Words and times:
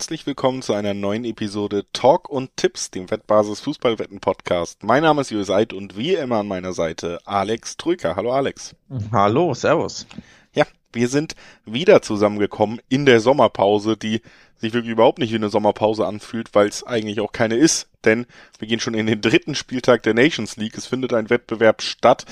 herzlich 0.00 0.24
willkommen 0.24 0.62
zu 0.62 0.72
einer 0.72 0.94
neuen 0.94 1.26
Episode 1.26 1.84
Talk 1.92 2.30
und 2.30 2.56
Tipps, 2.56 2.90
dem 2.90 3.10
Wettbasis 3.10 3.60
Fußballwetten 3.60 4.18
Podcast. 4.18 4.82
Mein 4.82 5.02
Name 5.02 5.20
ist 5.20 5.30
Julius 5.30 5.50
Eid 5.50 5.74
und 5.74 5.94
wie 5.94 6.14
immer 6.14 6.38
an 6.38 6.48
meiner 6.48 6.72
Seite 6.72 7.20
Alex 7.26 7.76
Trüker. 7.76 8.16
Hallo 8.16 8.32
Alex. 8.32 8.74
Hallo, 9.12 9.52
Servus. 9.52 10.06
Ja, 10.54 10.64
wir 10.94 11.06
sind 11.06 11.34
wieder 11.66 12.00
zusammengekommen 12.00 12.80
in 12.88 13.04
der 13.04 13.20
Sommerpause, 13.20 13.98
die 13.98 14.22
sich 14.56 14.72
wirklich 14.72 14.92
überhaupt 14.92 15.18
nicht 15.18 15.32
wie 15.32 15.36
eine 15.36 15.50
Sommerpause 15.50 16.06
anfühlt, 16.06 16.54
weil 16.54 16.68
es 16.68 16.82
eigentlich 16.82 17.20
auch 17.20 17.32
keine 17.32 17.56
ist. 17.56 17.90
Denn 18.06 18.24
wir 18.58 18.68
gehen 18.68 18.80
schon 18.80 18.94
in 18.94 19.06
den 19.06 19.20
dritten 19.20 19.54
Spieltag 19.54 20.02
der 20.04 20.14
Nations 20.14 20.56
League. 20.56 20.78
Es 20.78 20.86
findet 20.86 21.12
ein 21.12 21.28
Wettbewerb 21.28 21.82
statt. 21.82 22.24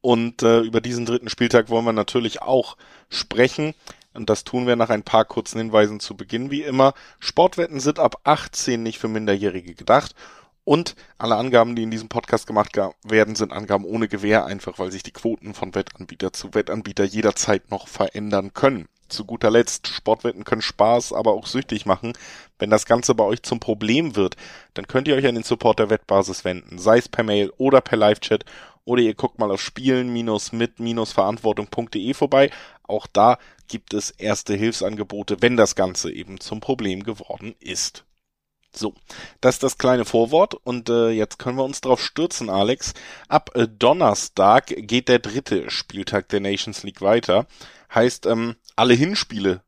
Und 0.00 0.44
äh, 0.44 0.60
über 0.60 0.80
diesen 0.80 1.04
dritten 1.04 1.28
Spieltag 1.28 1.68
wollen 1.68 1.84
wir 1.84 1.92
natürlich 1.92 2.42
auch 2.42 2.76
sprechen. 3.08 3.74
Und 4.18 4.28
das 4.28 4.42
tun 4.42 4.66
wir 4.66 4.74
nach 4.74 4.90
ein 4.90 5.04
paar 5.04 5.24
kurzen 5.24 5.58
Hinweisen 5.58 6.00
zu 6.00 6.16
Beginn 6.16 6.50
wie 6.50 6.62
immer. 6.62 6.92
Sportwetten 7.20 7.78
sind 7.78 8.00
ab 8.00 8.16
18 8.24 8.82
nicht 8.82 8.98
für 8.98 9.06
Minderjährige 9.06 9.74
gedacht. 9.74 10.16
Und 10.64 10.96
alle 11.18 11.36
Angaben, 11.36 11.76
die 11.76 11.84
in 11.84 11.92
diesem 11.92 12.08
Podcast 12.08 12.48
gemacht 12.48 12.76
werden, 13.04 13.36
sind 13.36 13.52
Angaben 13.52 13.84
ohne 13.84 14.08
Gewähr, 14.08 14.44
einfach 14.44 14.80
weil 14.80 14.90
sich 14.90 15.04
die 15.04 15.12
Quoten 15.12 15.54
von 15.54 15.74
Wettanbieter 15.74 16.32
zu 16.32 16.52
Wettanbieter 16.52 17.04
jederzeit 17.04 17.70
noch 17.70 17.86
verändern 17.86 18.52
können. 18.54 18.88
Zu 19.08 19.24
guter 19.24 19.52
Letzt, 19.52 19.86
Sportwetten 19.86 20.42
können 20.42 20.60
Spaß, 20.60 21.12
aber 21.12 21.32
auch 21.32 21.46
süchtig 21.46 21.86
machen. 21.86 22.12
Wenn 22.58 22.70
das 22.70 22.86
Ganze 22.86 23.14
bei 23.14 23.24
euch 23.24 23.42
zum 23.42 23.60
Problem 23.60 24.16
wird, 24.16 24.36
dann 24.74 24.88
könnt 24.88 25.06
ihr 25.06 25.14
euch 25.14 25.26
an 25.26 25.36
den 25.36 25.44
Support 25.44 25.78
der 25.78 25.90
Wettbasis 25.90 26.44
wenden, 26.44 26.78
sei 26.78 26.98
es 26.98 27.08
per 27.08 27.24
Mail 27.24 27.52
oder 27.56 27.80
per 27.80 27.96
Live-Chat 27.96 28.44
oder 28.88 29.02
ihr 29.02 29.14
guckt 29.14 29.38
mal 29.38 29.50
auf 29.50 29.60
spielen-mit-verantwortung.de 29.60 32.14
vorbei. 32.14 32.50
Auch 32.88 33.06
da 33.06 33.38
gibt 33.68 33.94
es 33.94 34.10
erste 34.10 34.54
Hilfsangebote, 34.54 35.40
wenn 35.40 35.56
das 35.56 35.74
Ganze 35.74 36.10
eben 36.10 36.40
zum 36.40 36.60
Problem 36.60 37.04
geworden 37.04 37.54
ist. 37.60 38.04
So, 38.74 38.94
das 39.40 39.56
ist 39.56 39.62
das 39.62 39.78
kleine 39.78 40.04
Vorwort 40.04 40.54
und 40.54 40.88
äh, 40.88 41.08
jetzt 41.10 41.38
können 41.38 41.56
wir 41.56 41.64
uns 41.64 41.80
drauf 41.80 42.02
stürzen, 42.02 42.50
Alex. 42.50 42.94
Ab 43.28 43.50
äh, 43.54 43.66
Donnerstag 43.66 44.66
geht 44.66 45.08
der 45.08 45.18
dritte 45.18 45.70
Spieltag 45.70 46.28
der 46.28 46.40
Nations 46.40 46.82
League 46.82 47.00
weiter. 47.00 47.46
Heißt, 47.94 48.26
ähm, 48.26 48.56
alle 48.76 48.94
Hinspiele 48.94 49.62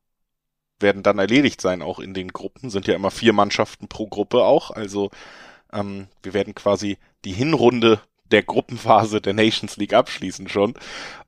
werden 0.79 1.03
dann 1.03 1.19
erledigt 1.19 1.61
sein, 1.61 1.81
auch 1.81 1.99
in 1.99 2.13
den 2.13 2.29
Gruppen. 2.29 2.69
Sind 2.69 2.87
ja 2.87 2.95
immer 2.95 3.11
vier 3.11 3.33
Mannschaften 3.33 3.87
pro 3.87 4.07
Gruppe 4.07 4.43
auch. 4.43 4.71
Also 4.71 5.09
ähm, 5.73 6.07
wir 6.23 6.33
werden 6.33 6.55
quasi 6.55 6.97
die 7.25 7.33
Hinrunde 7.33 8.01
der 8.31 8.43
Gruppenphase 8.43 9.21
der 9.21 9.33
Nations 9.33 9.77
League 9.77 9.93
abschließen 9.93 10.47
schon. 10.47 10.73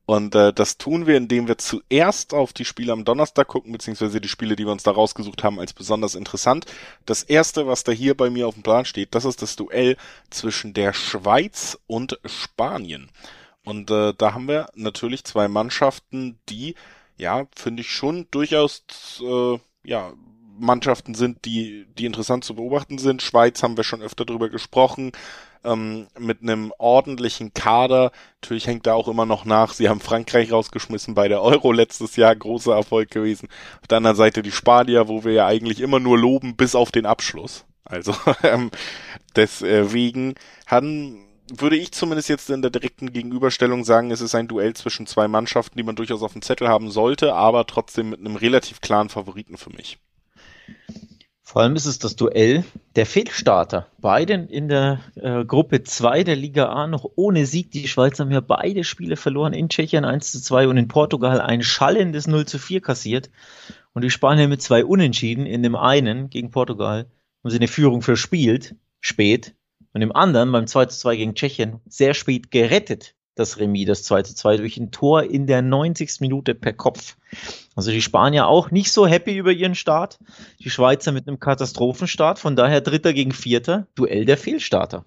Und 0.06 0.36
äh, 0.36 0.52
das 0.52 0.78
tun 0.78 1.08
wir, 1.08 1.16
indem 1.16 1.48
wir 1.48 1.58
zuerst 1.58 2.34
auf 2.34 2.52
die 2.52 2.66
Spiele 2.66 2.92
am 2.92 3.06
Donnerstag 3.06 3.48
gucken, 3.48 3.72
beziehungsweise 3.72 4.20
die 4.20 4.28
Spiele, 4.28 4.56
die 4.56 4.66
wir 4.66 4.72
uns 4.74 4.84
da 4.84 4.92
rausgesucht 4.92 5.44
haben, 5.44 5.60
als 5.60 5.72
besonders 5.72 6.16
interessant. 6.16 6.66
Das 7.06 7.24
erste, 7.24 7.68
was 7.68 7.86
da 7.86 7.94
hier 7.94 8.16
bei 8.16 8.30
mir 8.30 8.48
auf 8.48 8.56
dem 8.56 8.64
Plan 8.64 8.84
steht, 8.84 9.16
das 9.16 9.24
ist 9.24 9.42
das 9.42 9.56
Duell 9.56 9.96
zwischen 10.30 10.74
der 10.74 10.92
Schweiz 10.94 11.78
und 11.88 12.20
Spanien. 12.26 13.10
Und 13.64 13.92
äh, 13.92 14.14
da 14.18 14.34
haben 14.34 14.50
wir 14.50 14.68
natürlich 14.76 15.24
zwei 15.24 15.48
Mannschaften, 15.48 16.38
die, 16.50 16.76
ja, 17.18 17.48
finde 17.56 17.82
ich 17.82 17.90
schon 17.90 18.28
durchaus, 18.30 18.84
äh, 19.22 19.58
ja, 19.86 20.12
Mannschaften 20.60 21.16
sind, 21.16 21.46
die, 21.46 21.88
die 21.98 22.06
interessant 22.06 22.44
zu 22.44 22.56
beobachten 22.56 23.00
sind. 23.00 23.22
Schweiz 23.24 23.64
haben 23.64 23.78
wir 23.78 23.84
schon 23.84 24.04
öfter 24.04 24.26
drüber 24.26 24.50
gesprochen 24.50 25.14
ähm, 25.64 26.08
mit 26.18 26.42
einem 26.42 26.74
ordentlichen 26.78 27.54
Kader. 27.54 28.12
Natürlich 28.42 28.68
hängt 28.68 28.88
da 28.88 28.94
auch 28.94 29.08
immer 29.08 29.26
noch 29.26 29.46
nach. 29.46 29.74
Sie 29.74 29.90
haben 29.90 30.00
Frankreich 30.00 30.52
rausgeschmissen 30.52 31.14
bei 31.14 31.28
der 31.28 31.42
Euro 31.42 31.72
letztes 31.72 32.16
Jahr, 32.16 32.36
großer 32.36 32.74
Erfolg 32.74 33.12
gewesen. 33.12 33.50
Auf 33.82 33.88
der 33.88 33.98
anderen 33.98 34.18
Seite 34.18 34.42
die 34.42 34.52
Spanier, 34.52 35.08
wo 35.08 35.24
wir 35.24 35.34
ja 35.34 35.48
eigentlich 35.48 35.82
immer 35.82 36.00
nur 36.00 36.18
loben, 36.18 36.56
bis 36.56 36.76
auf 36.76 36.92
den 36.92 37.06
Abschluss. 37.06 37.66
Also 37.86 38.16
ähm, 38.44 38.72
deswegen 39.36 40.36
haben 40.68 41.20
würde 41.52 41.76
ich 41.76 41.92
zumindest 41.92 42.30
jetzt 42.30 42.50
in 42.50 42.62
der 42.62 42.72
direkten 42.72 43.12
Gegenüberstellung 43.12 43.84
sagen, 43.84 44.12
es 44.12 44.22
ist 44.22 44.34
ein 44.34 44.48
Duell 44.48 44.74
zwischen 44.76 45.06
zwei 45.08 45.28
Mannschaften, 45.28 45.78
die 45.78 45.84
man 45.84 45.96
durchaus 45.96 46.24
auf 46.24 46.34
dem 46.34 46.42
Zettel 46.42 46.68
haben 46.68 46.90
sollte, 46.90 47.34
aber 47.34 47.68
trotzdem 47.68 48.12
mit 48.12 48.20
einem 48.20 48.36
relativ 48.38 48.82
klaren 48.82 49.10
Favoriten 49.10 49.58
für 49.58 49.70
mich. 49.70 49.98
Vor 51.46 51.62
allem 51.62 51.76
ist 51.76 51.86
es 51.86 52.00
das 52.00 52.16
Duell 52.16 52.64
der 52.96 53.06
Fehlstarter. 53.06 53.88
Beide 54.00 54.34
in 54.34 54.70
der 54.70 55.02
äh, 55.16 55.44
Gruppe 55.44 55.84
2 55.84 56.24
der 56.24 56.38
Liga 56.38 56.70
A 56.70 56.88
noch 56.88 57.06
ohne 57.16 57.46
Sieg. 57.46 57.70
Die 57.70 57.90
Schweizer 57.90 58.24
haben 58.24 58.32
ja 58.32 58.40
beide 58.40 58.86
Spiele 58.86 59.18
verloren. 59.18 59.54
In 59.54 59.68
Tschechien 59.68 60.06
1 60.06 60.32
zu 60.32 60.42
2 60.42 60.70
und 60.70 60.78
in 60.78 60.88
Portugal 60.88 61.42
ein 61.42 61.62
schallendes 61.62 62.28
0 62.28 62.46
zu 62.46 62.60
4 62.60 62.80
kassiert. 62.80 63.30
Und 63.94 64.04
die 64.04 64.10
Spanier 64.10 64.48
mit 64.48 64.62
zwei 64.62 64.86
Unentschieden. 64.86 65.46
In 65.46 65.64
dem 65.64 65.76
einen 65.76 66.30
gegen 66.30 66.50
Portugal 66.50 67.08
haben 67.44 67.52
sie 67.52 67.58
eine 67.58 67.68
Führung 67.68 68.02
verspielt, 68.02 68.76
spät. 69.02 69.54
Und 69.92 70.02
im 70.02 70.16
anderen 70.16 70.52
beim 70.52 70.66
2 70.66 70.86
zu 70.86 70.98
2 70.98 71.18
gegen 71.18 71.36
Tschechien 71.36 71.82
sehr 71.88 72.14
spät 72.14 72.52
gerettet 72.52 73.16
das 73.36 73.58
Remis, 73.58 73.88
das 73.88 74.04
2 74.04 74.24
zu 74.24 74.36
2 74.36 74.58
durch 74.58 74.78
ein 74.78 74.92
Tor 74.92 75.24
in 75.24 75.48
der 75.48 75.62
90. 75.62 76.20
Minute 76.20 76.54
per 76.54 76.74
Kopf. 76.74 77.18
Also 77.76 77.92
die 77.92 78.02
Spanier 78.02 78.48
auch 78.48 78.72
nicht 78.72 78.92
so 78.92 79.08
happy 79.08 79.36
über 79.36 79.52
ihren 79.52 79.76
Start. 79.76 80.20
Die 80.60 80.70
Schweizer 80.70 81.12
mit 81.12 81.28
einem 81.28 81.40
Katastrophenstart. 81.40 82.38
Von 82.38 82.56
daher 82.56 82.82
Dritter 82.82 83.14
gegen 83.14 83.32
Vierter. 83.32 83.88
Duell 83.96 84.26
der 84.26 84.38
Fehlstarter. 84.38 85.06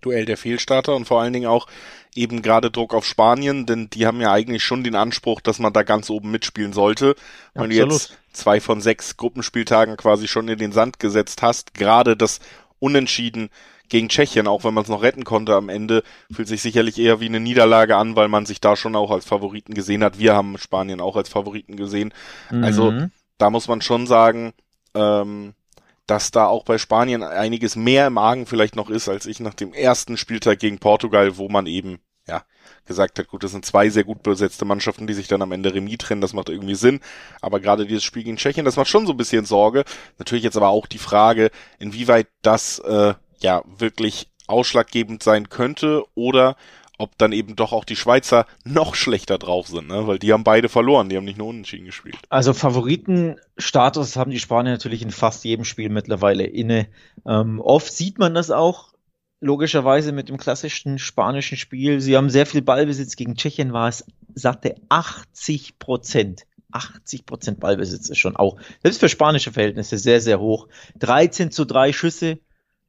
Duell 0.00 0.26
der 0.26 0.36
Fehlstarter 0.36 0.94
und 0.94 1.06
vor 1.06 1.20
allen 1.20 1.32
Dingen 1.32 1.48
auch 1.48 1.66
eben 2.14 2.42
gerade 2.42 2.70
Druck 2.70 2.94
auf 2.94 3.04
Spanien, 3.04 3.66
denn 3.66 3.90
die 3.90 4.06
haben 4.06 4.20
ja 4.20 4.32
eigentlich 4.32 4.62
schon 4.62 4.84
den 4.84 4.94
Anspruch, 4.94 5.40
dass 5.40 5.58
man 5.58 5.72
da 5.72 5.82
ganz 5.82 6.08
oben 6.08 6.30
mitspielen 6.30 6.72
sollte. 6.72 7.16
Wenn 7.54 7.64
Absolut. 7.64 7.90
du 7.90 7.94
jetzt 7.94 8.18
zwei 8.32 8.60
von 8.60 8.80
sechs 8.80 9.16
Gruppenspieltagen 9.16 9.96
quasi 9.96 10.28
schon 10.28 10.48
in 10.48 10.58
den 10.58 10.72
Sand 10.72 11.00
gesetzt 11.00 11.42
hast, 11.42 11.74
gerade 11.74 12.16
das 12.16 12.40
Unentschieden 12.80 13.50
gegen 13.88 14.08
Tschechien, 14.08 14.46
auch 14.46 14.64
wenn 14.64 14.74
man 14.74 14.84
es 14.84 14.90
noch 14.90 15.02
retten 15.02 15.24
konnte 15.24 15.54
am 15.54 15.68
Ende, 15.68 16.02
fühlt 16.30 16.48
sich 16.48 16.62
sicherlich 16.62 16.98
eher 16.98 17.20
wie 17.20 17.26
eine 17.26 17.40
Niederlage 17.40 17.96
an, 17.96 18.16
weil 18.16 18.28
man 18.28 18.46
sich 18.46 18.60
da 18.60 18.76
schon 18.76 18.96
auch 18.96 19.10
als 19.10 19.24
Favoriten 19.24 19.74
gesehen 19.74 20.04
hat. 20.04 20.18
Wir 20.18 20.34
haben 20.34 20.58
Spanien 20.58 21.00
auch 21.00 21.16
als 21.16 21.28
Favoriten 21.28 21.76
gesehen. 21.76 22.12
Mhm. 22.50 22.64
Also 22.64 22.92
da 23.38 23.50
muss 23.50 23.68
man 23.68 23.80
schon 23.80 24.06
sagen, 24.06 24.52
ähm, 24.94 25.54
dass 26.06 26.30
da 26.30 26.46
auch 26.46 26.64
bei 26.64 26.78
Spanien 26.78 27.22
einiges 27.22 27.76
mehr 27.76 28.06
im 28.06 28.18
Argen 28.18 28.46
vielleicht 28.46 28.76
noch 28.76 28.88
ist, 28.90 29.08
als 29.08 29.26
ich 29.26 29.40
nach 29.40 29.54
dem 29.54 29.72
ersten 29.74 30.16
Spieltag 30.16 30.58
gegen 30.58 30.78
Portugal, 30.78 31.36
wo 31.36 31.48
man 31.48 31.66
eben, 31.66 32.00
ja, 32.26 32.42
gesagt 32.86 33.18
hat, 33.18 33.28
gut, 33.28 33.44
das 33.44 33.52
sind 33.52 33.66
zwei 33.66 33.90
sehr 33.90 34.04
gut 34.04 34.22
besetzte 34.22 34.64
Mannschaften, 34.64 35.06
die 35.06 35.12
sich 35.12 35.28
dann 35.28 35.42
am 35.42 35.52
Ende 35.52 35.74
Remis 35.74 35.98
trennen, 35.98 36.22
das 36.22 36.32
macht 36.32 36.48
irgendwie 36.48 36.74
Sinn. 36.74 37.00
Aber 37.42 37.60
gerade 37.60 37.86
dieses 37.86 38.04
Spiel 38.04 38.24
gegen 38.24 38.38
Tschechien, 38.38 38.64
das 38.64 38.76
macht 38.76 38.88
schon 38.88 39.06
so 39.06 39.12
ein 39.12 39.18
bisschen 39.18 39.44
Sorge. 39.44 39.84
Natürlich 40.18 40.44
jetzt 40.44 40.56
aber 40.56 40.68
auch 40.68 40.86
die 40.86 40.98
Frage, 40.98 41.50
inwieweit 41.78 42.28
das 42.40 42.78
äh, 42.80 43.12
ja 43.40 43.62
wirklich 43.78 44.28
ausschlaggebend 44.46 45.22
sein 45.22 45.48
könnte 45.48 46.04
oder 46.14 46.56
ob 46.98 47.16
dann 47.16 47.32
eben 47.32 47.54
doch 47.54 47.72
auch 47.72 47.84
die 47.84 47.96
Schweizer 47.96 48.46
noch 48.64 48.96
schlechter 48.96 49.38
drauf 49.38 49.68
sind, 49.68 49.88
ne? 49.88 50.06
weil 50.06 50.18
die 50.18 50.32
haben 50.32 50.42
beide 50.42 50.68
verloren, 50.68 51.08
die 51.08 51.16
haben 51.16 51.24
nicht 51.24 51.38
nur 51.38 51.48
unentschieden 51.48 51.86
gespielt. 51.86 52.16
Also 52.28 52.52
Favoritenstatus 52.52 54.16
haben 54.16 54.32
die 54.32 54.40
Spanier 54.40 54.72
natürlich 54.72 55.02
in 55.02 55.12
fast 55.12 55.44
jedem 55.44 55.64
Spiel 55.64 55.90
mittlerweile 55.90 56.44
inne. 56.44 56.88
Ähm, 57.24 57.60
oft 57.60 57.92
sieht 57.92 58.18
man 58.18 58.34
das 58.34 58.50
auch, 58.50 58.94
logischerweise 59.40 60.12
mit 60.12 60.28
dem 60.28 60.36
klassischen 60.36 60.98
spanischen 60.98 61.56
Spiel. 61.56 62.00
Sie 62.00 62.16
haben 62.16 62.30
sehr 62.30 62.46
viel 62.46 62.62
Ballbesitz, 62.62 63.16
gegen 63.16 63.36
Tschechien 63.36 63.72
war 63.72 63.88
es 63.88 64.04
satte 64.34 64.74
80 64.88 65.78
Prozent. 65.78 66.42
80 66.72 67.24
Prozent 67.24 67.60
Ballbesitz 67.60 68.10
ist 68.10 68.18
schon 68.18 68.36
auch, 68.36 68.56
selbst 68.82 69.00
für 69.00 69.08
spanische 69.08 69.52
Verhältnisse, 69.52 69.96
sehr, 69.96 70.20
sehr 70.20 70.40
hoch. 70.40 70.68
13 70.98 71.50
zu 71.50 71.64
3 71.64 71.92
Schüsse, 71.92 72.38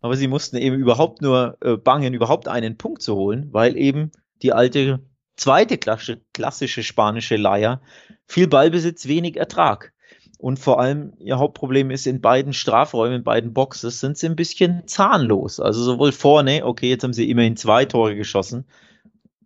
aber 0.02 0.16
sie 0.16 0.28
mussten 0.28 0.58
eben 0.58 0.76
überhaupt 0.78 1.22
nur 1.22 1.58
äh, 1.62 1.76
bangen, 1.78 2.14
überhaupt 2.14 2.48
einen 2.48 2.78
Punkt 2.78 3.02
zu 3.02 3.16
holen, 3.16 3.50
weil 3.52 3.78
eben 3.78 4.12
die 4.42 4.54
alte 4.54 5.00
zweite 5.36 5.78
klassische, 5.78 6.22
klassische 6.34 6.84
spanische 6.84 7.38
Leier 7.38 7.82
viel 8.26 8.48
Ballbesitz, 8.48 9.08
wenig 9.08 9.38
Ertrag. 9.38 9.94
Und 10.38 10.58
vor 10.58 10.80
allem 10.80 11.14
ihr 11.20 11.38
Hauptproblem 11.38 11.92
ist, 11.92 12.08
in 12.08 12.22
beiden 12.22 12.54
Strafräumen, 12.54 13.18
in 13.18 13.24
beiden 13.24 13.54
Boxes 13.54 14.00
sind 14.00 14.18
sie 14.18 14.28
ein 14.28 14.38
bisschen 14.38 14.88
zahnlos. 14.88 15.60
Also 15.60 15.84
sowohl 15.84 16.14
vorne, 16.14 16.66
okay, 16.66 16.90
jetzt 16.90 17.04
haben 17.04 17.14
sie 17.14 17.30
immerhin 17.30 17.58
zwei 17.58 17.84
Tore 17.84 18.16
geschossen, 18.16 18.66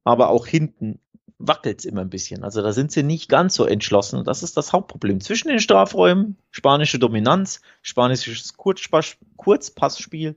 aber 0.03 0.29
auch 0.29 0.45
hinten 0.45 0.99
wackelt 1.45 1.79
es 1.79 1.85
immer 1.85 2.01
ein 2.01 2.09
bisschen. 2.09 2.43
Also 2.43 2.61
da 2.61 2.71
sind 2.71 2.91
sie 2.91 3.03
nicht 3.03 3.27
ganz 3.27 3.55
so 3.55 3.65
entschlossen. 3.65 4.17
Und 4.17 4.27
das 4.27 4.43
ist 4.43 4.55
das 4.55 4.71
Hauptproblem. 4.71 5.19
Zwischen 5.19 5.49
den 5.49 5.59
Strafräumen, 5.59 6.37
spanische 6.51 6.99
Dominanz, 6.99 7.61
spanisches 7.81 8.55
Kurzpass, 8.55 9.17
Kurzpassspiel, 9.35 10.35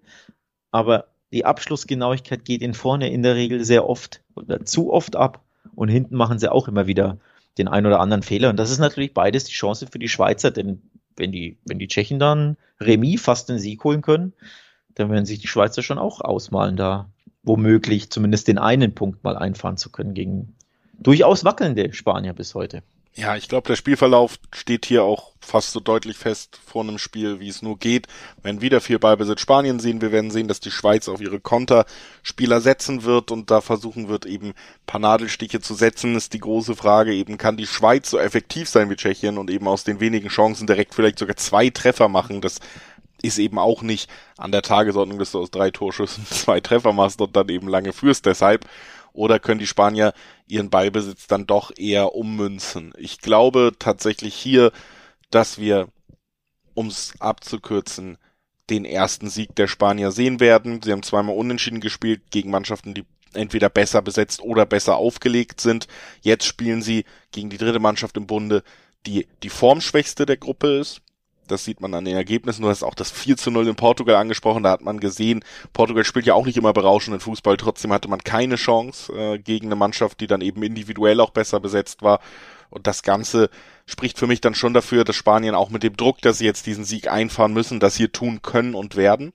aber 0.73 1.07
die 1.33 1.45
Abschlussgenauigkeit 1.45 2.45
geht 2.45 2.61
in 2.61 2.75
vorne 2.75 3.11
in 3.11 3.23
der 3.23 3.37
Regel 3.37 3.65
sehr 3.65 3.89
oft 3.89 4.23
oder 4.35 4.65
zu 4.65 4.93
oft 4.93 5.17
ab. 5.17 5.45
Und 5.75 5.89
hinten 5.89 6.17
machen 6.17 6.39
sie 6.39 6.51
auch 6.51 6.69
immer 6.69 6.87
wieder 6.87 7.19
den 7.59 7.69
ein 7.69 7.87
oder 7.87 8.01
anderen 8.01 8.23
Fehler. 8.23 8.51
Und 8.51 8.57
das 8.57 8.71
ist 8.71 8.79
natürlich 8.79 9.15
beides 9.15 9.45
die 9.45 9.53
Chance 9.53 9.87
für 9.91 9.99
die 9.99 10.09
Schweizer, 10.09 10.51
denn 10.51 10.83
wenn 11.17 11.33
die, 11.33 11.59
wenn 11.65 11.79
die 11.79 11.89
Tschechen 11.89 12.19
dann 12.19 12.57
Remis 12.81 13.23
fast 13.23 13.49
den 13.49 13.59
Sieg 13.59 13.83
holen 13.85 14.03
können, 14.03 14.33
dann 14.95 15.11
werden 15.11 15.25
sich 15.25 15.39
die 15.39 15.49
Schweizer 15.49 15.83
schon 15.83 15.99
auch 15.99 16.21
ausmalen, 16.21 16.77
da 16.77 17.11
womöglich 17.43 18.11
zumindest 18.11 18.49
den 18.49 18.59
einen 18.59 18.95
Punkt 18.95 19.23
mal 19.23 19.37
einfahren 19.37 19.77
zu 19.77 19.91
können 19.91 20.15
gegen 20.15 20.57
durchaus 20.99 21.45
wackelnde 21.45 21.93
Spanier 21.93 22.33
bis 22.33 22.55
heute. 22.55 22.83
Ja, 23.19 23.35
ich 23.35 23.49
glaube, 23.49 23.67
der 23.67 23.77
Spielverlauf 23.77 24.37
steht 24.53 24.85
hier 24.85 25.03
auch 25.03 25.33
fast 25.41 25.73
so 25.73 25.81
deutlich 25.81 26.19
fest 26.19 26.61
vor 26.67 26.83
einem 26.83 26.99
Spiel, 26.99 27.41
wie 27.41 27.49
es 27.49 27.63
nur 27.63 27.79
geht. 27.79 28.09
Wenn 28.43 28.61
wieder 28.61 28.83
viel 28.83 28.99
Ballbesitz 28.99 29.41
Spanien 29.41 29.81
sehen, 29.81 30.03
wir 30.03 30.13
werden 30.13 30.31
sehen, 30.31 30.49
dass 30.49 30.61
die 30.61 30.71
Schweiz 30.71 31.09
auf 31.09 31.23
ihre 31.23 31.41
Konterspieler 31.41 32.61
setzen 32.61 33.05
wird 33.05 33.31
und 33.31 33.51
da 33.51 33.63
versuchen 33.63 34.09
wird, 34.09 34.27
eben 34.27 34.53
paar 34.85 35.01
Nadelstiche 35.01 35.63
zu 35.63 35.73
setzen, 35.73 36.15
ist 36.15 36.35
die 36.35 36.41
große 36.41 36.77
Frage 36.77 37.15
eben, 37.15 37.39
kann 37.39 37.57
die 37.57 37.67
Schweiz 37.67 38.11
so 38.11 38.19
effektiv 38.19 38.69
sein 38.69 38.91
wie 38.91 38.97
Tschechien 38.97 39.39
und 39.39 39.51
eben 39.51 39.67
aus 39.67 39.85
den 39.85 39.99
wenigen 39.99 40.29
Chancen 40.29 40.67
direkt 40.67 40.95
vielleicht 40.95 41.19
sogar 41.19 41.37
zwei 41.37 41.71
Treffer 41.71 42.09
machen, 42.09 42.43
das 42.43 42.61
ist 43.23 43.39
eben 43.39 43.59
auch 43.59 43.81
nicht 43.81 44.11
an 44.37 44.53
der 44.53 44.61
Tagesordnung, 44.61 45.19
dass 45.19 45.33
du 45.33 45.41
aus 45.41 45.51
drei 45.51 45.71
Torschüssen 45.71 46.27
zwei 46.31 46.61
Treffer 46.61 46.93
machst 46.93 47.23
und 47.23 47.35
dann 47.35 47.49
eben 47.49 47.69
lange 47.69 47.95
führst 47.95 48.27
deshalb. 48.27 48.67
Oder 49.15 49.39
können 49.39 49.59
die 49.59 49.67
Spanier 49.67 50.13
ihren 50.47 50.71
Ballbesitz 50.71 51.27
dann 51.27 51.47
doch 51.47 51.73
eher 51.77 52.15
ummünzen? 52.15 52.93
Ich 52.97 53.19
glaube 53.19 53.73
tatsächlich 53.79 54.35
hier, 54.35 54.73
dass 55.31 55.59
wir, 55.59 55.89
ums 56.77 57.15
abzukürzen, 57.21 58.19
den 58.69 58.85
ersten 58.85 59.29
Sieg 59.29 59.55
der 59.57 59.69
Spanier 59.69 60.11
sehen 60.11 60.41
werden. 60.41 60.83
Sie 60.83 60.93
haben 60.93 61.03
zweimal 61.03 61.37
unentschieden 61.37 61.81
gespielt 61.81 62.23
gegen 62.31 62.51
Mannschaften, 62.51 62.95
die 62.95 63.05
entweder 63.33 63.69
besser 63.69 64.03
besetzt 64.03 64.41
oder 64.41 64.67
besser 64.67 64.97
aufgelegt 64.97 65.61
sind. 65.61 65.87
Jetzt 66.23 66.45
spielen 66.45 66.83
sie 66.83 67.05
gegen 67.33 67.51
die 67.51 67.59
dritte 67.59 67.79
Mannschaft 67.79 68.17
im 68.17 68.27
Bunde, 68.27 68.63
die 69.07 69.27
die 69.43 69.51
formschwächste 69.51 70.27
der 70.27 70.37
Gruppe 70.37 70.79
ist. 70.79 71.01
Das 71.47 71.65
sieht 71.65 71.81
man 71.81 71.95
an 71.95 72.05
den 72.05 72.17
Ergebnissen. 72.17 72.63
Du 72.63 72.69
hast 72.69 72.83
auch 72.83 72.95
das 72.95 73.11
4 73.11 73.37
zu 73.37 73.51
0 73.51 73.69
in 73.69 73.77
Portugal 73.77 74.17
angesprochen. 74.17 74.63
Da 74.63 74.71
hat 74.71 74.83
man 74.83 75.01
gesehen, 75.01 75.45
Portugal 75.73 76.05
spielt 76.05 76.27
ja 76.27 76.35
auch 76.35 76.47
nicht 76.47 76.57
immer 76.57 76.73
berauschenden 76.73 77.21
Fußball. 77.21 77.57
Trotzdem 77.57 77.93
hatte 77.93 78.09
man 78.09 78.23
keine 78.25 78.57
Chance 78.57 79.13
äh, 79.13 79.39
gegen 79.39 79.67
eine 79.67 79.77
Mannschaft, 79.77 80.21
die 80.21 80.27
dann 80.27 80.41
eben 80.41 80.63
individuell 80.63 81.21
auch 81.21 81.31
besser 81.31 81.61
besetzt 81.61 82.03
war. 82.03 82.21
Und 82.71 82.87
das 82.87 83.03
Ganze 83.03 83.51
spricht 83.87 84.19
für 84.19 84.27
mich 84.27 84.41
dann 84.41 84.55
schon 84.55 84.75
dafür, 84.75 85.05
dass 85.05 85.17
Spanien 85.17 85.55
auch 85.55 85.71
mit 85.71 85.83
dem 85.83 85.97
Druck, 85.97 86.21
dass 86.21 86.39
sie 86.39 86.45
jetzt 86.45 86.67
diesen 86.67 86.85
Sieg 86.85 87.09
einfahren 87.11 87.53
müssen, 87.53 87.81
das 87.81 87.97
hier 87.97 88.13
tun 88.13 88.43
können 88.43 88.75
und 88.75 88.97
werden. 88.97 89.33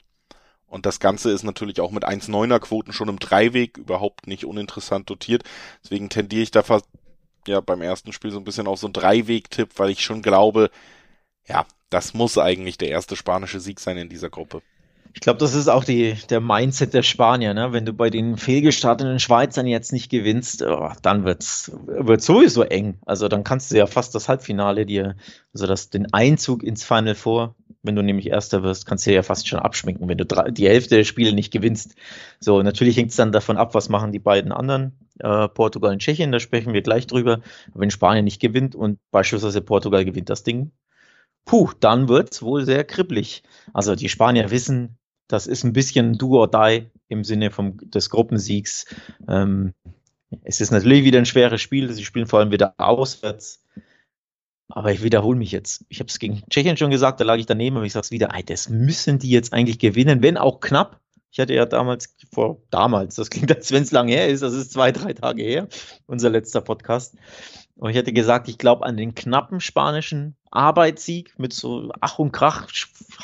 Und 0.67 0.85
das 0.85 0.99
Ganze 1.01 1.31
ist 1.31 1.43
natürlich 1.43 1.81
auch 1.81 1.91
mit 1.91 2.07
1,9er 2.07 2.59
Quoten 2.59 2.93
schon 2.93 3.09
im 3.09 3.19
Dreiweg 3.19 3.77
überhaupt 3.77 4.27
nicht 4.27 4.45
uninteressant 4.45 5.09
dotiert. 5.09 5.43
Deswegen 5.83 6.09
tendiere 6.09 6.43
ich 6.43 6.51
da 6.51 6.63
fast 6.63 6.85
ja 7.47 7.59
beim 7.59 7.81
ersten 7.81 8.13
Spiel 8.13 8.31
so 8.31 8.37
ein 8.37 8.45
bisschen 8.45 8.67
auf 8.67 8.79
so 8.79 8.87
einen 8.87 8.93
Dreiweg-Tipp, 8.93 9.71
weil 9.77 9.89
ich 9.89 10.03
schon 10.03 10.21
glaube, 10.21 10.69
ja, 11.51 11.65
das 11.89 12.13
muss 12.13 12.37
eigentlich 12.37 12.77
der 12.77 12.89
erste 12.89 13.15
spanische 13.15 13.59
Sieg 13.59 13.79
sein 13.79 13.97
in 13.97 14.09
dieser 14.09 14.29
Gruppe. 14.29 14.61
Ich 15.13 15.19
glaube, 15.19 15.39
das 15.39 15.53
ist 15.53 15.67
auch 15.67 15.83
die, 15.83 16.15
der 16.29 16.39
Mindset 16.39 16.93
der 16.93 17.03
Spanier. 17.03 17.53
Ne? 17.53 17.73
Wenn 17.73 17.85
du 17.85 17.91
bei 17.91 18.09
den 18.09 18.37
fehlgestarteten 18.37 19.19
Schweizern 19.19 19.67
jetzt 19.67 19.91
nicht 19.91 20.09
gewinnst, 20.09 20.63
oh, 20.63 20.91
dann 21.01 21.25
wird 21.25 21.43
sowieso 21.43 22.63
eng. 22.63 22.97
Also 23.05 23.27
dann 23.27 23.43
kannst 23.43 23.71
du 23.71 23.77
ja 23.77 23.87
fast 23.87 24.15
das 24.15 24.29
Halbfinale 24.29 24.85
dir, 24.85 25.17
also 25.53 25.67
das, 25.67 25.89
den 25.89 26.13
Einzug 26.13 26.63
ins 26.63 26.85
Final 26.85 27.15
Four, 27.15 27.55
wenn 27.83 27.97
du 27.97 28.03
nämlich 28.03 28.27
Erster 28.27 28.63
wirst, 28.63 28.85
kannst 28.85 29.05
du 29.05 29.13
ja 29.13 29.21
fast 29.21 29.49
schon 29.49 29.59
abschminken, 29.59 30.07
wenn 30.07 30.17
du 30.17 30.25
drei, 30.25 30.49
die 30.49 30.69
Hälfte 30.69 30.95
der 30.95 31.03
Spiele 31.03 31.33
nicht 31.33 31.51
gewinnst. 31.51 31.95
So, 32.39 32.61
natürlich 32.61 32.95
hängt 32.95 33.09
es 33.09 33.17
dann 33.17 33.33
davon 33.33 33.57
ab, 33.57 33.75
was 33.75 33.89
machen 33.89 34.13
die 34.13 34.19
beiden 34.19 34.53
anderen, 34.53 34.93
äh, 35.19 35.49
Portugal 35.49 35.91
und 35.91 35.99
Tschechien, 35.99 36.31
da 36.31 36.39
sprechen 36.39 36.73
wir 36.73 36.83
gleich 36.83 37.07
drüber. 37.07 37.41
wenn 37.73 37.91
Spanien 37.91 38.23
nicht 38.23 38.39
gewinnt 38.39 38.75
und 38.75 38.99
beispielsweise 39.11 39.61
Portugal 39.61 40.05
gewinnt 40.05 40.29
das 40.29 40.43
Ding, 40.43 40.71
puh, 41.45 41.71
dann 41.79 42.07
wird's 42.07 42.41
wohl 42.41 42.65
sehr 42.65 42.83
kribbelig. 42.83 43.43
Also 43.73 43.95
die 43.95 44.09
Spanier 44.09 44.51
wissen, 44.51 44.97
das 45.27 45.47
ist 45.47 45.63
ein 45.63 45.73
bisschen 45.73 46.17
do 46.17 46.39
or 46.39 46.49
die 46.49 46.87
im 47.07 47.23
Sinne 47.23 47.51
vom, 47.51 47.77
des 47.89 48.09
Gruppensiegs. 48.09 48.85
Ähm, 49.27 49.73
es 50.43 50.61
ist 50.61 50.71
natürlich 50.71 51.03
wieder 51.03 51.19
ein 51.19 51.25
schweres 51.25 51.61
Spiel. 51.61 51.91
Sie 51.91 52.05
spielen 52.05 52.27
vor 52.27 52.39
allem 52.39 52.51
wieder 52.51 52.73
auswärts. 52.77 53.63
Aber 54.69 54.91
ich 54.91 55.03
wiederhole 55.03 55.37
mich 55.37 55.51
jetzt. 55.51 55.85
Ich 55.89 55.99
habe 55.99 56.07
es 56.07 56.19
gegen 56.19 56.43
Tschechien 56.49 56.77
schon 56.77 56.91
gesagt, 56.91 57.19
da 57.19 57.25
lag 57.25 57.37
ich 57.37 57.45
daneben, 57.45 57.75
aber 57.75 57.85
ich 57.85 57.93
sage 57.93 58.05
es 58.05 58.11
wieder, 58.11 58.33
ey, 58.33 58.43
das 58.43 58.69
müssen 58.69 59.19
die 59.19 59.29
jetzt 59.29 59.51
eigentlich 59.51 59.79
gewinnen, 59.79 60.21
wenn 60.21 60.37
auch 60.37 60.61
knapp. 60.61 61.01
Ich 61.31 61.39
hatte 61.39 61.53
ja 61.53 61.65
damals, 61.65 62.15
vor 62.33 62.61
damals, 62.71 63.15
das 63.15 63.29
klingt, 63.29 63.53
als 63.55 63.71
wenn 63.71 63.83
es 63.83 63.91
lang 63.91 64.07
her 64.07 64.27
ist, 64.27 64.43
das 64.43 64.53
ist 64.53 64.71
zwei, 64.71 64.91
drei 64.91 65.13
Tage 65.13 65.43
her, 65.43 65.67
unser 66.05 66.29
letzter 66.29 66.61
Podcast. 66.61 67.15
Und 67.75 67.89
ich 67.89 67.95
hätte 67.95 68.13
gesagt, 68.13 68.47
ich 68.47 68.57
glaube 68.57 68.85
an 68.85 68.97
den 68.97 69.15
knappen 69.15 69.59
spanischen 69.59 70.35
Arbeitssieg 70.51 71.37
mit 71.39 71.53
so 71.53 71.91
Ach 71.99 72.19
und 72.19 72.31
Krach 72.31 72.67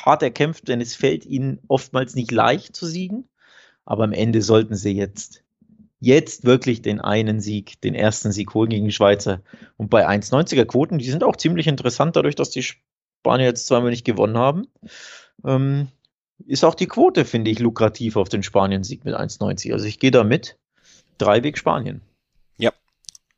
hart 0.04 0.22
erkämpft, 0.22 0.68
denn 0.68 0.80
es 0.80 0.94
fällt 0.94 1.26
ihnen 1.26 1.60
oftmals 1.68 2.14
nicht 2.14 2.30
leicht 2.30 2.74
zu 2.74 2.86
siegen. 2.86 3.28
Aber 3.84 4.04
am 4.04 4.12
Ende 4.12 4.42
sollten 4.42 4.74
sie 4.74 4.92
jetzt, 4.92 5.42
jetzt 6.00 6.44
wirklich 6.44 6.82
den 6.82 7.00
einen 7.00 7.40
Sieg, 7.40 7.80
den 7.82 7.94
ersten 7.94 8.32
Sieg 8.32 8.52
holen 8.54 8.70
gegen 8.70 8.86
die 8.86 8.92
Schweizer. 8.92 9.40
Und 9.76 9.90
bei 9.90 10.08
1,90er 10.08 10.64
Quoten, 10.64 10.98
die 10.98 11.10
sind 11.10 11.24
auch 11.24 11.36
ziemlich 11.36 11.66
interessant, 11.66 12.16
dadurch, 12.16 12.34
dass 12.34 12.50
die 12.50 12.62
Spanier 12.62 13.46
jetzt 13.46 13.66
zweimal 13.66 13.90
nicht 13.90 14.04
gewonnen 14.04 14.36
haben. 14.36 14.66
Ähm, 15.44 15.88
ist 16.46 16.64
auch 16.64 16.74
die 16.74 16.86
Quote, 16.86 17.24
finde 17.24 17.50
ich, 17.50 17.58
lukrativ 17.58 18.16
auf 18.16 18.28
den 18.28 18.42
Spanien-Sieg 18.42 19.04
mit 19.04 19.14
1,90. 19.14 19.72
Also 19.72 19.86
ich 19.86 19.98
gehe 19.98 20.10
da 20.10 20.24
mit. 20.24 20.58
Dreiweg 21.18 21.58
Spanien 21.58 22.00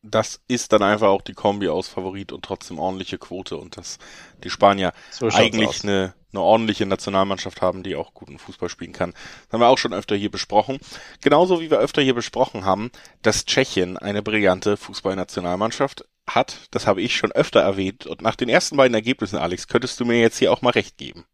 das 0.02 0.40
ist 0.48 0.72
dann 0.72 0.82
einfach 0.82 1.08
auch 1.08 1.22
die 1.22 1.34
Kombi 1.34 1.68
aus 1.68 1.88
Favorit 1.88 2.32
und 2.32 2.44
trotzdem 2.44 2.78
ordentliche 2.78 3.18
Quote 3.18 3.56
und 3.56 3.76
dass 3.76 3.98
die 4.42 4.50
Spanier 4.50 4.92
so 5.10 5.28
eigentlich 5.28 5.82
eine, 5.82 6.14
eine 6.32 6.40
ordentliche 6.40 6.86
Nationalmannschaft 6.86 7.60
haben, 7.60 7.82
die 7.82 7.96
auch 7.96 8.14
guten 8.14 8.38
Fußball 8.38 8.68
spielen 8.68 8.92
kann. 8.92 9.12
Das 9.12 9.52
haben 9.52 9.60
wir 9.60 9.68
auch 9.68 9.78
schon 9.78 9.92
öfter 9.92 10.16
hier 10.16 10.30
besprochen. 10.30 10.78
Genauso 11.20 11.60
wie 11.60 11.70
wir 11.70 11.78
öfter 11.78 12.00
hier 12.02 12.14
besprochen 12.14 12.64
haben, 12.64 12.90
dass 13.22 13.44
Tschechien 13.44 13.98
eine 13.98 14.22
brillante 14.22 14.76
Fußballnationalmannschaft 14.76 16.06
hat. 16.26 16.68
Das 16.70 16.86
habe 16.86 17.02
ich 17.02 17.16
schon 17.16 17.32
öfter 17.32 17.60
erwähnt 17.60 18.06
und 18.06 18.22
nach 18.22 18.36
den 18.36 18.48
ersten 18.48 18.76
beiden 18.76 18.94
Ergebnissen, 18.94 19.36
Alex, 19.36 19.68
könntest 19.68 20.00
du 20.00 20.04
mir 20.04 20.20
jetzt 20.20 20.38
hier 20.38 20.52
auch 20.52 20.62
mal 20.62 20.70
recht 20.70 20.96
geben. 20.96 21.24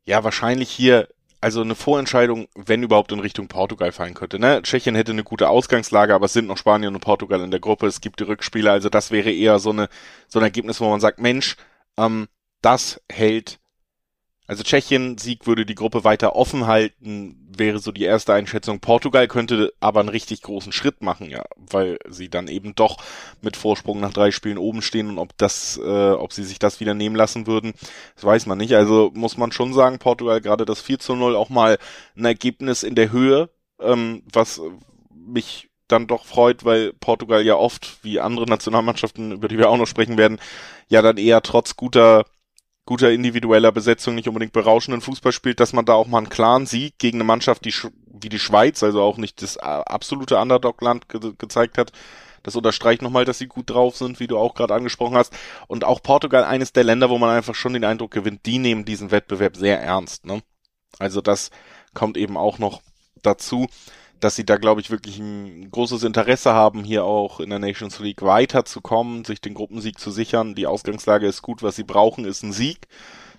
ja 0.04 0.24
wahrscheinlich 0.24 0.70
hier 0.70 1.08
also 1.40 1.60
eine 1.60 1.74
Vorentscheidung, 1.74 2.46
wenn 2.54 2.84
überhaupt 2.84 3.10
in 3.10 3.18
Richtung 3.18 3.48
Portugal 3.48 3.90
fallen 3.90 4.14
könnte. 4.14 4.38
Ne? 4.38 4.62
Tschechien 4.62 4.94
hätte 4.94 5.10
eine 5.10 5.24
gute 5.24 5.48
Ausgangslage, 5.48 6.14
aber 6.14 6.26
es 6.26 6.32
sind 6.32 6.46
noch 6.46 6.56
Spanien 6.56 6.94
und 6.94 7.00
Portugal 7.00 7.40
in 7.40 7.50
der 7.50 7.58
Gruppe. 7.58 7.88
Es 7.88 8.00
gibt 8.00 8.20
die 8.20 8.24
Rückspiele, 8.24 8.70
also 8.70 8.88
das 8.88 9.10
wäre 9.10 9.32
eher 9.32 9.58
so 9.58 9.70
eine 9.70 9.88
so 10.28 10.38
ein 10.38 10.44
Ergebnis, 10.44 10.80
wo 10.80 10.88
man 10.88 11.00
sagt, 11.00 11.18
Mensch, 11.20 11.56
ähm, 11.98 12.28
das 12.60 13.00
hält 13.10 13.58
also 14.52 14.64
Tschechien 14.64 15.16
Sieg 15.16 15.46
würde 15.46 15.64
die 15.64 15.74
Gruppe 15.74 16.04
weiter 16.04 16.36
offen 16.36 16.66
halten, 16.66 17.48
wäre 17.56 17.78
so 17.78 17.90
die 17.90 18.04
erste 18.04 18.34
Einschätzung. 18.34 18.80
Portugal 18.80 19.26
könnte 19.26 19.72
aber 19.80 20.00
einen 20.00 20.10
richtig 20.10 20.42
großen 20.42 20.72
Schritt 20.72 21.00
machen, 21.00 21.30
ja, 21.30 21.42
weil 21.56 21.98
sie 22.06 22.28
dann 22.28 22.48
eben 22.48 22.74
doch 22.74 22.98
mit 23.40 23.56
Vorsprung 23.56 23.98
nach 24.00 24.12
drei 24.12 24.30
Spielen 24.30 24.58
oben 24.58 24.82
stehen 24.82 25.08
und 25.08 25.18
ob 25.18 25.38
das, 25.38 25.80
äh, 25.82 26.10
ob 26.10 26.34
sie 26.34 26.44
sich 26.44 26.58
das 26.58 26.80
wieder 26.80 26.92
nehmen 26.92 27.16
lassen 27.16 27.46
würden, 27.46 27.72
das 28.14 28.24
weiß 28.24 28.44
man 28.44 28.58
nicht. 28.58 28.74
Also 28.74 29.10
muss 29.14 29.38
man 29.38 29.52
schon 29.52 29.72
sagen, 29.72 29.98
Portugal 29.98 30.42
gerade 30.42 30.66
das 30.66 30.82
4 30.82 30.98
zu 30.98 31.16
0 31.16 31.34
auch 31.34 31.48
mal 31.48 31.78
ein 32.14 32.26
Ergebnis 32.26 32.82
in 32.82 32.94
der 32.94 33.10
Höhe, 33.10 33.48
ähm, 33.80 34.22
was 34.30 34.60
mich 35.14 35.70
dann 35.88 36.06
doch 36.06 36.26
freut, 36.26 36.66
weil 36.66 36.92
Portugal 36.92 37.42
ja 37.42 37.54
oft, 37.54 38.04
wie 38.04 38.20
andere 38.20 38.44
Nationalmannschaften, 38.44 39.32
über 39.32 39.48
die 39.48 39.56
wir 39.56 39.70
auch 39.70 39.78
noch 39.78 39.86
sprechen 39.86 40.18
werden, 40.18 40.38
ja 40.88 41.00
dann 41.00 41.16
eher 41.16 41.40
trotz 41.40 41.74
guter 41.74 42.26
guter 42.84 43.12
individueller 43.12 43.72
Besetzung 43.72 44.14
nicht 44.14 44.28
unbedingt 44.28 44.52
berauschenden 44.52 45.00
Fußball 45.00 45.32
spielt, 45.32 45.60
dass 45.60 45.72
man 45.72 45.84
da 45.84 45.94
auch 45.94 46.08
mal 46.08 46.18
einen 46.18 46.28
klaren 46.28 46.66
Sieg 46.66 46.98
gegen 46.98 47.18
eine 47.18 47.24
Mannschaft 47.24 47.64
die, 47.64 47.74
wie 48.06 48.28
die 48.28 48.38
Schweiz, 48.38 48.82
also 48.82 49.02
auch 49.02 49.18
nicht 49.18 49.42
das 49.42 49.56
absolute 49.56 50.38
Underdog-Land 50.38 51.08
ge 51.08 51.32
gezeigt 51.38 51.78
hat. 51.78 51.92
Das 52.42 52.56
unterstreicht 52.56 53.02
nochmal, 53.02 53.24
dass 53.24 53.38
sie 53.38 53.46
gut 53.46 53.70
drauf 53.70 53.96
sind, 53.96 54.18
wie 54.18 54.26
du 54.26 54.36
auch 54.36 54.54
gerade 54.54 54.74
angesprochen 54.74 55.16
hast. 55.16 55.32
Und 55.68 55.84
auch 55.84 56.02
Portugal 56.02 56.42
eines 56.44 56.72
der 56.72 56.82
Länder, 56.82 57.08
wo 57.08 57.18
man 57.18 57.30
einfach 57.30 57.54
schon 57.54 57.72
den 57.72 57.84
Eindruck 57.84 58.10
gewinnt, 58.10 58.46
die 58.46 58.58
nehmen 58.58 58.84
diesen 58.84 59.12
Wettbewerb 59.12 59.56
sehr 59.56 59.80
ernst. 59.80 60.26
Ne? 60.26 60.42
Also 60.98 61.20
das 61.20 61.50
kommt 61.94 62.16
eben 62.16 62.36
auch 62.36 62.58
noch 62.58 62.82
dazu 63.22 63.68
dass 64.22 64.36
sie 64.36 64.46
da, 64.46 64.56
glaube 64.56 64.80
ich, 64.80 64.90
wirklich 64.90 65.18
ein 65.18 65.68
großes 65.72 66.04
Interesse 66.04 66.52
haben, 66.52 66.84
hier 66.84 67.04
auch 67.04 67.40
in 67.40 67.50
der 67.50 67.58
Nations 67.58 67.98
League 67.98 68.22
weiterzukommen, 68.22 69.24
sich 69.24 69.40
den 69.40 69.54
Gruppensieg 69.54 69.98
zu 69.98 70.12
sichern. 70.12 70.54
Die 70.54 70.68
Ausgangslage 70.68 71.26
ist 71.26 71.42
gut, 71.42 71.62
was 71.64 71.74
sie 71.74 71.82
brauchen, 71.82 72.24
ist 72.24 72.44
ein 72.44 72.52
Sieg. 72.52 72.86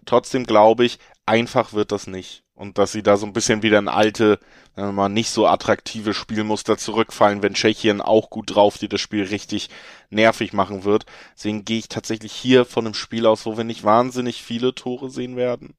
Trotzdem 0.06 0.46
glaube 0.46 0.84
ich, 0.84 1.00
einfach 1.26 1.72
wird 1.72 1.94
das 1.94 2.06
nicht. 2.08 2.44
Und 2.54 2.78
dass 2.78 2.92
sie 2.92 3.02
da 3.02 3.16
so 3.16 3.26
ein 3.26 3.32
bisschen 3.32 3.64
wieder 3.64 3.80
in 3.80 3.88
alte, 3.88 4.40
sagen 4.76 4.90
wir 4.90 4.92
mal, 4.94 5.10
nicht 5.10 5.30
so 5.30 5.48
attraktive 5.48 6.14
Spielmuster 6.14 6.78
zurückfallen, 6.78 7.42
wenn 7.42 7.54
Tschechien 7.54 8.02
auch 8.02 8.30
gut 8.30 8.54
drauf, 8.54 8.78
die 8.78 8.90
das 8.90 9.00
Spiel 9.00 9.24
richtig 9.24 9.70
nervig 10.10 10.52
machen 10.52 10.84
wird. 10.84 11.06
Deswegen 11.36 11.64
gehe 11.64 11.80
ich 11.80 11.88
tatsächlich 11.88 12.34
hier 12.34 12.66
von 12.66 12.86
einem 12.86 12.94
Spiel 12.94 13.26
aus, 13.26 13.46
wo 13.46 13.56
wir 13.56 13.64
nicht 13.64 13.86
wahnsinnig 13.86 14.44
viele 14.44 14.76
Tore 14.76 15.10
sehen 15.10 15.38
werden. 15.38 15.76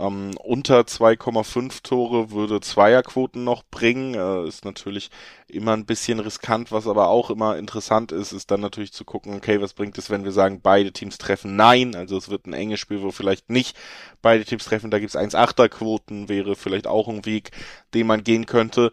Ähm, 0.00 0.32
unter 0.42 0.80
2,5 0.80 1.82
Tore 1.82 2.30
würde 2.30 2.60
Zweierquoten 2.60 3.44
noch 3.44 3.62
bringen. 3.70 4.14
Äh, 4.14 4.48
ist 4.48 4.64
natürlich 4.64 5.10
immer 5.46 5.72
ein 5.72 5.84
bisschen 5.84 6.20
riskant, 6.20 6.72
was 6.72 6.86
aber 6.86 7.08
auch 7.08 7.30
immer 7.30 7.56
interessant 7.58 8.12
ist, 8.12 8.32
ist 8.32 8.50
dann 8.50 8.60
natürlich 8.60 8.92
zu 8.92 9.04
gucken, 9.04 9.34
okay, 9.34 9.60
was 9.60 9.74
bringt 9.74 9.98
es, 9.98 10.10
wenn 10.10 10.24
wir 10.24 10.32
sagen, 10.32 10.60
beide 10.62 10.92
Teams 10.92 11.18
treffen? 11.18 11.56
Nein, 11.56 11.94
also 11.94 12.16
es 12.16 12.30
wird 12.30 12.46
ein 12.46 12.54
enges 12.54 12.80
Spiel, 12.80 13.02
wo 13.02 13.10
vielleicht 13.10 13.50
nicht 13.50 13.76
beide 14.22 14.44
Teams 14.44 14.64
treffen. 14.64 14.90
Da 14.90 14.98
gibt 14.98 15.14
es 15.14 15.20
1,8er 15.20 15.68
Quoten, 15.68 16.28
wäre 16.28 16.56
vielleicht 16.56 16.86
auch 16.86 17.08
ein 17.08 17.26
Weg, 17.26 17.50
den 17.94 18.06
man 18.06 18.24
gehen 18.24 18.46
könnte. 18.46 18.92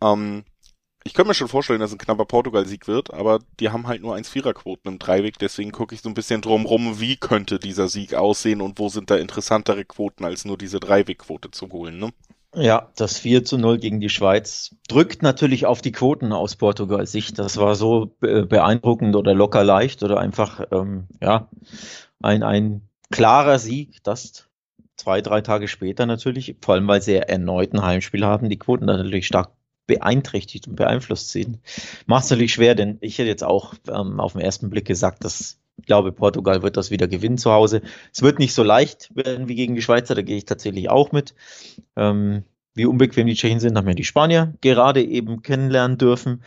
Ähm, 0.00 0.44
ich 1.06 1.14
könnte 1.14 1.28
mir 1.28 1.34
schon 1.34 1.48
vorstellen, 1.48 1.80
dass 1.80 1.92
ein 1.92 1.98
knapper 1.98 2.24
Portugal-Sieg 2.24 2.88
wird, 2.88 3.14
aber 3.14 3.38
die 3.60 3.70
haben 3.70 3.86
halt 3.86 4.02
nur 4.02 4.14
1-4er-Quoten 4.14 4.88
im 4.88 4.98
Dreiweg, 4.98 5.38
deswegen 5.38 5.72
gucke 5.72 5.94
ich 5.94 6.02
so 6.02 6.08
ein 6.08 6.14
bisschen 6.14 6.42
drum 6.42 6.66
rum, 6.66 7.00
wie 7.00 7.16
könnte 7.16 7.58
dieser 7.58 7.88
Sieg 7.88 8.14
aussehen 8.14 8.60
und 8.60 8.78
wo 8.78 8.88
sind 8.88 9.10
da 9.10 9.16
interessantere 9.16 9.84
Quoten, 9.84 10.24
als 10.24 10.44
nur 10.44 10.58
diese 10.58 10.80
Dreiweg-Quote 10.80 11.50
zu 11.50 11.70
holen, 11.70 11.98
ne? 11.98 12.10
Ja, 12.54 12.90
das 12.96 13.18
4 13.18 13.44
zu 13.44 13.58
0 13.58 13.78
gegen 13.78 14.00
die 14.00 14.08
Schweiz 14.08 14.74
drückt 14.88 15.22
natürlich 15.22 15.66
auf 15.66 15.82
die 15.82 15.92
Quoten 15.92 16.32
aus 16.32 16.56
Portugals 16.56 17.12
Sicht. 17.12 17.38
Das 17.38 17.58
war 17.58 17.74
so 17.74 18.16
beeindruckend 18.20 19.14
oder 19.14 19.34
locker 19.34 19.62
leicht 19.62 20.02
oder 20.02 20.18
einfach, 20.18 20.64
ähm, 20.72 21.06
ja, 21.20 21.50
ein, 22.22 22.42
ein 22.42 22.88
klarer 23.10 23.58
Sieg, 23.58 24.02
das 24.04 24.48
zwei, 24.96 25.20
drei 25.20 25.42
Tage 25.42 25.68
später 25.68 26.06
natürlich, 26.06 26.56
vor 26.62 26.74
allem 26.74 26.88
weil 26.88 27.02
sie 27.02 27.16
erneut 27.16 27.74
ein 27.74 27.82
Heimspiel 27.82 28.24
haben, 28.24 28.48
die 28.48 28.58
Quoten 28.58 28.86
natürlich 28.86 29.26
stark 29.26 29.50
beeinträchtigt 29.86 30.68
und 30.68 30.76
beeinflusst 30.76 31.30
sind. 31.30 31.58
Macht 32.06 32.24
es 32.24 32.30
natürlich 32.30 32.54
schwer, 32.54 32.74
denn 32.74 32.98
ich 33.00 33.18
hätte 33.18 33.28
jetzt 33.28 33.44
auch 33.44 33.74
ähm, 33.88 34.20
auf 34.20 34.32
den 34.32 34.42
ersten 34.42 34.70
Blick 34.70 34.86
gesagt, 34.86 35.24
dass 35.24 35.58
ich 35.78 35.84
glaube, 35.84 36.12
Portugal 36.12 36.62
wird 36.62 36.76
das 36.76 36.90
wieder 36.90 37.06
gewinnen 37.06 37.38
zu 37.38 37.52
Hause. 37.52 37.82
Es 38.12 38.22
wird 38.22 38.38
nicht 38.38 38.54
so 38.54 38.62
leicht 38.62 39.14
werden 39.14 39.48
wie 39.48 39.54
gegen 39.54 39.74
die 39.74 39.82
Schweizer, 39.82 40.14
da 40.14 40.22
gehe 40.22 40.38
ich 40.38 40.46
tatsächlich 40.46 40.88
auch 40.88 41.12
mit. 41.12 41.34
Ähm, 41.96 42.44
wie 42.74 42.86
unbequem 42.86 43.26
die 43.26 43.34
Tschechen 43.34 43.60
sind, 43.60 43.76
haben 43.76 43.88
ja 43.88 43.94
die 43.94 44.04
Spanier 44.04 44.54
gerade 44.60 45.02
eben 45.02 45.42
kennenlernen 45.42 45.98
dürfen. 45.98 46.42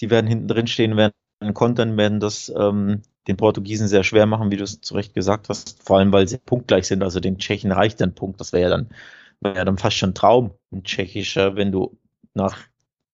Die 0.00 0.10
werden 0.10 0.26
hinten 0.26 0.48
drin 0.48 0.66
stehen, 0.66 0.96
werden 0.96 1.12
kontern, 1.54 1.96
werden 1.96 2.20
das 2.20 2.52
ähm, 2.56 3.02
den 3.28 3.36
Portugiesen 3.36 3.88
sehr 3.88 4.04
schwer 4.04 4.26
machen, 4.26 4.50
wie 4.50 4.56
du 4.56 4.64
es 4.64 4.80
zu 4.80 4.94
Recht 4.94 5.14
gesagt 5.14 5.48
hast. 5.48 5.82
Vor 5.82 5.98
allem, 5.98 6.12
weil 6.12 6.28
sie 6.28 6.38
punktgleich 6.38 6.86
sind. 6.86 7.02
Also 7.02 7.20
den 7.20 7.38
Tschechen 7.38 7.72
reicht 7.72 8.02
ein 8.02 8.14
Punkt. 8.14 8.40
Das 8.40 8.52
wäre 8.52 8.62
ja 8.62 8.70
dann, 8.70 8.90
wäre 9.40 9.56
ja 9.56 9.64
dann 9.64 9.78
fast 9.78 9.96
schon 9.96 10.14
Traum, 10.14 10.52
ein 10.72 10.84
tschechischer, 10.84 11.56
wenn 11.56 11.72
du 11.72 11.98
nach 12.34 12.58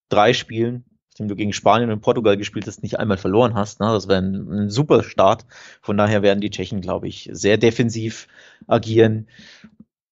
drei 0.08 0.32
Spielen, 0.32 0.84
nachdem 1.10 1.28
du 1.28 1.36
gegen 1.36 1.52
Spanien 1.52 1.90
und 1.90 2.00
Portugal 2.00 2.36
gespielt 2.36 2.66
hast, 2.66 2.82
nicht 2.82 2.98
einmal 2.98 3.18
verloren 3.18 3.54
hast. 3.54 3.80
Ne? 3.80 3.86
Das 3.86 4.08
wäre 4.08 4.20
ein, 4.20 4.48
ein 4.50 4.70
super 4.70 5.02
Start. 5.02 5.46
Von 5.80 5.96
daher 5.96 6.22
werden 6.22 6.40
die 6.40 6.50
Tschechen, 6.50 6.80
glaube 6.80 7.08
ich, 7.08 7.28
sehr 7.32 7.58
defensiv 7.58 8.28
agieren. 8.66 9.28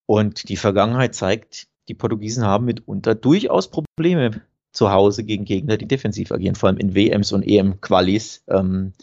Und 0.05 0.49
die 0.49 0.57
Vergangenheit 0.57 1.15
zeigt, 1.15 1.67
die 1.87 1.93
Portugiesen 1.93 2.45
haben 2.45 2.65
mitunter 2.65 3.15
durchaus 3.15 3.69
Probleme 3.69 4.41
zu 4.71 4.91
Hause 4.91 5.23
gegen 5.23 5.45
Gegner, 5.45 5.77
die 5.77 5.87
defensiv 5.87 6.31
agieren. 6.31 6.55
Vor 6.55 6.69
allem 6.69 6.77
in 6.77 6.93
WMs 6.93 7.31
und 7.31 7.43
EM-Qualis 7.43 8.43
ähm, 8.47 8.93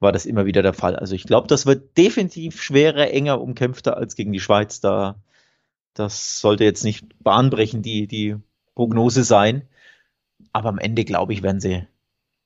war 0.00 0.12
das 0.12 0.26
immer 0.26 0.44
wieder 0.46 0.62
der 0.62 0.74
Fall. 0.74 0.96
Also 0.96 1.14
ich 1.14 1.24
glaube, 1.24 1.48
das 1.48 1.66
wird 1.66 1.96
definitiv 1.96 2.60
schwerer, 2.60 3.10
enger, 3.10 3.40
umkämpfter 3.40 3.96
als 3.96 4.16
gegen 4.16 4.32
die 4.32 4.40
Schweiz. 4.40 4.80
Da, 4.80 5.16
das 5.94 6.40
sollte 6.40 6.64
jetzt 6.64 6.84
nicht 6.84 7.06
bahnbrechend 7.22 7.86
die, 7.86 8.06
die 8.06 8.36
Prognose 8.74 9.24
sein. 9.24 9.62
Aber 10.54 10.70
am 10.70 10.78
Ende, 10.78 11.04
glaube 11.04 11.34
ich, 11.34 11.42
werden 11.42 11.60
sie 11.60 11.86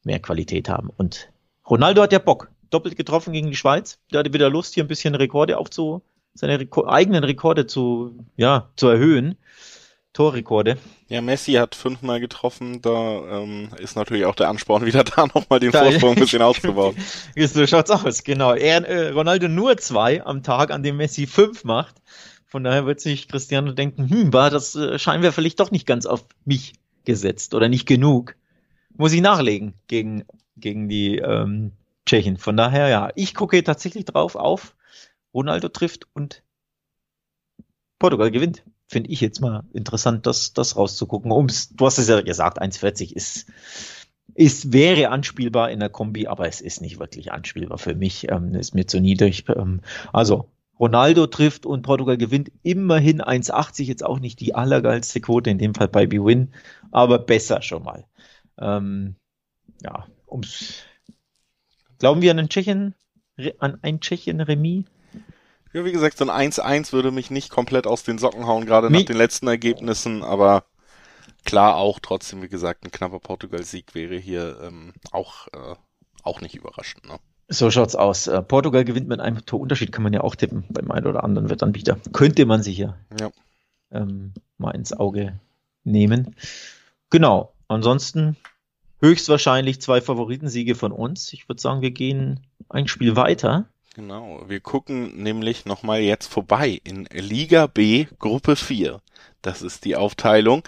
mehr 0.03 0.19
Qualität 0.19 0.69
haben. 0.69 0.91
Und 0.97 1.31
Ronaldo 1.69 2.03
hat 2.03 2.13
ja 2.13 2.19
Bock. 2.19 2.51
Doppelt 2.71 2.97
getroffen 2.97 3.33
gegen 3.33 3.51
die 3.51 3.57
Schweiz. 3.57 3.99
Der 4.11 4.21
hatte 4.21 4.33
wieder 4.33 4.51
Lust, 4.51 4.75
hier 4.75 4.85
ein 4.85 4.89
bisschen 4.89 5.15
Rekorde 5.15 5.59
aufzu, 5.59 6.03
seine 6.35 6.59
Reko 6.59 6.87
eigenen 6.87 7.23
Rekorde 7.23 7.67
zu, 7.67 8.25
ja, 8.37 8.71
zu 8.77 8.89
erhöhen. 8.89 9.37
Torrekorde. 10.15 10.79
Ja, 11.09 11.21
Messi 11.21 11.53
hat 11.53 11.75
fünfmal 11.75 12.19
getroffen, 12.19 12.81
da 12.81 13.43
ähm, 13.43 13.69
ist 13.79 13.95
natürlich 13.95 14.25
auch 14.25 14.35
der 14.35 14.49
Ansporn 14.49 14.87
wieder 14.87 15.05
da, 15.05 15.27
nochmal 15.27 15.61
den 15.61 15.71
Vorsprung 15.71 16.15
ein 16.15 16.21
bisschen 16.21 16.43
auszubauen. 16.43 16.97
so 17.37 17.67
schaut's 17.67 17.91
aus, 17.91 18.25
genau. 18.25 18.55
Er, 18.55 18.89
äh, 18.89 19.11
Ronaldo 19.11 19.49
nur 19.49 19.77
zwei 19.77 20.25
am 20.25 20.43
Tag, 20.43 20.71
an 20.71 20.83
dem 20.83 20.97
Messi 20.97 21.27
fünf 21.27 21.63
macht. 21.65 21.97
Von 22.47 22.65
daher 22.65 22.87
wird 22.87 23.01
sich 23.01 23.29
Cristiano 23.29 23.73
denken, 23.73 24.09
hm, 24.09 24.33
war 24.33 24.49
das 24.49 24.75
äh, 24.75 24.99
Scheinwerfer 24.99 25.43
vielleicht 25.43 25.61
doch 25.61 25.71
nicht 25.71 25.87
ganz 25.87 26.07
auf 26.07 26.25
mich 26.47 26.73
gesetzt 27.09 27.55
oder 27.55 27.71
nicht 27.71 27.87
genug. 27.87 28.37
Muss 28.95 29.15
ich 29.15 29.23
nachlegen 29.23 29.73
gegen, 29.87 30.25
gegen 30.59 30.91
die 30.91 31.17
ähm, 31.17 31.73
Tschechen. 32.05 32.37
Von 32.37 32.57
daher, 32.57 32.89
ja, 32.89 33.11
ich 33.15 33.35
gucke 33.35 33.65
tatsächlich 33.65 34.05
drauf 34.05 34.37
auf. 34.37 34.77
Ronaldo 35.33 35.71
trifft 35.71 36.07
und 36.13 36.43
Portugal 37.99 38.31
gewinnt. 38.31 38.63
Finde 38.89 39.11
ich 39.11 39.23
jetzt 39.23 39.41
mal 39.41 39.65
interessant, 39.73 40.27
das, 40.27 40.53
das 40.53 40.77
rauszugucken. 40.77 41.33
Ums, 41.33 41.71
du 41.71 41.87
hast 41.87 41.97
es 41.97 42.09
ja 42.09 42.21
gesagt, 42.21 42.61
1,40 42.61 43.15
ist, 43.15 43.47
ist, 44.35 44.75
wäre 44.75 45.09
anspielbar 45.09 45.71
in 45.71 45.81
der 45.81 45.89
Kombi, 45.89 46.27
aber 46.27 46.47
es 46.47 46.61
ist 46.61 46.83
nicht 46.83 46.99
wirklich 47.01 47.33
anspielbar 47.33 47.79
für 47.79 47.95
mich. 47.95 48.31
Ähm, 48.31 48.55
ist 48.55 48.75
mir 48.75 48.87
zu 48.87 49.01
niedrig. 49.01 49.47
Ähm, 49.49 49.81
also 50.13 50.51
Ronaldo 50.79 51.27
trifft 51.27 51.67
und 51.67 51.83
Portugal 51.83 52.17
gewinnt 52.17 52.53
immerhin 52.63 53.21
1,80, 53.21 53.85
jetzt 53.85 54.05
auch 54.05 54.21
nicht 54.21 54.41
die 54.41 54.55
allergeilste 54.55 55.21
Quote, 55.21 55.51
in 55.51 55.59
dem 55.59 55.75
Fall 55.75 55.89
bei 55.89 56.07
B-Win, 56.07 56.53
aber 56.91 57.19
besser 57.19 57.63
schon 57.63 57.83
mal. 57.83 58.05
Ähm, 58.59 59.17
ja, 59.83 60.07
ums, 60.29 60.83
glauben 61.99 62.23
wir 62.23 62.31
an 62.31 62.39
einen 62.39 62.49
Tschechien, 62.49 62.95
an 63.59 63.79
ein 63.83 64.01
Tschechien-Remis? 64.01 64.85
Ja, 65.73 65.85
wie 65.85 65.93
gesagt, 65.93 66.17
so 66.17 66.29
ein 66.29 66.53
1-1 66.53 66.93
würde 66.93 67.11
mich 67.11 67.31
nicht 67.31 67.51
komplett 67.51 67.87
aus 67.87 68.03
den 68.03 68.19
Socken 68.19 68.47
hauen, 68.47 68.65
gerade 68.65 68.91
nach 68.91 69.03
den 69.03 69.17
letzten 69.17 69.49
Ergebnissen, 69.49 70.23
aber 70.23 70.65
klar 71.45 71.77
auch 71.77 71.99
trotzdem, 72.01 72.43
wie 72.43 72.49
gesagt, 72.49 72.85
ein 72.85 72.91
knapper 72.91 73.21
Portugal-Sieg 73.21 73.95
wäre 73.95 74.17
hier 74.17 74.59
ähm, 74.63 74.95
auch, 75.13 75.49
äh, 75.49 75.75
auch 76.23 76.41
nicht 76.41 76.55
überraschend. 76.55 77.07
Ne? 77.07 77.19
So 77.49 77.71
schaut's 77.71 77.95
aus. 77.95 78.27
Äh, 78.27 78.43
Portugal 78.43 78.85
gewinnt 78.85 79.09
mit 79.09 79.21
einem 79.21 79.45
Torunterschied, 79.45 79.91
kann 79.91 80.03
man 80.03 80.13
ja 80.13 80.21
auch 80.21 80.37
tippen 80.37 80.65
beim 80.69 80.91
einen 80.91 81.07
oder 81.07 81.25
anderen 81.25 81.49
Wettanbieter. 81.49 81.99
Könnte 82.13 82.45
man 82.45 82.63
sich 82.63 82.79
ja, 82.79 82.97
ja. 83.19 83.31
Ähm, 83.91 84.35
mal 84.59 84.73
ins 84.73 84.93
Auge 84.93 85.41
nehmen. 85.85 86.37
Genau. 87.11 87.53
Ansonsten 87.69 88.37
höchstwahrscheinlich 89.01 89.81
zwei 89.81 90.01
Favoritensiege 90.01 90.75
von 90.75 90.93
uns. 90.93 91.33
Ich 91.33 91.49
würde 91.49 91.61
sagen, 91.61 91.81
wir 91.81 91.91
gehen 91.91 92.41
ein 92.69 92.89
Spiel 92.89 93.17
weiter. 93.17 93.67
Genau, 93.95 94.45
wir 94.47 94.61
gucken 94.61 95.23
nämlich 95.23 95.65
nochmal 95.65 96.01
jetzt 96.01 96.29
vorbei 96.29 96.81
in 96.85 97.07
Liga 97.11 97.67
B 97.67 98.07
Gruppe 98.19 98.55
4. 98.55 99.01
Das 99.43 99.63
ist 99.63 99.85
die 99.85 99.97
Aufteilung. 99.97 100.63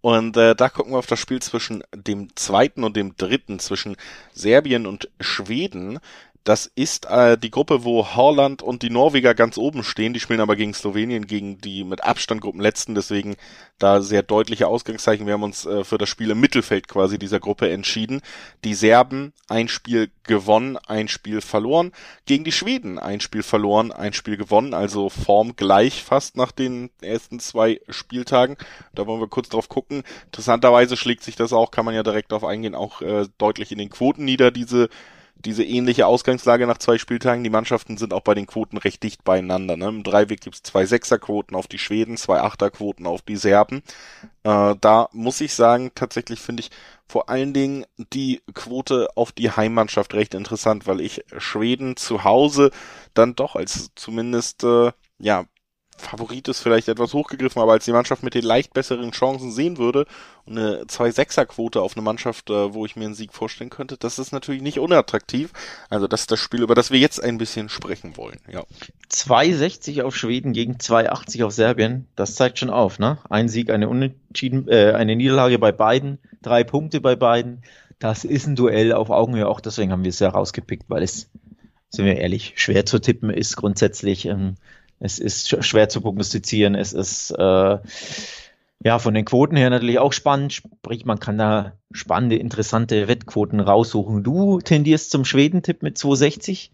Und 0.00 0.36
äh, 0.36 0.54
da 0.54 0.68
gucken 0.68 0.92
wir 0.92 0.98
auf 0.98 1.06
das 1.06 1.18
Spiel 1.18 1.42
zwischen 1.42 1.82
dem 1.92 2.34
zweiten 2.36 2.84
und 2.84 2.96
dem 2.96 3.16
dritten, 3.16 3.58
zwischen 3.58 3.96
Serbien 4.32 4.86
und 4.86 5.08
Schweden. 5.20 5.98
Das 6.44 6.70
ist 6.74 7.04
äh, 7.06 7.36
die 7.36 7.50
Gruppe, 7.50 7.84
wo 7.84 8.14
Holland 8.14 8.62
und 8.62 8.82
die 8.82 8.90
Norweger 8.90 9.34
ganz 9.34 9.58
oben 9.58 9.84
stehen. 9.84 10.14
Die 10.14 10.20
spielen 10.20 10.40
aber 10.40 10.56
gegen 10.56 10.72
Slowenien, 10.72 11.26
gegen 11.26 11.58
die 11.60 11.84
mit 11.84 12.02
Abstand 12.02 12.40
Gruppenletzten. 12.40 12.94
Deswegen 12.94 13.36
da 13.78 14.00
sehr 14.00 14.22
deutliche 14.22 14.66
Ausgangszeichen. 14.66 15.26
Wir 15.26 15.34
haben 15.34 15.42
uns 15.42 15.66
äh, 15.66 15.84
für 15.84 15.98
das 15.98 16.08
Spiel 16.08 16.30
im 16.30 16.40
Mittelfeld 16.40 16.88
quasi 16.88 17.18
dieser 17.18 17.38
Gruppe 17.38 17.70
entschieden. 17.70 18.22
Die 18.64 18.74
Serben 18.74 19.32
ein 19.48 19.68
Spiel 19.68 20.10
gewonnen, 20.24 20.78
ein 20.86 21.08
Spiel 21.08 21.40
verloren. 21.40 21.92
Gegen 22.24 22.44
die 22.44 22.52
Schweden 22.52 22.98
ein 22.98 23.20
Spiel 23.20 23.42
verloren, 23.42 23.92
ein 23.92 24.14
Spiel 24.14 24.36
gewonnen. 24.36 24.72
Also 24.74 25.10
Form 25.10 25.54
gleich 25.54 26.02
fast 26.02 26.36
nach 26.36 26.52
den 26.52 26.90
ersten 27.02 27.40
zwei 27.40 27.80
Spieltagen. 27.88 28.56
Da 28.94 29.06
wollen 29.06 29.20
wir 29.20 29.28
kurz 29.28 29.50
drauf 29.50 29.68
gucken. 29.68 30.02
Interessanterweise 30.26 30.96
schlägt 30.96 31.24
sich 31.24 31.36
das 31.36 31.52
auch, 31.52 31.70
kann 31.70 31.84
man 31.84 31.94
ja 31.94 32.02
direkt 32.02 32.32
darauf 32.32 32.44
eingehen, 32.44 32.74
auch 32.74 33.02
äh, 33.02 33.26
deutlich 33.36 33.70
in 33.70 33.78
den 33.78 33.90
Quoten 33.90 34.24
nieder, 34.24 34.50
diese 34.50 34.88
diese 35.44 35.64
ähnliche 35.64 36.06
Ausgangslage 36.06 36.66
nach 36.66 36.78
zwei 36.78 36.98
Spieltagen. 36.98 37.44
Die 37.44 37.50
Mannschaften 37.50 37.96
sind 37.96 38.12
auch 38.12 38.22
bei 38.22 38.34
den 38.34 38.46
Quoten 38.46 38.76
recht 38.76 39.02
dicht 39.02 39.24
beieinander. 39.24 39.76
Ne? 39.76 39.88
Im 39.88 40.02
Dreiweg 40.02 40.40
gibt's 40.40 40.62
zwei 40.62 40.84
Sechserquoten 40.84 41.56
auf 41.56 41.66
die 41.66 41.78
Schweden, 41.78 42.16
zwei 42.16 42.40
Achterquoten 42.40 43.06
auf 43.06 43.22
die 43.22 43.36
Serben. 43.36 43.82
Äh, 44.42 44.74
da 44.80 45.08
muss 45.12 45.40
ich 45.40 45.54
sagen, 45.54 45.92
tatsächlich 45.94 46.40
finde 46.40 46.62
ich 46.62 46.70
vor 47.06 47.28
allen 47.28 47.54
Dingen 47.54 47.86
die 48.12 48.42
Quote 48.52 49.08
auf 49.14 49.32
die 49.32 49.50
Heimmannschaft 49.50 50.14
recht 50.14 50.34
interessant, 50.34 50.86
weil 50.86 51.00
ich 51.00 51.24
Schweden 51.38 51.96
zu 51.96 52.24
Hause 52.24 52.70
dann 53.14 53.34
doch 53.34 53.56
als 53.56 53.90
zumindest 53.94 54.64
äh, 54.64 54.92
ja 55.18 55.44
Favorit 55.98 56.48
ist 56.48 56.60
vielleicht 56.60 56.88
etwas 56.88 57.12
hochgegriffen, 57.12 57.60
aber 57.60 57.72
als 57.72 57.84
die 57.84 57.92
Mannschaft 57.92 58.22
mit 58.22 58.34
den 58.34 58.44
leicht 58.44 58.72
besseren 58.72 59.10
Chancen 59.10 59.50
sehen 59.50 59.78
würde 59.78 60.06
und 60.46 60.56
eine 60.56 60.84
2-6er-Quote 60.84 61.82
auf 61.82 61.96
eine 61.96 62.02
Mannschaft, 62.02 62.50
äh, 62.50 62.72
wo 62.72 62.86
ich 62.86 62.96
mir 62.96 63.04
einen 63.04 63.14
Sieg 63.14 63.32
vorstellen 63.32 63.70
könnte, 63.70 63.96
das 63.98 64.18
ist 64.18 64.32
natürlich 64.32 64.62
nicht 64.62 64.78
unattraktiv. 64.78 65.52
Also 65.90 66.06
das 66.06 66.22
ist 66.22 66.30
das 66.30 66.40
Spiel, 66.40 66.62
über 66.62 66.74
das 66.74 66.90
wir 66.90 66.98
jetzt 66.98 67.22
ein 67.22 67.36
bisschen 67.36 67.68
sprechen 67.68 68.16
wollen. 68.16 68.38
Ja. 68.50 68.64
2,60 69.10 70.02
auf 70.02 70.16
Schweden 70.16 70.52
gegen 70.52 70.74
2,80 70.74 71.44
auf 71.44 71.52
Serbien, 71.52 72.06
das 72.16 72.34
zeigt 72.34 72.58
schon 72.58 72.70
auf, 72.70 72.98
ne? 72.98 73.18
Ein 73.28 73.48
Sieg, 73.48 73.70
eine 73.70 73.88
Unentschieden, 73.88 74.68
äh, 74.68 74.92
eine 74.92 75.16
Niederlage 75.16 75.58
bei 75.58 75.72
beiden, 75.72 76.18
drei 76.42 76.64
Punkte 76.64 77.00
bei 77.00 77.16
beiden. 77.16 77.62
Das 77.98 78.24
ist 78.24 78.46
ein 78.46 78.54
Duell 78.54 78.92
auf 78.92 79.10
Augenhöhe, 79.10 79.48
auch 79.48 79.60
deswegen 79.60 79.90
haben 79.90 80.04
wir 80.04 80.10
es 80.10 80.20
ja 80.20 80.28
rausgepickt, 80.28 80.84
weil 80.88 81.02
es, 81.02 81.28
sind 81.90 82.04
wir 82.04 82.16
ehrlich, 82.16 82.54
schwer 82.56 82.86
zu 82.86 83.00
tippen 83.00 83.30
ist 83.30 83.56
grundsätzlich. 83.56 84.26
Ähm, 84.26 84.54
es 85.00 85.18
ist 85.18 85.64
schwer 85.64 85.88
zu 85.88 86.00
prognostizieren. 86.00 86.74
Es 86.74 86.92
ist 86.92 87.30
äh, 87.30 87.78
ja 88.84 88.98
von 88.98 89.14
den 89.14 89.24
Quoten 89.24 89.56
her 89.56 89.70
natürlich 89.70 89.98
auch 89.98 90.12
spannend. 90.12 90.52
Sprich, 90.52 91.04
man 91.04 91.20
kann 91.20 91.38
da 91.38 91.72
spannende, 91.92 92.36
interessante 92.36 93.08
Wettquoten 93.08 93.60
raussuchen. 93.60 94.22
Du 94.22 94.60
tendierst 94.60 95.10
zum 95.10 95.24
Schweden-Tipp 95.24 95.82
mit 95.82 95.98
260. 95.98 96.72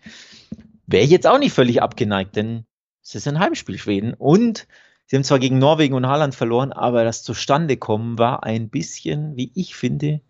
Wäre 0.87 1.04
jetzt 1.04 1.26
auch 1.26 1.38
nicht 1.38 1.52
völlig 1.52 1.83
abgeneigt, 1.83 2.37
denn 2.37 2.64
es 3.02 3.14
ist 3.14 3.28
ein 3.28 3.38
Heimspiel 3.38 3.78
Schweden 3.78 4.14
und 4.14 4.66
sie 5.07 5.16
haben 5.16 5.25
zwar 5.25 5.38
gegen 5.38 5.59
Norwegen 5.59 5.95
und 5.95 6.07
Haaland 6.07 6.35
verloren, 6.35 6.73
aber 6.73 7.04
das 7.04 7.23
Zustandekommen 7.23 8.19
war 8.19 8.45
ein 8.45 8.69
bisschen, 8.71 9.37
wie 9.37 9.50
ich 9.54 9.75
finde, 9.75 10.21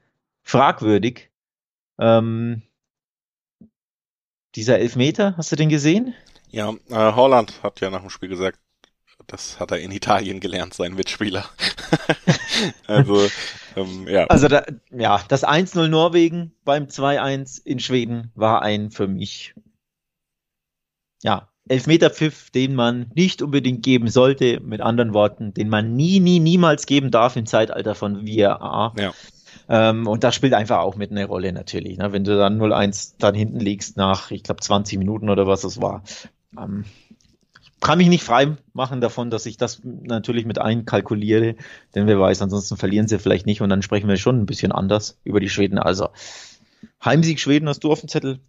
fragwürdig. 0.42 1.30
Ähm, 1.98 2.62
dieser 4.54 4.78
Elfmeter, 4.78 5.36
hast 5.36 5.50
du 5.50 5.56
den 5.56 5.68
gesehen? 5.68 6.14
Ja, 6.54 6.72
äh, 6.88 7.12
Holland 7.16 7.64
hat 7.64 7.80
ja 7.80 7.90
nach 7.90 8.02
dem 8.02 8.10
Spiel 8.10 8.28
gesagt, 8.28 8.60
das 9.26 9.58
hat 9.58 9.72
er 9.72 9.80
in 9.80 9.90
Italien 9.90 10.38
gelernt, 10.38 10.72
sein 10.72 10.94
Mitspieler. 10.94 11.44
also, 12.86 13.26
ähm, 13.74 14.06
ja. 14.06 14.26
Also, 14.26 14.46
da, 14.46 14.64
ja, 14.92 15.20
das 15.26 15.44
1-0 15.44 15.88
Norwegen 15.88 16.52
beim 16.64 16.84
2-1 16.84 17.60
in 17.64 17.80
Schweden 17.80 18.30
war 18.36 18.62
ein 18.62 18.92
für 18.92 19.08
mich, 19.08 19.54
ja, 21.24 21.48
Elfmeterpfiff, 21.66 22.50
den 22.50 22.76
man 22.76 23.10
nicht 23.16 23.42
unbedingt 23.42 23.82
geben 23.82 24.08
sollte, 24.08 24.60
mit 24.60 24.80
anderen 24.80 25.12
Worten, 25.12 25.54
den 25.54 25.68
man 25.68 25.96
nie, 25.96 26.20
nie, 26.20 26.38
niemals 26.38 26.86
geben 26.86 27.10
darf 27.10 27.34
im 27.34 27.46
Zeitalter 27.46 27.96
von 27.96 28.28
VAR. 28.28 28.94
Ja. 28.96 29.12
Ähm, 29.68 30.06
und 30.06 30.22
das 30.22 30.34
spielt 30.34 30.54
einfach 30.54 30.78
auch 30.78 30.94
mit 30.94 31.10
eine 31.10 31.24
Rolle 31.24 31.52
natürlich. 31.52 31.98
Ne? 31.98 32.12
Wenn 32.12 32.22
du 32.22 32.36
dann 32.36 32.60
0-1 32.60 33.14
dann 33.18 33.34
hinten 33.34 33.60
liegst 33.60 33.96
nach, 33.96 34.30
ich 34.30 34.42
glaube, 34.42 34.60
20 34.60 34.98
Minuten 34.98 35.30
oder 35.30 35.46
was 35.46 35.64
es 35.64 35.80
war, 35.80 36.04
ähm, 36.58 36.84
kann 37.80 37.98
mich 37.98 38.08
nicht 38.08 38.24
frei 38.24 38.56
machen 38.72 39.00
davon, 39.00 39.30
dass 39.30 39.46
ich 39.46 39.58
das 39.58 39.82
natürlich 39.84 40.46
mit 40.46 40.58
einkalkuliere, 40.58 41.56
denn 41.94 42.06
wer 42.06 42.18
weiß, 42.18 42.40
ansonsten 42.40 42.76
verlieren 42.76 43.08
sie 43.08 43.18
vielleicht 43.18 43.46
nicht 43.46 43.60
und 43.60 43.68
dann 43.68 43.82
sprechen 43.82 44.08
wir 44.08 44.16
schon 44.16 44.40
ein 44.40 44.46
bisschen 44.46 44.72
anders 44.72 45.18
über 45.22 45.38
die 45.38 45.50
Schweden. 45.50 45.78
Also 45.78 46.08
Heimsieg 47.04 47.40
Schweden 47.40 47.68
hast 47.68 47.84
du 47.84 47.92
auf 47.92 48.00
dem 48.00 48.08
Zettel. 48.08 48.40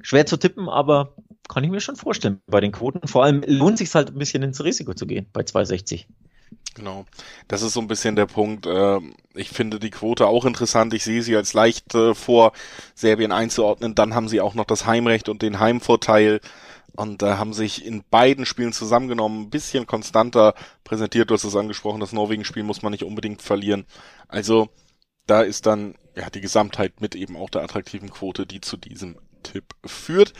Schwer 0.00 0.26
zu 0.26 0.36
tippen, 0.36 0.68
aber 0.68 1.14
kann 1.48 1.64
ich 1.64 1.70
mir 1.70 1.80
schon 1.80 1.96
vorstellen 1.96 2.40
bei 2.46 2.60
den 2.60 2.70
Quoten. 2.70 3.08
Vor 3.08 3.24
allem 3.24 3.42
lohnt 3.44 3.78
sich 3.78 3.92
halt 3.94 4.10
ein 4.10 4.18
bisschen 4.18 4.44
ins 4.44 4.62
Risiko 4.62 4.94
zu 4.94 5.06
gehen 5.06 5.26
bei 5.32 5.42
260. 5.42 6.06
Genau. 6.74 7.06
Das 7.48 7.62
ist 7.62 7.72
so 7.72 7.80
ein 7.80 7.88
bisschen 7.88 8.14
der 8.14 8.26
Punkt. 8.26 8.66
Ähm, 8.68 9.14
ich 9.34 9.48
finde 9.48 9.80
die 9.80 9.90
Quote 9.90 10.26
auch 10.26 10.44
interessant. 10.44 10.94
Ich 10.94 11.02
sehe 11.02 11.22
sie 11.22 11.34
als 11.34 11.52
leicht 11.52 11.94
äh, 11.94 12.14
vor 12.14 12.52
Serbien 12.94 13.32
einzuordnen. 13.32 13.96
Dann 13.96 14.14
haben 14.14 14.28
sie 14.28 14.40
auch 14.40 14.54
noch 14.54 14.64
das 14.64 14.86
Heimrecht 14.86 15.28
und 15.28 15.42
den 15.42 15.58
Heimvorteil 15.58 16.40
und 16.98 17.22
äh, 17.22 17.34
haben 17.34 17.52
sich 17.52 17.86
in 17.86 18.02
beiden 18.10 18.44
Spielen 18.44 18.72
zusammengenommen, 18.72 19.42
ein 19.42 19.50
bisschen 19.50 19.86
konstanter 19.86 20.54
präsentiert. 20.82 21.30
Du 21.30 21.34
hast 21.34 21.44
es 21.44 21.54
angesprochen, 21.54 22.00
das 22.00 22.12
Norwegen-Spiel 22.12 22.64
muss 22.64 22.82
man 22.82 22.90
nicht 22.90 23.04
unbedingt 23.04 23.40
verlieren. 23.40 23.86
Also 24.26 24.68
da 25.26 25.42
ist 25.42 25.66
dann 25.66 25.94
ja 26.16 26.28
die 26.28 26.40
Gesamtheit 26.40 27.00
mit 27.00 27.14
eben 27.14 27.36
auch 27.36 27.50
der 27.50 27.62
attraktiven 27.62 28.10
Quote, 28.10 28.46
die 28.46 28.60
zu 28.60 28.76
diesem 28.76 29.16
Tipp 29.44 29.76
führt. 29.86 30.32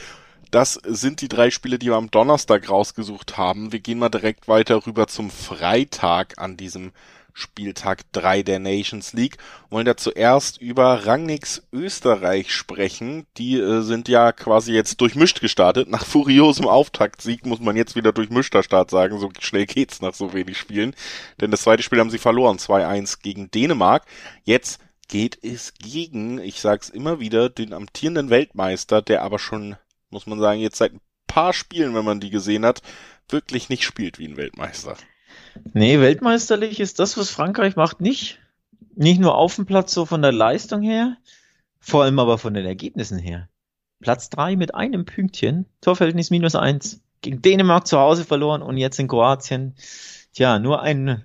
Das 0.50 0.80
sind 0.84 1.20
die 1.20 1.28
drei 1.28 1.50
Spiele, 1.50 1.78
die 1.78 1.86
wir 1.86 1.96
am 1.96 2.10
Donnerstag 2.10 2.68
rausgesucht 2.68 3.36
haben. 3.36 3.70
Wir 3.70 3.78
gehen 3.78 4.00
mal 4.00 4.08
direkt 4.08 4.48
weiter 4.48 4.84
rüber 4.84 5.06
zum 5.06 5.30
Freitag 5.30 6.38
an 6.38 6.56
diesem 6.56 6.90
Spieltag 7.38 8.02
3 8.12 8.42
der 8.42 8.58
Nations 8.58 9.12
League. 9.12 9.36
wollen 9.70 9.86
da 9.86 9.96
zuerst 9.96 10.60
über 10.60 11.06
Rangnicks 11.06 11.62
Österreich 11.72 12.52
sprechen. 12.52 13.26
Die 13.36 13.58
äh, 13.58 13.82
sind 13.82 14.08
ja 14.08 14.32
quasi 14.32 14.72
jetzt 14.72 15.00
durchmischt 15.00 15.40
gestartet. 15.40 15.88
Nach 15.88 16.04
furiosem 16.06 16.66
Auftaktsieg 16.66 17.46
muss 17.46 17.60
man 17.60 17.76
jetzt 17.76 17.94
wieder 17.94 18.12
durchmischter 18.12 18.64
Start 18.64 18.90
sagen. 18.90 19.20
So 19.20 19.30
schnell 19.38 19.66
geht's 19.66 20.00
nach 20.00 20.14
so 20.14 20.32
wenig 20.32 20.58
Spielen. 20.58 20.96
Denn 21.40 21.52
das 21.52 21.62
zweite 21.62 21.84
Spiel 21.84 22.00
haben 22.00 22.10
sie 22.10 22.18
verloren. 22.18 22.58
2-1 22.58 23.20
gegen 23.22 23.50
Dänemark. 23.52 24.04
Jetzt 24.42 24.80
geht 25.06 25.38
es 25.42 25.74
gegen, 25.74 26.38
ich 26.38 26.60
sag's 26.60 26.88
immer 26.88 27.20
wieder, 27.20 27.48
den 27.48 27.72
amtierenden 27.72 28.30
Weltmeister, 28.30 29.00
der 29.00 29.22
aber 29.22 29.38
schon, 29.38 29.76
muss 30.10 30.26
man 30.26 30.40
sagen, 30.40 30.60
jetzt 30.60 30.78
seit 30.78 30.92
ein 30.92 31.00
paar 31.26 31.52
Spielen, 31.52 31.94
wenn 31.94 32.04
man 32.04 32.18
die 32.20 32.30
gesehen 32.30 32.66
hat, 32.66 32.82
wirklich 33.28 33.68
nicht 33.68 33.84
spielt 33.84 34.18
wie 34.18 34.26
ein 34.26 34.36
Weltmeister. 34.36 34.96
Nee, 35.72 36.00
weltmeisterlich 36.00 36.80
ist 36.80 36.98
das, 36.98 37.16
was 37.16 37.30
Frankreich 37.30 37.76
macht, 37.76 38.00
nicht. 38.00 38.38
Nicht 38.94 39.20
nur 39.20 39.36
auf 39.36 39.56
dem 39.56 39.66
Platz, 39.66 39.94
so 39.94 40.06
von 40.06 40.22
der 40.22 40.32
Leistung 40.32 40.82
her, 40.82 41.16
vor 41.78 42.04
allem 42.04 42.18
aber 42.18 42.38
von 42.38 42.54
den 42.54 42.66
Ergebnissen 42.66 43.18
her. 43.18 43.48
Platz 44.00 44.30
drei 44.30 44.56
mit 44.56 44.74
einem 44.74 45.04
Pünktchen, 45.04 45.66
Torverhältnis 45.80 46.30
minus 46.30 46.54
eins, 46.54 47.00
gegen 47.20 47.42
Dänemark 47.42 47.86
zu 47.86 47.98
Hause 47.98 48.24
verloren 48.24 48.62
und 48.62 48.76
jetzt 48.76 48.98
in 48.98 49.08
Kroatien. 49.08 49.74
Tja, 50.32 50.58
nur 50.58 50.82
ein 50.82 51.24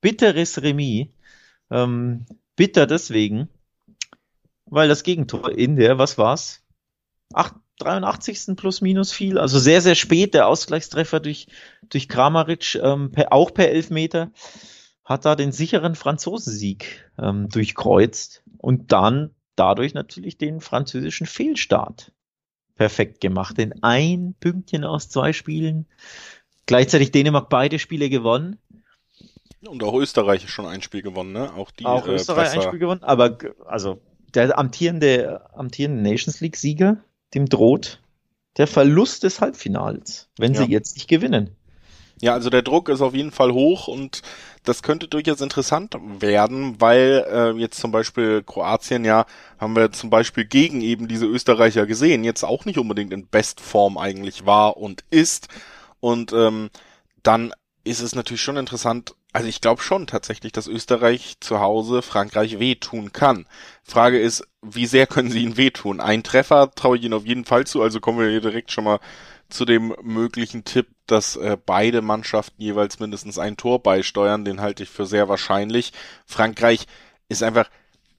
bitteres 0.00 0.62
Remis. 0.62 1.08
Ähm, 1.70 2.26
bitter 2.56 2.86
deswegen, 2.86 3.48
weil 4.66 4.88
das 4.88 5.02
Gegentor 5.02 5.50
in 5.50 5.76
der, 5.76 5.98
was 5.98 6.18
war's? 6.18 6.62
Acht, 7.32 7.54
83. 7.78 8.56
plus 8.56 8.80
minus 8.80 9.12
viel, 9.12 9.38
also 9.38 9.58
sehr, 9.58 9.80
sehr 9.80 9.94
spät 9.94 10.34
der 10.34 10.48
Ausgleichstreffer 10.48 11.20
durch, 11.20 11.46
durch 11.88 12.08
Kramaric, 12.08 12.74
ähm, 12.76 13.12
per, 13.12 13.32
auch 13.32 13.52
per 13.54 13.70
Elfmeter, 13.70 14.30
hat 15.04 15.24
da 15.24 15.36
den 15.36 15.52
sicheren 15.52 15.94
Franzosensieg 15.94 17.10
ähm, 17.18 17.48
durchkreuzt 17.48 18.42
und 18.58 18.92
dann 18.92 19.30
dadurch 19.56 19.94
natürlich 19.94 20.38
den 20.38 20.60
französischen 20.60 21.26
Fehlstart 21.26 22.12
perfekt 22.74 23.20
gemacht. 23.20 23.58
In 23.58 23.82
ein 23.82 24.34
Pünktchen 24.38 24.84
aus 24.84 25.08
zwei 25.08 25.32
Spielen. 25.32 25.86
Gleichzeitig 26.66 27.10
Dänemark 27.10 27.48
beide 27.48 27.78
Spiele 27.78 28.08
gewonnen. 28.08 28.58
Und 29.66 29.82
auch 29.82 29.94
Österreich 29.94 30.48
schon 30.48 30.66
ein 30.66 30.82
Spiel 30.82 31.02
gewonnen, 31.02 31.32
ne? 31.32 31.52
Auch 31.54 31.70
die. 31.70 31.84
Auch 31.84 32.06
äh, 32.06 32.12
Österreich 32.12 32.52
ein 32.52 32.62
Spiel 32.62 32.78
gewonnen, 32.78 33.02
aber 33.02 33.38
also 33.66 34.00
der 34.34 34.56
amtierende, 34.56 35.50
amtierende 35.54 36.02
Nations 36.02 36.40
League 36.40 36.56
Sieger 36.56 37.02
dem 37.34 37.48
droht 37.48 38.00
der 38.56 38.66
Verlust 38.66 39.22
des 39.22 39.40
Halbfinals, 39.40 40.28
wenn 40.36 40.54
ja. 40.54 40.64
sie 40.64 40.70
jetzt 40.70 40.96
nicht 40.96 41.08
gewinnen. 41.08 41.56
Ja, 42.20 42.34
also 42.34 42.50
der 42.50 42.62
Druck 42.62 42.88
ist 42.88 43.00
auf 43.00 43.14
jeden 43.14 43.30
Fall 43.30 43.52
hoch 43.52 43.86
und 43.86 44.22
das 44.64 44.82
könnte 44.82 45.06
durchaus 45.06 45.40
interessant 45.40 45.96
werden, 46.18 46.80
weil 46.80 47.24
äh, 47.30 47.50
jetzt 47.52 47.78
zum 47.78 47.92
Beispiel 47.92 48.42
Kroatien 48.42 49.04
ja, 49.04 49.24
haben 49.58 49.76
wir 49.76 49.92
zum 49.92 50.10
Beispiel 50.10 50.44
gegen 50.44 50.80
eben 50.80 51.06
diese 51.06 51.26
Österreicher 51.26 51.86
gesehen, 51.86 52.24
jetzt 52.24 52.42
auch 52.42 52.64
nicht 52.64 52.78
unbedingt 52.78 53.12
in 53.12 53.28
Bestform 53.28 53.96
eigentlich 53.96 54.46
war 54.46 54.76
und 54.76 55.04
ist. 55.10 55.46
Und 56.00 56.32
ähm, 56.32 56.70
dann 57.22 57.52
ist 57.88 58.00
es 58.00 58.14
natürlich 58.14 58.42
schon 58.42 58.56
interessant, 58.56 59.14
also 59.32 59.48
ich 59.48 59.60
glaube 59.60 59.82
schon 59.82 60.06
tatsächlich, 60.06 60.52
dass 60.52 60.66
Österreich 60.66 61.36
zu 61.40 61.60
Hause 61.60 62.02
Frankreich 62.02 62.58
wehtun 62.58 63.12
kann. 63.12 63.46
Frage 63.82 64.18
ist, 64.20 64.46
wie 64.62 64.86
sehr 64.86 65.06
können 65.06 65.30
sie 65.30 65.42
ihn 65.42 65.56
wehtun? 65.56 66.00
Ein 66.00 66.22
Treffer 66.22 66.70
traue 66.74 66.96
ich 66.96 67.04
ihnen 67.04 67.14
auf 67.14 67.26
jeden 67.26 67.44
Fall 67.44 67.66
zu, 67.66 67.82
also 67.82 68.00
kommen 68.00 68.18
wir 68.18 68.28
hier 68.28 68.40
direkt 68.40 68.72
schon 68.72 68.84
mal 68.84 69.00
zu 69.48 69.64
dem 69.64 69.94
möglichen 70.02 70.64
Tipp, 70.64 70.88
dass 71.06 71.36
äh, 71.36 71.56
beide 71.64 72.02
Mannschaften 72.02 72.60
jeweils 72.60 73.00
mindestens 73.00 73.38
ein 73.38 73.56
Tor 73.56 73.82
beisteuern. 73.82 74.44
Den 74.44 74.60
halte 74.60 74.82
ich 74.82 74.90
für 74.90 75.06
sehr 75.06 75.28
wahrscheinlich. 75.28 75.92
Frankreich 76.26 76.86
ist 77.28 77.42
einfach, 77.42 77.70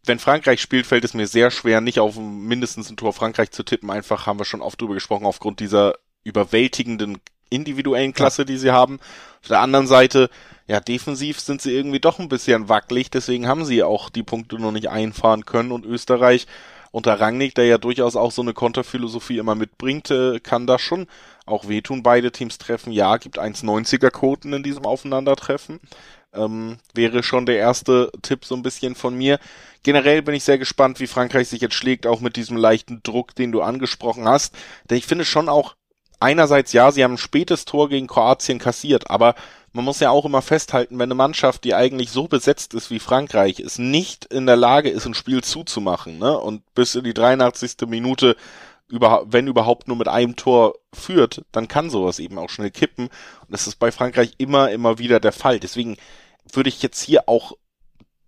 wenn 0.05 0.19
Frankreich 0.19 0.61
spielt, 0.61 0.87
fällt 0.87 1.03
es 1.03 1.13
mir 1.13 1.27
sehr 1.27 1.51
schwer, 1.51 1.81
nicht 1.81 1.99
auf 1.99 2.17
mindestens 2.17 2.89
ein 2.89 2.97
Tor 2.97 3.13
Frankreich 3.13 3.51
zu 3.51 3.63
tippen. 3.63 3.91
Einfach 3.91 4.25
haben 4.25 4.39
wir 4.39 4.45
schon 4.45 4.61
oft 4.61 4.81
drüber 4.81 4.95
gesprochen, 4.95 5.25
aufgrund 5.25 5.59
dieser 5.59 5.95
überwältigenden 6.23 7.19
individuellen 7.49 8.13
Klasse, 8.13 8.45
die 8.45 8.57
sie 8.57 8.71
haben. 8.71 8.99
Auf 9.41 9.47
der 9.47 9.61
anderen 9.61 9.87
Seite, 9.87 10.29
ja, 10.67 10.79
defensiv 10.79 11.39
sind 11.39 11.61
sie 11.61 11.71
irgendwie 11.71 11.99
doch 11.99 12.19
ein 12.19 12.29
bisschen 12.29 12.69
wackelig, 12.69 13.09
deswegen 13.09 13.47
haben 13.47 13.65
sie 13.65 13.83
auch 13.83 14.09
die 14.09 14.23
Punkte 14.23 14.59
noch 14.59 14.71
nicht 14.71 14.89
einfahren 14.89 15.45
können 15.45 15.71
und 15.71 15.85
Österreich 15.85 16.47
unter 16.91 17.19
Rangnick, 17.19 17.55
der 17.55 17.65
ja 17.65 17.77
durchaus 17.77 18.15
auch 18.15 18.31
so 18.31 18.41
eine 18.41 18.53
Konterphilosophie 18.53 19.37
immer 19.37 19.55
mitbringt, 19.55 20.09
äh, 20.11 20.39
kann 20.39 20.67
da 20.67 20.79
schon 20.79 21.07
auch 21.45 21.67
wehtun. 21.67 22.03
Beide 22.03 22.31
Teams 22.31 22.57
treffen, 22.57 22.91
ja, 22.91 23.17
gibt 23.17 23.39
1,90er 23.39 24.09
Quoten 24.09 24.53
in 24.53 24.63
diesem 24.63 24.85
Aufeinandertreffen. 24.85 25.79
Ähm, 26.33 26.77
wäre 26.93 27.23
schon 27.23 27.45
der 27.45 27.57
erste 27.57 28.11
Tipp 28.21 28.45
so 28.45 28.55
ein 28.55 28.61
bisschen 28.61 28.95
von 28.95 29.15
mir. 29.15 29.39
Generell 29.81 30.21
bin 30.21 30.35
ich 30.35 30.43
sehr 30.43 30.59
gespannt, 30.59 30.99
wie 30.99 31.07
Frankreich 31.07 31.47
sich 31.47 31.61
jetzt 31.61 31.73
schlägt, 31.73 32.05
auch 32.05 32.21
mit 32.21 32.35
diesem 32.35 32.57
leichten 32.57 33.01
Druck, 33.01 33.33
den 33.33 33.51
du 33.51 33.61
angesprochen 33.61 34.27
hast. 34.27 34.53
Denn 34.89 34.97
ich 34.97 35.07
finde 35.07 35.25
schon 35.25 35.49
auch, 35.49 35.75
einerseits 36.19 36.73
ja, 36.73 36.91
sie 36.91 37.03
haben 37.03 37.13
ein 37.13 37.17
spätes 37.17 37.65
Tor 37.65 37.89
gegen 37.89 38.07
Kroatien 38.07 38.59
kassiert, 38.59 39.09
aber 39.09 39.35
man 39.71 39.85
muss 39.85 39.99
ja 39.99 40.09
auch 40.09 40.25
immer 40.25 40.41
festhalten, 40.41 40.97
wenn 40.97 41.07
eine 41.07 41.15
Mannschaft, 41.15 41.63
die 41.63 41.75
eigentlich 41.75 42.11
so 42.11 42.27
besetzt 42.27 42.73
ist 42.73 42.89
wie 42.89 42.99
Frankreich, 42.99 43.59
es 43.59 43.77
nicht 43.77 44.25
in 44.25 44.45
der 44.45 44.55
Lage 44.55 44.89
ist, 44.89 45.05
ein 45.05 45.13
Spiel 45.13 45.43
zuzumachen, 45.43 46.17
ne, 46.17 46.37
und 46.37 46.63
bis 46.73 46.95
in 46.95 47.03
die 47.03 47.13
83. 47.13 47.87
Minute 47.87 48.35
über, 48.87 49.23
wenn 49.27 49.47
überhaupt 49.47 49.87
nur 49.87 49.97
mit 49.97 50.07
einem 50.07 50.35
Tor 50.35 50.73
führt, 50.93 51.45
dann 51.51 51.67
kann 51.67 51.91
sowas 51.91 52.17
eben 52.17 52.39
auch 52.39 52.49
schnell 52.49 52.71
kippen. 52.71 53.05
Und 53.05 53.51
das 53.51 53.67
ist 53.67 53.75
bei 53.75 53.91
Frankreich 53.91 54.33
immer, 54.39 54.71
immer 54.71 54.97
wieder 54.97 55.19
der 55.19 55.31
Fall. 55.31 55.59
Deswegen 55.59 55.97
würde 56.51 56.69
ich 56.69 56.81
jetzt 56.81 57.01
hier 57.01 57.29
auch 57.29 57.53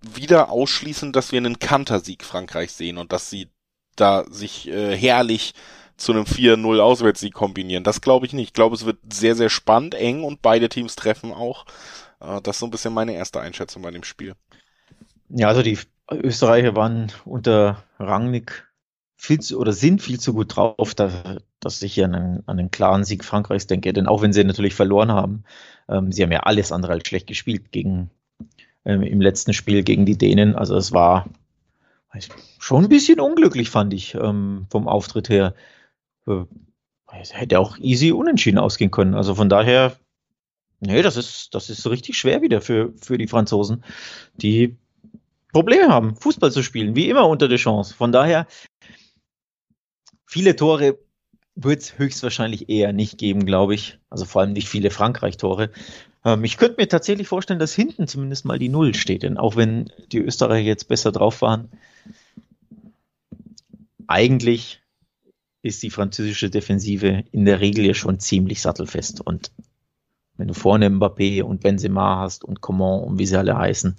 wieder 0.02 0.52
ausschließen, 0.52 1.14
dass 1.14 1.32
wir 1.32 1.38
einen 1.38 1.58
Kantersieg 1.58 2.24
Frankreich 2.24 2.72
sehen 2.74 3.00
und 3.00 3.12
dass 3.12 3.30
sie 3.30 3.50
da 3.96 4.24
sich 4.30 4.68
äh, 4.68 4.96
herrlich 4.96 5.54
zu 6.02 6.12
einem 6.12 6.24
4-0 6.24 6.80
Auswärtssieg 6.80 7.34
kombinieren. 7.34 7.84
Das 7.84 8.02
glaube 8.02 8.26
ich 8.26 8.34
nicht. 8.34 8.50
Ich 8.50 8.54
glaube, 8.54 8.76
es 8.76 8.86
wird 8.86 8.98
sehr, 9.12 9.36
sehr 9.36 9.50
spannend, 9.50 9.96
eng 9.96 10.24
und 10.24 10.42
beide 10.42 10.70
Teams 10.70 10.96
treffen 10.96 11.32
auch. 11.34 11.66
Äh, 12.20 12.42
das 12.42 12.56
ist 12.56 12.60
so 12.60 12.68
ein 12.68 12.72
bisschen 12.72 12.94
meine 12.94 13.14
erste 13.14 13.40
Einschätzung 13.40 13.82
bei 13.82 13.92
dem 13.92 14.04
Spiel. 14.04 14.36
Ja, 15.30 15.48
also 15.48 15.62
die 15.62 15.78
Österreicher 16.12 16.76
waren 16.76 17.12
unter 17.26 17.84
Rangnick 18.00 18.68
viel 19.16 19.40
zu, 19.40 19.60
oder 19.60 19.72
sind 19.72 20.02
viel 20.02 20.20
zu 20.20 20.34
gut 20.34 20.56
drauf, 20.56 20.96
dass, 20.96 21.14
dass 21.60 21.82
ich 21.82 21.94
hier 21.94 22.06
an 22.06 22.16
einen, 22.16 22.44
an 22.48 22.60
einen 22.60 22.72
klaren 22.72 23.04
Sieg 23.04 23.24
Frankreichs 23.24 23.68
denke. 23.68 23.94
Denn 23.94 24.08
auch 24.08 24.22
wenn 24.22 24.34
sie 24.34 24.44
natürlich 24.44 24.74
verloren 24.74 25.12
haben, 25.12 25.44
ähm, 25.88 26.12
sie 26.12 26.24
haben 26.24 26.32
ja 26.32 26.42
alles 26.42 26.72
andere 26.72 26.94
als 26.94 27.08
schlecht 27.08 27.28
gespielt 27.28 27.72
gegen 27.72 28.10
ähm, 28.84 29.04
im 29.04 29.22
letzten 29.22 29.54
Spiel 29.54 29.84
gegen 29.84 30.06
die 30.06 30.18
Dänen. 30.18 30.56
Also 30.56 30.76
es 30.76 30.92
war 30.92 31.28
schon 32.60 32.84
ein 32.84 32.90
bisschen 32.90 33.20
unglücklich, 33.20 33.70
fand 33.70 33.94
ich, 33.94 34.16
ähm, 34.16 34.66
vom 34.70 34.88
Auftritt 34.88 35.30
her. 35.30 35.54
Äh, 36.28 36.46
es 37.20 37.34
hätte 37.34 37.60
auch 37.60 37.78
easy 37.78 38.12
unentschieden 38.12 38.58
ausgehen 38.58 38.92
können. 38.92 39.16
Also 39.16 39.36
von 39.36 39.50
daher, 39.50 39.98
nee, 40.80 41.02
das 41.02 41.18
ist, 41.18 41.54
das 41.54 41.70
ist 41.70 41.86
richtig 41.88 42.18
schwer 42.18 42.42
wieder 42.42 42.62
für, 42.62 42.94
für 43.02 43.18
die 43.18 43.28
Franzosen, 43.28 43.84
die 44.36 44.78
Probleme 45.52 45.90
haben, 45.90 46.16
Fußball 46.16 46.52
zu 46.52 46.64
spielen, 46.64 46.96
wie 46.96 47.10
immer 47.10 47.28
unter 47.28 47.48
der 47.48 47.58
Chance. 47.58 47.94
Von 47.94 48.12
daher, 48.12 48.48
viele 50.26 50.56
Tore 50.56 50.98
wird 51.56 51.82
es 51.82 51.98
höchstwahrscheinlich 51.98 52.70
eher 52.70 52.94
nicht 52.94 53.18
geben, 53.18 53.46
glaube 53.46 53.76
ich. 53.76 54.00
Also 54.10 54.26
vor 54.26 54.42
allem 54.42 54.54
nicht 54.54 54.70
viele 54.70 54.90
Frankreich-Tore. 54.90 55.72
Ähm, 56.24 56.44
ich 56.46 56.58
könnte 56.58 56.80
mir 56.80 56.88
tatsächlich 56.88 57.28
vorstellen, 57.28 57.60
dass 57.60 57.74
hinten 57.74 58.08
zumindest 58.08 58.46
mal 58.46 58.60
die 58.60 58.70
Null 58.70 58.96
steht, 58.96 59.24
denn 59.24 59.38
auch 59.38 59.58
wenn 59.58 59.92
die 60.12 60.20
Österreicher 60.20 60.66
jetzt 60.66 60.88
besser 60.88 61.12
drauf 61.12 61.42
waren, 61.42 61.70
eigentlich 64.08 64.81
ist 65.62 65.84
die 65.84 65.90
französische 65.90 66.50
Defensive 66.50 67.24
in 67.32 67.46
der 67.46 67.60
Regel 67.60 67.86
ja 67.86 67.94
schon 67.94 68.20
ziemlich 68.20 68.62
sattelfest. 68.62 69.22
Und 69.22 69.52
wenn 70.38 70.48
du 70.48 70.54
vorne 70.54 70.90
Mbappé 70.90 71.44
und 71.44 71.62
Benzema 71.62 72.20
hast 72.20 72.44
und 72.44 72.62
Coman 72.62 73.04
und 73.04 73.20
wie 73.20 73.26
sie 73.26 73.38
alle 73.38 73.58
heißen, 73.58 73.96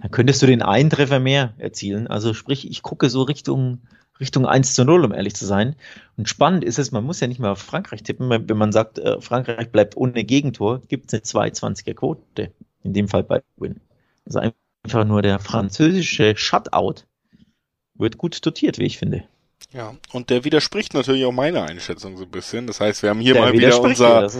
dann 0.00 0.10
könntest 0.10 0.42
du 0.42 0.46
den 0.46 0.62
einen 0.62 0.90
Treffer 0.90 1.20
mehr 1.20 1.54
erzielen. 1.58 2.06
Also 2.06 2.32
sprich, 2.34 2.68
ich 2.70 2.82
gucke 2.82 3.10
so 3.10 3.22
Richtung, 3.22 3.82
Richtung 4.18 4.46
1 4.46 4.74
zu 4.74 4.84
0, 4.84 5.04
um 5.04 5.12
ehrlich 5.12 5.34
zu 5.34 5.44
sein. 5.44 5.76
Und 6.16 6.28
spannend 6.28 6.64
ist 6.64 6.78
es, 6.78 6.92
man 6.92 7.04
muss 7.04 7.20
ja 7.20 7.26
nicht 7.26 7.40
mal 7.40 7.50
auf 7.50 7.58
Frankreich 7.58 8.02
tippen. 8.02 8.30
Wenn 8.30 8.56
man 8.56 8.72
sagt, 8.72 8.98
äh, 8.98 9.20
Frankreich 9.20 9.70
bleibt 9.70 9.96
ohne 9.96 10.24
Gegentor, 10.24 10.80
gibt 10.88 11.12
es 11.12 11.14
eine 11.34 11.48
2,20er 11.48 11.94
Quote. 11.94 12.52
In 12.82 12.92
dem 12.92 13.08
Fall 13.08 13.24
bei 13.24 13.42
Win. 13.56 13.80
Also 14.24 14.40
einfach 14.84 15.04
nur 15.04 15.22
der 15.22 15.38
französische 15.38 16.34
Shutout 16.36 17.02
wird 17.94 18.18
gut 18.18 18.44
dotiert, 18.44 18.78
wie 18.78 18.84
ich 18.84 18.98
finde. 18.98 19.24
Ja, 19.72 19.94
und 20.12 20.30
der 20.30 20.44
widerspricht 20.44 20.94
natürlich 20.94 21.24
auch 21.24 21.32
meiner 21.32 21.64
Einschätzung 21.64 22.16
so 22.16 22.24
ein 22.24 22.30
bisschen. 22.30 22.66
Das 22.66 22.80
heißt, 22.80 23.02
wir 23.02 23.10
haben 23.10 23.20
hier 23.20 23.34
der 23.34 23.42
mal 23.42 23.52
wieder 23.52 23.80
unser, 23.80 24.30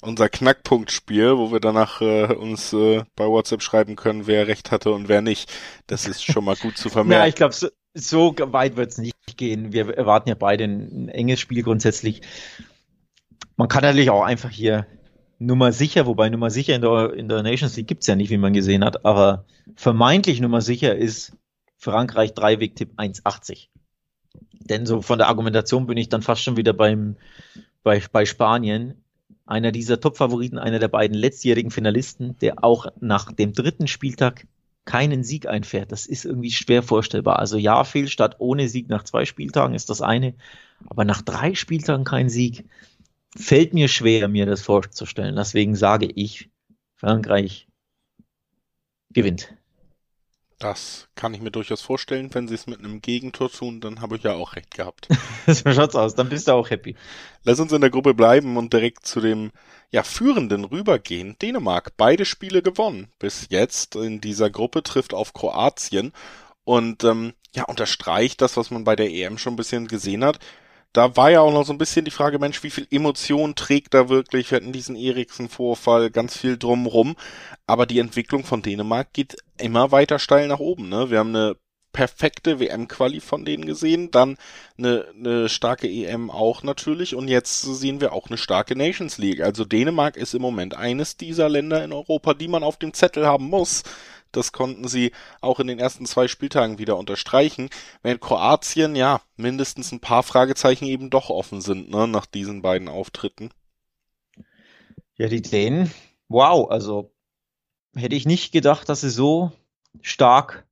unser 0.00 0.28
Knackpunktspiel, 0.28 1.36
wo 1.36 1.52
wir 1.52 1.60
danach 1.60 2.00
äh, 2.00 2.32
uns 2.34 2.72
äh, 2.72 3.02
bei 3.14 3.26
WhatsApp 3.26 3.62
schreiben 3.62 3.96
können, 3.96 4.26
wer 4.26 4.46
recht 4.48 4.70
hatte 4.70 4.92
und 4.92 5.08
wer 5.08 5.20
nicht. 5.20 5.52
Das 5.86 6.06
ist 6.06 6.24
schon 6.24 6.44
mal 6.44 6.56
gut 6.56 6.76
zu 6.76 6.88
vermerken. 6.90 7.22
ja, 7.22 7.28
ich 7.28 7.34
glaube, 7.34 7.54
so, 7.54 7.68
so 7.94 8.34
weit 8.38 8.76
wird 8.76 8.92
es 8.92 8.98
nicht 8.98 9.16
gehen. 9.36 9.72
Wir 9.72 9.96
erwarten 9.96 10.28
ja 10.28 10.34
beide 10.34 10.64
ein, 10.64 11.04
ein 11.04 11.08
enges 11.08 11.40
Spiel 11.40 11.62
grundsätzlich. 11.62 12.22
Man 13.56 13.68
kann 13.68 13.82
natürlich 13.82 14.10
auch 14.10 14.24
einfach 14.24 14.50
hier 14.50 14.86
Nummer 15.38 15.72
sicher, 15.72 16.06
wobei 16.06 16.30
Nummer 16.30 16.50
sicher 16.50 16.74
in 16.74 16.82
der, 16.82 17.12
in 17.14 17.28
der 17.28 17.42
Nations 17.42 17.76
League 17.76 17.88
gibt's 17.88 18.06
ja 18.06 18.16
nicht, 18.16 18.30
wie 18.30 18.38
man 18.38 18.52
gesehen 18.52 18.84
hat, 18.84 19.04
aber 19.04 19.44
vermeintlich 19.74 20.40
Nummer 20.40 20.60
sicher 20.60 20.96
ist 20.96 21.36
Frankreich 21.76 22.32
Dreiweg-Tipp 22.32 22.92
1,80. 22.96 23.68
Denn 24.64 24.86
so 24.86 25.02
von 25.02 25.18
der 25.18 25.28
Argumentation 25.28 25.86
bin 25.86 25.96
ich 25.96 26.08
dann 26.08 26.22
fast 26.22 26.42
schon 26.42 26.56
wieder 26.56 26.72
beim, 26.72 27.16
bei, 27.82 28.02
bei 28.12 28.24
Spanien. 28.24 28.94
Einer 29.44 29.72
dieser 29.72 30.00
Top-Favoriten, 30.00 30.58
einer 30.58 30.78
der 30.78 30.88
beiden 30.88 31.16
letztjährigen 31.16 31.70
Finalisten, 31.70 32.36
der 32.40 32.62
auch 32.64 32.86
nach 33.00 33.32
dem 33.32 33.52
dritten 33.52 33.88
Spieltag 33.88 34.46
keinen 34.84 35.24
Sieg 35.24 35.46
einfährt. 35.46 35.92
Das 35.92 36.06
ist 36.06 36.24
irgendwie 36.24 36.50
schwer 36.50 36.82
vorstellbar. 36.82 37.38
Also 37.38 37.56
ja, 37.56 37.84
Fehlstart 37.84 38.36
ohne 38.38 38.68
Sieg 38.68 38.88
nach 38.88 39.04
zwei 39.04 39.24
Spieltagen 39.24 39.74
ist 39.74 39.90
das 39.90 40.00
eine, 40.00 40.34
aber 40.86 41.04
nach 41.04 41.22
drei 41.22 41.54
Spieltagen 41.54 42.04
kein 42.04 42.28
Sieg 42.28 42.64
fällt 43.36 43.74
mir 43.74 43.88
schwer, 43.88 44.28
mir 44.28 44.46
das 44.46 44.62
vorzustellen. 44.62 45.36
Deswegen 45.36 45.76
sage 45.76 46.06
ich, 46.06 46.50
Frankreich 46.96 47.68
gewinnt. 49.10 49.54
Das 50.62 51.08
kann 51.16 51.34
ich 51.34 51.40
mir 51.40 51.50
durchaus 51.50 51.82
vorstellen. 51.82 52.32
Wenn 52.32 52.46
sie 52.46 52.54
es 52.54 52.68
mit 52.68 52.78
einem 52.78 53.02
Gegentor 53.02 53.50
tun, 53.50 53.80
dann 53.80 54.00
habe 54.00 54.14
ich 54.14 54.22
ja 54.22 54.34
auch 54.34 54.54
recht 54.54 54.70
gehabt. 54.70 55.08
so 55.48 55.72
schaut's 55.72 55.96
aus, 55.96 56.14
dann 56.14 56.28
bist 56.28 56.46
du 56.46 56.52
auch 56.52 56.70
happy. 56.70 56.94
Lass 57.42 57.58
uns 57.58 57.72
in 57.72 57.80
der 57.80 57.90
Gruppe 57.90 58.14
bleiben 58.14 58.56
und 58.56 58.72
direkt 58.72 59.04
zu 59.04 59.20
dem 59.20 59.50
ja, 59.90 60.04
Führenden 60.04 60.64
rübergehen. 60.64 61.36
Dänemark, 61.42 61.96
beide 61.96 62.24
Spiele 62.24 62.62
gewonnen. 62.62 63.08
Bis 63.18 63.48
jetzt 63.50 63.96
in 63.96 64.20
dieser 64.20 64.50
Gruppe 64.50 64.84
trifft 64.84 65.14
auf 65.14 65.32
Kroatien 65.32 66.12
und 66.62 67.02
ähm, 67.02 67.32
ja, 67.56 67.64
unterstreicht 67.64 68.40
das, 68.40 68.56
was 68.56 68.70
man 68.70 68.84
bei 68.84 68.94
der 68.94 69.10
EM 69.10 69.38
schon 69.38 69.54
ein 69.54 69.56
bisschen 69.56 69.88
gesehen 69.88 70.24
hat 70.24 70.38
da 70.92 71.16
war 71.16 71.30
ja 71.30 71.40
auch 71.40 71.52
noch 71.52 71.64
so 71.64 71.72
ein 71.72 71.78
bisschen 71.78 72.04
die 72.04 72.10
Frage, 72.10 72.38
Mensch, 72.38 72.62
wie 72.62 72.70
viel 72.70 72.86
Emotion 72.90 73.54
trägt 73.54 73.94
da 73.94 74.08
wirklich? 74.08 74.50
Wir 74.50 74.56
hatten 74.56 74.72
diesen 74.72 74.96
Eriksen-Vorfall, 74.96 76.10
ganz 76.10 76.36
viel 76.36 76.58
drumrum. 76.58 77.16
Aber 77.66 77.86
die 77.86 77.98
Entwicklung 77.98 78.44
von 78.44 78.62
Dänemark 78.62 79.12
geht 79.12 79.36
immer 79.58 79.90
weiter 79.92 80.18
steil 80.18 80.48
nach 80.48 80.58
oben. 80.58 80.88
Ne? 80.88 81.10
Wir 81.10 81.18
haben 81.18 81.34
eine 81.34 81.56
perfekte 81.92 82.58
WM-Quali 82.58 83.20
von 83.20 83.44
denen 83.44 83.66
gesehen, 83.66 84.10
dann 84.10 84.36
eine, 84.78 85.06
eine 85.14 85.48
starke 85.48 85.88
EM 85.88 86.30
auch 86.30 86.62
natürlich 86.62 87.14
und 87.14 87.28
jetzt 87.28 87.60
sehen 87.60 88.00
wir 88.00 88.12
auch 88.12 88.28
eine 88.28 88.38
starke 88.38 88.74
Nations 88.74 89.18
League. 89.18 89.42
Also 89.42 89.64
Dänemark 89.64 90.16
ist 90.16 90.34
im 90.34 90.42
Moment 90.42 90.74
eines 90.74 91.16
dieser 91.16 91.48
Länder 91.48 91.84
in 91.84 91.92
Europa, 91.92 92.34
die 92.34 92.48
man 92.48 92.62
auf 92.62 92.78
dem 92.78 92.94
Zettel 92.94 93.26
haben 93.26 93.44
muss, 93.44 93.82
das 94.32 94.52
konnten 94.52 94.88
sie 94.88 95.12
auch 95.40 95.60
in 95.60 95.66
den 95.66 95.78
ersten 95.78 96.06
zwei 96.06 96.28
Spieltagen 96.28 96.78
wieder 96.78 96.96
unterstreichen. 96.96 97.70
Während 98.02 98.20
Kroatien, 98.20 98.96
ja, 98.96 99.20
mindestens 99.36 99.92
ein 99.92 100.00
paar 100.00 100.22
Fragezeichen 100.22 100.86
eben 100.86 101.10
doch 101.10 101.30
offen 101.30 101.60
sind, 101.60 101.90
ne, 101.90 102.08
nach 102.08 102.26
diesen 102.26 102.62
beiden 102.62 102.88
Auftritten. 102.88 103.50
Ja, 105.16 105.28
die 105.28 105.42
Dänen, 105.42 105.92
wow, 106.28 106.70
also 106.70 107.12
hätte 107.94 108.16
ich 108.16 108.26
nicht 108.26 108.52
gedacht, 108.52 108.88
dass 108.88 109.02
sie 109.02 109.10
so 109.10 109.52
stark 110.00 110.66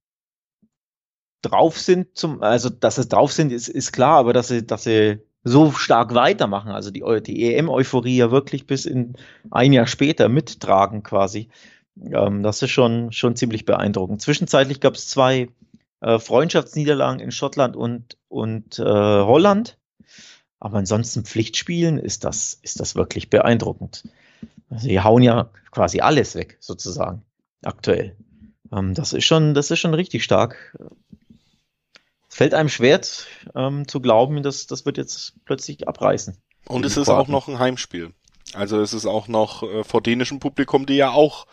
drauf 1.42 1.78
sind 1.78 2.16
zum, 2.16 2.42
also 2.42 2.68
dass 2.68 2.96
sie 2.96 3.06
drauf 3.06 3.32
sind, 3.32 3.52
ist, 3.52 3.68
ist 3.68 3.92
klar, 3.92 4.18
aber 4.18 4.32
dass 4.32 4.48
sie, 4.48 4.66
dass 4.66 4.84
sie 4.84 5.20
so 5.42 5.72
stark 5.72 6.14
weitermachen, 6.14 6.70
also 6.70 6.90
die, 6.90 7.02
die 7.22 7.54
EM-Euphorie 7.54 8.16
ja 8.16 8.30
wirklich 8.30 8.66
bis 8.66 8.84
in 8.84 9.16
ein 9.50 9.72
Jahr 9.72 9.86
später 9.86 10.28
mittragen 10.28 11.02
quasi. 11.02 11.48
Ähm, 12.04 12.42
das 12.42 12.62
ist 12.62 12.70
schon, 12.70 13.12
schon 13.12 13.36
ziemlich 13.36 13.64
beeindruckend. 13.64 14.22
Zwischenzeitlich 14.22 14.80
gab 14.80 14.94
es 14.94 15.08
zwei 15.08 15.48
äh, 16.00 16.18
Freundschaftsniederlagen 16.18 17.20
in 17.20 17.30
Schottland 17.30 17.76
und, 17.76 18.16
und 18.28 18.78
äh, 18.78 18.84
Holland. 18.84 19.78
Aber 20.58 20.78
ansonsten 20.78 21.24
Pflichtspielen 21.24 21.98
ist 21.98 22.24
das, 22.24 22.58
ist 22.62 22.80
das 22.80 22.94
wirklich 22.94 23.30
beeindruckend. 23.30 24.04
Die 24.68 25.00
hauen 25.00 25.22
ja 25.22 25.50
quasi 25.70 26.00
alles 26.00 26.34
weg, 26.34 26.58
sozusagen, 26.60 27.22
aktuell. 27.62 28.16
Ähm, 28.72 28.94
das 28.94 29.12
ist 29.12 29.24
schon, 29.24 29.54
das 29.54 29.70
ist 29.70 29.78
schon 29.78 29.94
richtig 29.94 30.22
stark. 30.22 30.76
Es 32.28 32.36
fällt 32.36 32.54
einem 32.54 32.68
schwer 32.68 33.00
ähm, 33.54 33.88
zu 33.88 34.00
glauben, 34.00 34.42
dass 34.42 34.66
das 34.66 34.86
wird 34.86 34.98
jetzt 34.98 35.34
plötzlich 35.44 35.88
abreißen. 35.88 36.36
Und 36.66 36.84
es 36.84 36.96
ist 36.96 37.08
auch 37.08 37.26
noch 37.26 37.48
ein 37.48 37.58
Heimspiel. 37.58 38.12
Also 38.54 38.80
es 38.80 38.92
ist 38.92 39.06
auch 39.06 39.28
noch 39.28 39.62
äh, 39.62 39.84
vor 39.84 40.02
dänischem 40.02 40.40
Publikum, 40.40 40.86
die 40.86 40.94
ja 40.94 41.10
auch 41.10 41.46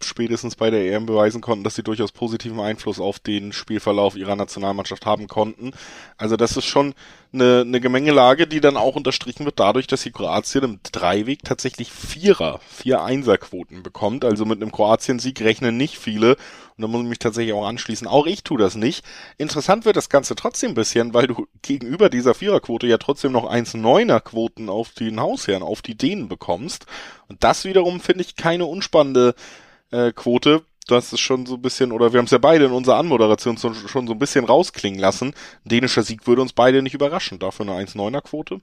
spätestens 0.00 0.54
bei 0.54 0.70
der 0.70 0.92
EM 0.92 1.06
beweisen 1.06 1.40
konnten, 1.40 1.64
dass 1.64 1.74
sie 1.74 1.82
durchaus 1.82 2.12
positiven 2.12 2.60
Einfluss 2.60 3.00
auf 3.00 3.18
den 3.18 3.52
Spielverlauf 3.52 4.16
ihrer 4.16 4.36
Nationalmannschaft 4.36 5.06
haben 5.06 5.26
konnten. 5.26 5.72
Also 6.16 6.36
das 6.36 6.56
ist 6.56 6.66
schon 6.66 6.94
eine, 7.32 7.62
eine 7.66 7.80
Gemengelage, 7.80 8.46
die 8.46 8.60
dann 8.60 8.76
auch 8.76 8.94
unterstrichen 8.94 9.44
wird 9.44 9.58
dadurch, 9.58 9.86
dass 9.86 10.02
die 10.02 10.12
Kroatien 10.12 10.64
im 10.64 10.80
Dreiweg 10.82 11.42
tatsächlich 11.42 11.90
Vierer, 11.90 12.60
vier 12.68 13.02
Einserquoten 13.02 13.82
bekommt. 13.82 14.24
Also 14.24 14.44
mit 14.44 14.62
einem 14.62 14.72
Kroatien-Sieg 14.72 15.40
rechnen 15.40 15.76
nicht 15.76 15.98
viele. 15.98 16.36
Und 16.76 16.82
da 16.82 16.86
muss 16.86 17.02
ich 17.02 17.08
mich 17.08 17.18
tatsächlich 17.18 17.54
auch 17.54 17.66
anschließen. 17.66 18.06
Auch 18.06 18.26
ich 18.26 18.44
tue 18.44 18.58
das 18.58 18.76
nicht. 18.76 19.04
Interessant 19.36 19.84
wird 19.84 19.96
das 19.96 20.08
Ganze 20.08 20.36
trotzdem 20.36 20.70
ein 20.70 20.74
bisschen, 20.74 21.12
weil 21.12 21.26
du 21.26 21.48
gegenüber 21.62 22.08
dieser 22.08 22.34
Viererquote 22.34 22.86
ja 22.86 22.98
trotzdem 22.98 23.32
noch 23.32 23.50
1,9er-Quoten 23.50 24.68
auf 24.68 24.92
den 24.92 25.20
Hausherren, 25.20 25.64
auf 25.64 25.82
die 25.82 25.96
Dänen 25.96 26.28
bekommst. 26.28 26.86
Und 27.26 27.42
das 27.42 27.64
wiederum 27.64 28.00
finde 28.00 28.22
ich 28.22 28.36
keine 28.36 28.64
unspannende 28.64 29.34
äh, 29.90 30.12
Quote. 30.12 30.62
Du 30.86 30.94
hast 30.94 31.12
es 31.12 31.20
schon 31.20 31.44
so 31.44 31.56
ein 31.56 31.62
bisschen, 31.62 31.92
oder 31.92 32.12
wir 32.12 32.18
haben 32.18 32.24
es 32.24 32.30
ja 32.30 32.38
beide 32.38 32.64
in 32.64 32.72
unserer 32.72 32.96
Anmoderation 32.96 33.58
so, 33.58 33.74
schon 33.74 34.06
so 34.06 34.14
ein 34.14 34.18
bisschen 34.18 34.46
rausklingen 34.46 34.98
lassen. 34.98 35.34
Ein 35.64 35.68
dänischer 35.68 36.02
Sieg 36.02 36.26
würde 36.26 36.42
uns 36.42 36.54
beide 36.54 36.82
nicht 36.82 36.94
überraschen. 36.94 37.38
Dafür 37.38 37.68
eine 37.68 37.86
1,9er 37.86 38.22
Quote. 38.22 38.60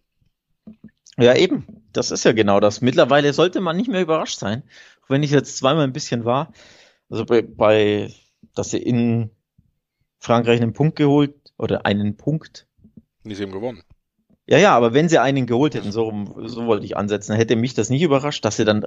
Ja, 1.17 1.35
eben. 1.35 1.83
Das 1.93 2.11
ist 2.11 2.25
ja 2.25 2.31
genau 2.31 2.59
das. 2.59 2.81
Mittlerweile 2.81 3.31
sollte 3.31 3.61
man 3.61 3.77
nicht 3.77 3.89
mehr 3.89 4.01
überrascht 4.01 4.39
sein. 4.39 4.63
Auch 5.03 5.09
wenn 5.09 5.23
ich 5.23 5.31
jetzt 5.31 5.57
zweimal 5.57 5.83
ein 5.83 5.93
bisschen 5.93 6.25
war. 6.25 6.51
Also 7.09 7.25
bei, 7.25 7.43
bei 7.43 8.11
dass 8.55 8.71
sie 8.71 8.81
in 8.81 9.29
Frankreich 10.19 10.61
einen 10.61 10.73
Punkt 10.73 10.95
geholt 10.95 11.35
oder 11.57 11.85
einen 11.85 12.17
Punkt. 12.17 12.67
Nee, 13.23 13.35
sie 13.35 13.43
haben 13.43 13.51
gewonnen. 13.51 13.83
Ja, 14.47 14.57
ja, 14.57 14.75
aber 14.75 14.93
wenn 14.93 15.09
sie 15.09 15.19
einen 15.19 15.47
geholt 15.47 15.75
hätten, 15.75 15.91
so, 15.91 16.11
so 16.45 16.65
wollte 16.65 16.85
ich 16.85 16.97
ansetzen, 16.97 17.35
hätte 17.35 17.55
mich 17.55 17.73
das 17.73 17.89
nicht 17.89 18.03
überrascht, 18.03 18.45
dass 18.45 18.57
sie 18.57 18.65
dann 18.65 18.85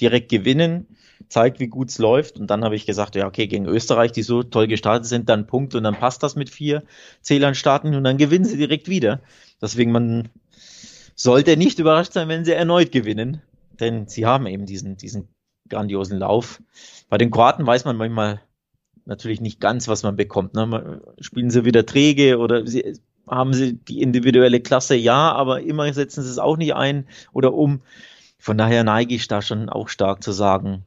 direkt 0.00 0.30
gewinnen, 0.30 0.96
zeigt, 1.28 1.60
wie 1.60 1.68
gut 1.68 1.90
es 1.90 1.98
läuft. 1.98 2.38
Und 2.38 2.48
dann 2.50 2.64
habe 2.64 2.76
ich 2.76 2.86
gesagt, 2.86 3.14
ja, 3.14 3.26
okay, 3.26 3.46
gegen 3.46 3.66
Österreich, 3.66 4.12
die 4.12 4.22
so 4.22 4.42
toll 4.42 4.66
gestartet 4.66 5.06
sind, 5.06 5.28
dann 5.28 5.46
Punkt 5.46 5.74
und 5.74 5.84
dann 5.84 5.98
passt 5.98 6.22
das 6.22 6.36
mit 6.36 6.50
vier 6.50 6.82
Zählern 7.20 7.54
starten 7.54 7.94
und 7.94 8.04
dann 8.04 8.18
gewinnen 8.18 8.44
sie 8.44 8.56
direkt 8.56 8.88
wieder. 8.88 9.20
Deswegen, 9.60 9.92
man 9.92 10.28
sollte 11.14 11.56
nicht 11.56 11.78
überrascht 11.78 12.12
sein, 12.12 12.28
wenn 12.28 12.44
sie 12.44 12.52
erneut 12.52 12.92
gewinnen, 12.92 13.42
denn 13.80 14.06
sie 14.06 14.26
haben 14.26 14.46
eben 14.46 14.66
diesen, 14.66 14.96
diesen 14.96 15.28
grandiosen 15.68 16.18
Lauf. 16.18 16.62
Bei 17.08 17.18
den 17.18 17.30
Kroaten 17.30 17.66
weiß 17.66 17.84
man 17.84 17.96
manchmal 17.96 18.40
natürlich 19.04 19.40
nicht 19.40 19.60
ganz, 19.60 19.88
was 19.88 20.02
man 20.02 20.16
bekommt. 20.16 20.54
Ne? 20.54 21.02
Spielen 21.20 21.50
sie 21.50 21.64
wieder 21.64 21.86
träge 21.86 22.38
oder 22.38 22.66
sie, 22.66 22.94
haben 23.26 23.52
sie 23.52 23.74
die 23.74 24.00
individuelle 24.00 24.60
Klasse? 24.60 24.94
Ja, 24.94 25.32
aber 25.32 25.62
immer 25.62 25.92
setzen 25.92 26.22
sie 26.22 26.30
es 26.30 26.38
auch 26.38 26.56
nicht 26.56 26.74
ein 26.74 27.06
oder 27.32 27.54
um. 27.54 27.82
Von 28.38 28.58
daher 28.58 28.84
neige 28.84 29.14
ich 29.14 29.28
da 29.28 29.40
schon 29.40 29.68
auch 29.68 29.88
stark 29.88 30.22
zu 30.22 30.32
sagen, 30.32 30.84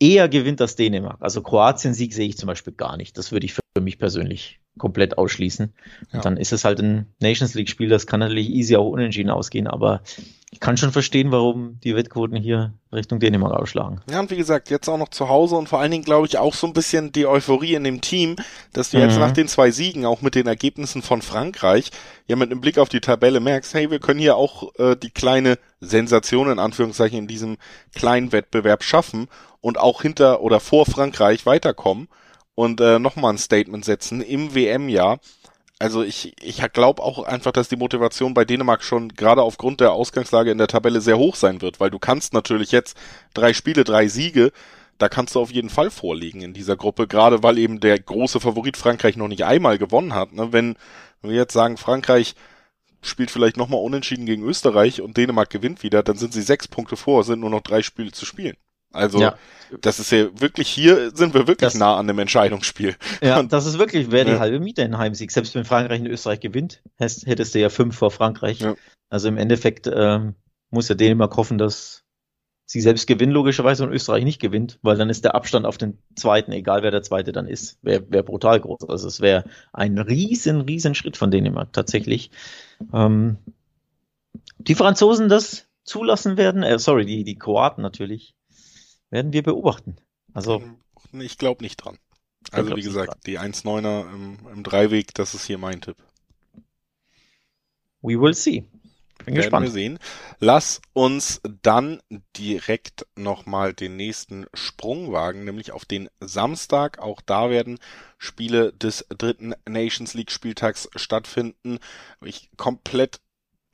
eher 0.00 0.28
gewinnt 0.28 0.60
das 0.60 0.76
Dänemark. 0.76 1.18
Also 1.20 1.42
Kroatien-Sieg 1.42 2.12
sehe 2.12 2.28
ich 2.28 2.38
zum 2.38 2.46
Beispiel 2.46 2.72
gar 2.72 2.96
nicht. 2.96 3.18
Das 3.18 3.32
würde 3.32 3.46
ich 3.46 3.54
für 3.54 3.62
mich 3.80 3.98
persönlich 3.98 4.60
komplett 4.78 5.18
ausschließen. 5.18 5.66
Und 5.66 6.14
ja. 6.14 6.20
dann 6.20 6.36
ist 6.36 6.52
es 6.52 6.64
halt 6.64 6.80
ein 6.80 7.06
Nations 7.20 7.54
League-Spiel, 7.54 7.88
das 7.88 8.06
kann 8.06 8.20
natürlich 8.20 8.48
easy 8.50 8.76
auch 8.76 8.88
unentschieden 8.88 9.30
ausgehen, 9.30 9.66
aber 9.66 10.02
ich 10.50 10.60
kann 10.60 10.78
schon 10.78 10.92
verstehen, 10.92 11.30
warum 11.30 11.78
die 11.84 11.94
Wettquoten 11.94 12.36
hier 12.36 12.72
Richtung 12.90 13.20
Dänemark 13.20 13.52
ausschlagen. 13.52 14.00
Ja, 14.10 14.20
und 14.20 14.30
wie 14.30 14.36
gesagt, 14.36 14.70
jetzt 14.70 14.88
auch 14.88 14.96
noch 14.96 15.10
zu 15.10 15.28
Hause 15.28 15.56
und 15.56 15.68
vor 15.68 15.78
allen 15.78 15.90
Dingen 15.90 16.04
glaube 16.04 16.26
ich 16.26 16.38
auch 16.38 16.54
so 16.54 16.66
ein 16.66 16.72
bisschen 16.72 17.12
die 17.12 17.26
Euphorie 17.26 17.74
in 17.74 17.84
dem 17.84 18.00
Team, 18.00 18.36
dass 18.72 18.90
du 18.90 18.96
mhm. 18.96 19.04
jetzt 19.04 19.18
nach 19.18 19.32
den 19.32 19.46
zwei 19.46 19.70
Siegen, 19.70 20.06
auch 20.06 20.22
mit 20.22 20.34
den 20.34 20.46
Ergebnissen 20.46 21.02
von 21.02 21.20
Frankreich, 21.20 21.90
ja 22.26 22.36
mit 22.36 22.50
einem 22.50 22.62
Blick 22.62 22.78
auf 22.78 22.88
die 22.88 23.00
Tabelle 23.00 23.40
merkst, 23.40 23.74
hey, 23.74 23.90
wir 23.90 23.98
können 23.98 24.20
hier 24.20 24.36
auch 24.36 24.74
äh, 24.78 24.96
die 24.96 25.10
kleine 25.10 25.58
Sensation 25.80 26.50
in 26.50 26.58
Anführungszeichen 26.58 27.18
in 27.18 27.28
diesem 27.28 27.58
kleinen 27.94 28.32
Wettbewerb 28.32 28.82
schaffen 28.82 29.28
und 29.60 29.78
auch 29.78 30.00
hinter 30.00 30.40
oder 30.40 30.60
vor 30.60 30.86
Frankreich 30.86 31.44
weiterkommen 31.44 32.08
und 32.54 32.80
äh, 32.80 32.98
nochmal 32.98 33.34
ein 33.34 33.38
Statement 33.38 33.84
setzen 33.84 34.22
im 34.22 34.54
WM-Jahr 34.54 35.20
also 35.78 36.02
ich, 36.02 36.34
ich 36.42 36.60
glaube 36.72 37.02
auch 37.02 37.22
einfach, 37.22 37.52
dass 37.52 37.68
die 37.68 37.76
Motivation 37.76 38.34
bei 38.34 38.44
Dänemark 38.44 38.82
schon 38.82 39.10
gerade 39.10 39.42
aufgrund 39.42 39.80
der 39.80 39.92
Ausgangslage 39.92 40.50
in 40.50 40.58
der 40.58 40.66
Tabelle 40.66 41.00
sehr 41.00 41.18
hoch 41.18 41.36
sein 41.36 41.62
wird, 41.62 41.80
weil 41.80 41.90
du 41.90 41.98
kannst 41.98 42.32
natürlich 42.32 42.72
jetzt 42.72 42.96
drei 43.34 43.52
Spiele, 43.52 43.84
drei 43.84 44.08
Siege, 44.08 44.52
da 44.98 45.08
kannst 45.08 45.36
du 45.36 45.40
auf 45.40 45.52
jeden 45.52 45.70
Fall 45.70 45.90
vorliegen 45.90 46.40
in 46.40 46.52
dieser 46.52 46.76
Gruppe, 46.76 47.06
gerade 47.06 47.42
weil 47.42 47.58
eben 47.58 47.78
der 47.80 47.98
große 47.98 48.40
Favorit 48.40 48.76
Frankreich 48.76 49.16
noch 49.16 49.28
nicht 49.28 49.44
einmal 49.44 49.78
gewonnen 49.78 50.14
hat. 50.14 50.32
Ne? 50.32 50.52
Wenn 50.52 50.76
wir 51.22 51.36
jetzt 51.36 51.52
sagen, 51.52 51.76
Frankreich 51.76 52.34
spielt 53.00 53.30
vielleicht 53.30 53.56
nochmal 53.56 53.80
unentschieden 53.80 54.26
gegen 54.26 54.42
Österreich 54.42 55.00
und 55.00 55.16
Dänemark 55.16 55.50
gewinnt 55.50 55.84
wieder, 55.84 56.02
dann 56.02 56.16
sind 56.16 56.32
sie 56.32 56.42
sechs 56.42 56.66
Punkte 56.66 56.96
vor, 56.96 57.22
sind 57.22 57.40
nur 57.40 57.50
noch 57.50 57.62
drei 57.62 57.82
Spiele 57.82 58.10
zu 58.10 58.26
spielen. 58.26 58.56
Also 58.92 59.20
ja. 59.20 59.36
das 59.80 59.98
ist 59.98 60.10
ja 60.10 60.28
wirklich, 60.40 60.68
hier 60.68 61.14
sind 61.14 61.34
wir 61.34 61.46
wirklich 61.46 61.72
das, 61.72 61.74
nah 61.74 61.96
an 61.96 62.06
dem 62.06 62.18
Entscheidungsspiel. 62.18 62.96
Ja, 63.22 63.38
und, 63.38 63.52
das 63.52 63.66
ist 63.66 63.78
wirklich, 63.78 64.10
wäre 64.10 64.24
die 64.24 64.32
ja. 64.32 64.38
halbe 64.38 64.60
Miete 64.60 64.82
in 64.82 64.98
Heimsieg. 64.98 65.30
Selbst 65.30 65.54
wenn 65.54 65.64
Frankreich 65.64 66.00
in 66.00 66.06
Österreich 66.06 66.40
gewinnt, 66.40 66.82
hättest 66.96 67.54
du 67.54 67.58
ja 67.58 67.68
fünf 67.68 67.96
vor 67.96 68.10
Frankreich. 68.10 68.60
Ja. 68.60 68.74
Also 69.10 69.28
im 69.28 69.36
Endeffekt 69.36 69.90
ähm, 69.92 70.34
muss 70.70 70.88
ja 70.88 70.94
Dänemark 70.94 71.36
hoffen, 71.36 71.58
dass 71.58 72.04
sie 72.70 72.82
selbst 72.82 73.06
gewinnen, 73.06 73.32
logischerweise, 73.32 73.82
und 73.82 73.92
Österreich 73.92 74.24
nicht 74.24 74.40
gewinnt, 74.40 74.78
weil 74.82 74.98
dann 74.98 75.08
ist 75.08 75.24
der 75.24 75.34
Abstand 75.34 75.64
auf 75.64 75.78
den 75.78 75.98
zweiten, 76.14 76.52
egal 76.52 76.82
wer 76.82 76.90
der 76.90 77.02
zweite 77.02 77.32
dann 77.32 77.48
ist, 77.48 77.78
wäre 77.82 78.04
wär 78.10 78.22
brutal 78.22 78.60
groß. 78.60 78.88
Also 78.88 79.08
es 79.08 79.20
wäre 79.20 79.44
ein 79.72 79.98
riesen, 79.98 80.60
riesen 80.60 80.94
Schritt 80.94 81.16
von 81.16 81.30
Dänemark 81.30 81.72
tatsächlich. 81.72 82.30
Ähm, 82.92 83.38
die 84.58 84.74
Franzosen 84.74 85.30
das 85.30 85.66
zulassen 85.84 86.36
werden, 86.36 86.62
äh, 86.62 86.78
sorry, 86.78 87.06
die, 87.06 87.24
die 87.24 87.38
Kroaten 87.38 87.80
natürlich, 87.80 88.34
werden 89.10 89.32
wir 89.32 89.42
beobachten. 89.42 89.96
Also 90.34 90.62
ähm, 91.12 91.20
ich 91.20 91.38
glaube 91.38 91.62
nicht 91.62 91.76
dran. 91.76 91.98
Also 92.50 92.76
wie 92.76 92.82
gesagt, 92.82 93.26
die 93.26 93.38
1.9er 93.38 94.12
im, 94.12 94.38
im 94.52 94.62
Dreiweg, 94.62 95.14
das 95.14 95.34
ist 95.34 95.44
hier 95.44 95.58
mein 95.58 95.80
Tipp. 95.80 95.96
We 98.00 98.20
will 98.20 98.34
see. 98.34 98.64
Bin 99.18 99.34
Werden 99.34 99.34
gespannt. 99.34 99.66
wir 99.66 99.72
sehen. 99.72 99.98
Lass 100.38 100.80
uns 100.92 101.40
dann 101.62 102.00
direkt 102.36 103.04
nochmal 103.16 103.74
den 103.74 103.96
nächsten 103.96 104.46
Sprung 104.54 105.12
wagen, 105.12 105.44
nämlich 105.44 105.72
auf 105.72 105.84
den 105.84 106.08
Samstag. 106.20 107.00
Auch 107.00 107.20
da 107.20 107.50
werden 107.50 107.78
Spiele 108.16 108.72
des 108.72 109.06
dritten 109.08 109.54
Nations 109.68 110.14
League 110.14 110.30
Spieltags 110.30 110.88
stattfinden. 110.94 111.78
Ich 112.24 112.50
komplett 112.56 113.20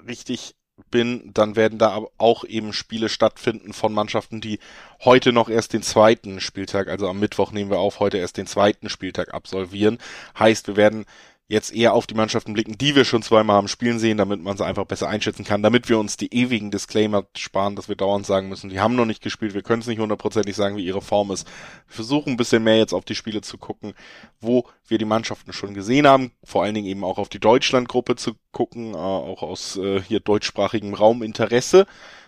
richtig 0.04 0.56
bin, 0.90 1.30
dann 1.32 1.56
werden 1.56 1.78
da 1.78 2.00
auch 2.18 2.44
eben 2.44 2.72
Spiele 2.72 3.08
stattfinden 3.08 3.72
von 3.72 3.92
Mannschaften, 3.92 4.40
die 4.40 4.58
heute 5.04 5.32
noch 5.32 5.48
erst 5.48 5.72
den 5.72 5.82
zweiten 5.82 6.40
Spieltag, 6.40 6.88
also 6.88 7.08
am 7.08 7.20
Mittwoch 7.20 7.52
nehmen 7.52 7.70
wir 7.70 7.78
auf, 7.78 8.00
heute 8.00 8.18
erst 8.18 8.36
den 8.36 8.46
zweiten 8.46 8.88
Spieltag 8.88 9.34
absolvieren. 9.34 9.98
Heißt, 10.38 10.66
wir 10.68 10.76
werden 10.76 11.04
jetzt 11.46 11.74
eher 11.74 11.92
auf 11.92 12.06
die 12.06 12.14
Mannschaften 12.14 12.54
blicken, 12.54 12.78
die 12.78 12.94
wir 12.94 13.04
schon 13.04 13.22
zweimal 13.22 13.56
haben 13.56 13.68
spielen 13.68 13.98
sehen, 13.98 14.16
damit 14.16 14.42
man 14.42 14.56
sie 14.56 14.64
einfach 14.64 14.86
besser 14.86 15.08
einschätzen 15.08 15.44
kann, 15.44 15.62
damit 15.62 15.88
wir 15.90 15.98
uns 15.98 16.16
die 16.16 16.34
ewigen 16.34 16.70
Disclaimer 16.70 17.24
sparen, 17.36 17.76
dass 17.76 17.88
wir 17.88 17.96
dauernd 17.96 18.24
sagen 18.24 18.48
müssen, 18.48 18.70
die 18.70 18.80
haben 18.80 18.96
noch 18.96 19.04
nicht 19.04 19.22
gespielt, 19.22 19.52
wir 19.52 19.62
können 19.62 19.82
es 19.82 19.86
nicht 19.86 19.98
hundertprozentig 19.98 20.56
sagen, 20.56 20.76
wie 20.76 20.86
ihre 20.86 21.02
Form 21.02 21.30
ist. 21.30 21.46
Wir 21.88 21.96
versuchen 21.96 22.32
ein 22.32 22.36
bisschen 22.38 22.64
mehr 22.64 22.78
jetzt 22.78 22.94
auf 22.94 23.04
die 23.04 23.14
Spiele 23.14 23.42
zu 23.42 23.58
gucken, 23.58 23.92
wo 24.40 24.64
wir 24.88 24.96
die 24.96 25.04
Mannschaften 25.04 25.52
schon 25.52 25.74
gesehen 25.74 26.06
haben, 26.06 26.32
vor 26.42 26.62
allen 26.62 26.74
Dingen 26.74 26.86
eben 26.86 27.04
auch 27.04 27.18
auf 27.18 27.28
die 27.28 27.40
Deutschlandgruppe 27.40 28.16
zu 28.16 28.32
gucken, 28.50 28.94
äh, 28.94 28.96
auch 28.96 29.42
aus 29.42 29.76
äh, 29.76 30.00
hier 30.00 30.20
deutschsprachigem 30.20 30.94
Raum 30.94 31.22
Interesse. 31.22 31.86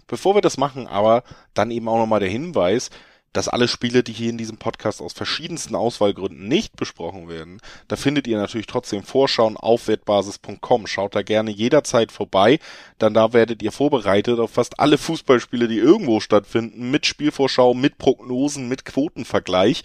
Bevor 0.08 0.34
wir 0.36 0.42
das 0.42 0.56
machen, 0.56 0.86
aber 0.86 1.24
dann 1.52 1.70
eben 1.72 1.88
auch 1.88 1.98
nochmal 1.98 2.20
der 2.20 2.28
Hinweis, 2.28 2.90
dass 3.32 3.48
alle 3.48 3.68
Spiele, 3.68 4.02
die 4.02 4.12
hier 4.12 4.30
in 4.30 4.38
diesem 4.38 4.56
Podcast 4.56 5.02
aus 5.02 5.12
verschiedensten 5.12 5.74
Auswahlgründen 5.74 6.48
nicht 6.48 6.76
besprochen 6.76 7.28
werden, 7.28 7.60
da 7.88 7.96
findet 7.96 8.26
ihr 8.26 8.38
natürlich 8.38 8.66
trotzdem 8.66 9.02
Vorschauen 9.02 9.56
auf 9.56 9.88
wettbasis.com. 9.88 10.86
Schaut 10.86 11.14
da 11.14 11.22
gerne 11.22 11.50
jederzeit 11.50 12.12
vorbei, 12.12 12.58
dann 12.98 13.14
da 13.14 13.32
werdet 13.32 13.62
ihr 13.62 13.72
vorbereitet 13.72 14.38
auf 14.38 14.52
fast 14.52 14.80
alle 14.80 14.98
Fußballspiele, 14.98 15.68
die 15.68 15.78
irgendwo 15.78 16.20
stattfinden, 16.20 16.90
mit 16.90 17.06
Spielvorschau, 17.06 17.74
mit 17.74 17.98
Prognosen, 17.98 18.68
mit 18.68 18.84
Quotenvergleich 18.84 19.82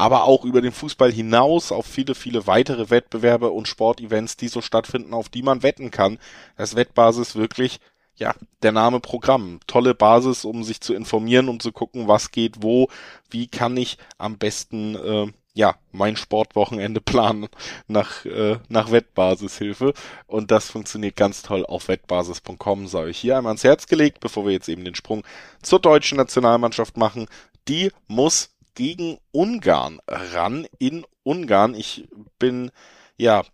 aber 0.00 0.24
auch 0.24 0.46
über 0.46 0.62
den 0.62 0.72
Fußball 0.72 1.12
hinaus 1.12 1.72
auf 1.72 1.84
viele, 1.84 2.14
viele 2.14 2.46
weitere 2.46 2.88
Wettbewerbe 2.88 3.50
und 3.50 3.68
Sportevents, 3.68 4.38
die 4.38 4.48
so 4.48 4.62
stattfinden, 4.62 5.12
auf 5.12 5.28
die 5.28 5.42
man 5.42 5.62
wetten 5.62 5.90
kann. 5.90 6.18
Das 6.56 6.74
Wettbasis 6.74 7.36
wirklich 7.36 7.80
ja, 8.20 8.34
der 8.62 8.72
Name 8.72 9.00
Programm. 9.00 9.60
Tolle 9.66 9.94
Basis, 9.94 10.44
um 10.44 10.62
sich 10.62 10.80
zu 10.80 10.94
informieren, 10.94 11.48
um 11.48 11.58
zu 11.58 11.72
gucken, 11.72 12.06
was 12.06 12.30
geht 12.30 12.62
wo, 12.62 12.88
wie 13.30 13.48
kann 13.48 13.76
ich 13.76 13.96
am 14.18 14.36
besten 14.36 14.94
äh, 14.94 15.32
ja, 15.54 15.74
mein 15.90 16.16
Sportwochenende 16.16 17.00
planen 17.00 17.48
nach, 17.88 18.24
äh, 18.26 18.58
nach 18.68 18.92
Wettbasishilfe. 18.92 19.94
Und 20.26 20.50
das 20.50 20.70
funktioniert 20.70 21.16
ganz 21.16 21.42
toll 21.42 21.64
auf 21.66 21.88
wettbasis.com, 21.88 22.86
sei 22.86 23.08
ich 23.08 23.18
hier 23.18 23.38
einmal 23.38 23.52
ans 23.52 23.64
Herz 23.64 23.86
gelegt, 23.86 24.20
bevor 24.20 24.44
wir 24.44 24.52
jetzt 24.52 24.68
eben 24.68 24.84
den 24.84 24.94
Sprung 24.94 25.24
zur 25.62 25.80
deutschen 25.80 26.18
Nationalmannschaft 26.18 26.96
machen. 26.96 27.26
Die 27.68 27.90
muss 28.06 28.50
gegen 28.74 29.18
Ungarn 29.32 29.98
ran 30.06 30.66
in 30.78 31.04
Ungarn. 31.22 31.74
Ich 31.74 32.06
bin, 32.38 32.70
ja, 33.16 33.44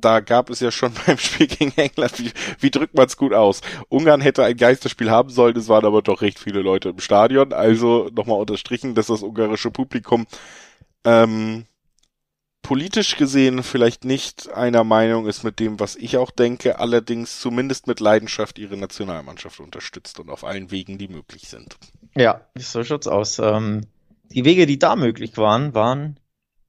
da 0.00 0.20
gab 0.20 0.50
es 0.50 0.60
ja 0.60 0.70
schon 0.70 0.92
beim 1.06 1.18
Spiel 1.18 1.46
gegen 1.46 1.72
England, 1.76 2.18
wie, 2.18 2.32
wie 2.60 2.70
drückt 2.70 2.94
man 2.94 3.06
es 3.06 3.16
gut 3.16 3.32
aus? 3.32 3.60
Ungarn 3.88 4.20
hätte 4.20 4.44
ein 4.44 4.56
Geisterspiel 4.56 5.10
haben 5.10 5.30
sollen, 5.30 5.56
es 5.56 5.68
waren 5.68 5.84
aber 5.84 6.02
doch 6.02 6.22
recht 6.22 6.38
viele 6.38 6.60
Leute 6.60 6.90
im 6.90 7.00
Stadion. 7.00 7.52
Also 7.52 8.10
nochmal 8.14 8.40
unterstrichen, 8.40 8.94
dass 8.94 9.08
das 9.08 9.22
ungarische 9.22 9.70
Publikum 9.70 10.26
ähm, 11.04 11.66
politisch 12.62 13.16
gesehen 13.16 13.62
vielleicht 13.62 14.04
nicht 14.04 14.52
einer 14.52 14.84
Meinung 14.84 15.26
ist 15.26 15.42
mit 15.42 15.58
dem, 15.58 15.80
was 15.80 15.96
ich 15.96 16.16
auch 16.16 16.30
denke, 16.30 16.78
allerdings 16.78 17.40
zumindest 17.40 17.86
mit 17.86 18.00
Leidenschaft 18.00 18.58
ihre 18.58 18.76
Nationalmannschaft 18.76 19.60
unterstützt 19.60 20.20
und 20.20 20.28
auf 20.30 20.44
allen 20.44 20.70
Wegen, 20.70 20.98
die 20.98 21.08
möglich 21.08 21.48
sind. 21.48 21.76
Ja, 22.16 22.42
so 22.56 22.84
schaut's 22.84 23.08
aus. 23.08 23.38
Ähm, 23.38 23.86
die 24.30 24.44
Wege, 24.44 24.66
die 24.66 24.78
da 24.78 24.96
möglich 24.96 25.36
waren, 25.38 25.74
waren 25.74 26.20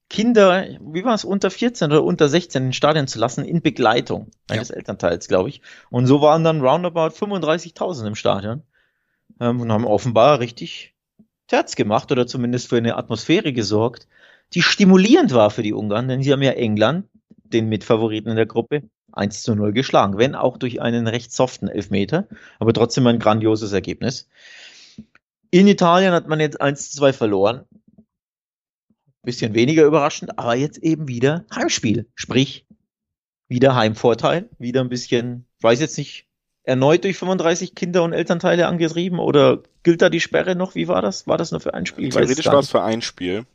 Kinder, 0.09 0.65
wie 0.81 1.03
war 1.03 1.13
es, 1.13 1.23
unter 1.23 1.51
14 1.51 1.91
oder 1.91 2.03
unter 2.03 2.27
16 2.27 2.65
in 2.65 2.73
Stadion 2.73 3.07
zu 3.07 3.19
lassen, 3.19 3.45
in 3.45 3.61
Begleitung 3.61 4.31
eines 4.49 4.69
ja. 4.69 4.75
Elternteils, 4.75 5.27
glaube 5.27 5.49
ich. 5.49 5.61
Und 5.91 6.07
so 6.07 6.21
waren 6.21 6.43
dann 6.43 6.61
roundabout 6.61 7.13
35.000 7.13 8.07
im 8.07 8.15
Stadion 8.15 8.63
ähm, 9.39 9.61
und 9.61 9.71
haben 9.71 9.85
offenbar 9.85 10.39
richtig 10.39 10.95
Terz 11.47 11.75
gemacht 11.75 12.11
oder 12.11 12.27
zumindest 12.27 12.69
für 12.69 12.77
eine 12.77 12.97
Atmosphäre 12.97 13.53
gesorgt, 13.53 14.07
die 14.53 14.61
stimulierend 14.61 15.33
war 15.33 15.51
für 15.51 15.63
die 15.63 15.73
Ungarn, 15.73 16.07
denn 16.07 16.23
sie 16.23 16.31
haben 16.31 16.41
ja 16.41 16.51
England, 16.51 17.07
den 17.43 17.69
Mitfavoriten 17.69 18.29
in 18.29 18.35
der 18.35 18.45
Gruppe, 18.45 18.83
1 19.11 19.41
zu 19.41 19.55
0 19.55 19.73
geschlagen, 19.73 20.17
wenn 20.17 20.35
auch 20.35 20.57
durch 20.57 20.81
einen 20.81 21.07
recht 21.07 21.31
soften 21.31 21.67
Elfmeter, 21.67 22.27
aber 22.59 22.73
trotzdem 22.73 23.07
ein 23.07 23.19
grandioses 23.19 23.71
Ergebnis. 23.73 24.27
In 25.51 25.67
Italien 25.67 26.13
hat 26.13 26.27
man 26.27 26.39
jetzt 26.39 26.61
1 26.61 26.91
zu 26.91 26.97
2 26.97 27.13
verloren. 27.13 27.65
Bisschen 29.29 29.53
weniger 29.53 29.83
überraschend, 29.83 30.39
aber 30.39 30.55
jetzt 30.55 30.79
eben 30.79 31.07
wieder 31.07 31.45
Heimspiel. 31.53 32.07
Sprich, 32.15 32.65
wieder 33.47 33.75
Heimvorteil, 33.75 34.49
wieder 34.57 34.81
ein 34.81 34.89
bisschen, 34.89 35.45
weiß 35.61 35.79
jetzt 35.81 35.99
nicht, 35.99 36.25
erneut 36.63 37.03
durch 37.03 37.15
35 37.15 37.75
Kinder 37.75 38.01
und 38.01 38.13
Elternteile 38.13 38.65
angetrieben 38.65 39.19
oder 39.19 39.61
gilt 39.83 40.01
da 40.01 40.09
die 40.09 40.19
Sperre 40.19 40.55
noch? 40.55 40.73
Wie 40.73 40.87
war 40.87 41.03
das? 41.03 41.27
War 41.27 41.37
das 41.37 41.51
nur 41.51 41.59
für 41.59 41.75
ein 41.75 41.85
Spiel? 41.85 42.09
Theoretisch 42.09 42.47
war 42.47 42.57
es 42.57 42.71
für 42.71 42.81
ein 42.81 43.03
Spiel. 43.03 43.45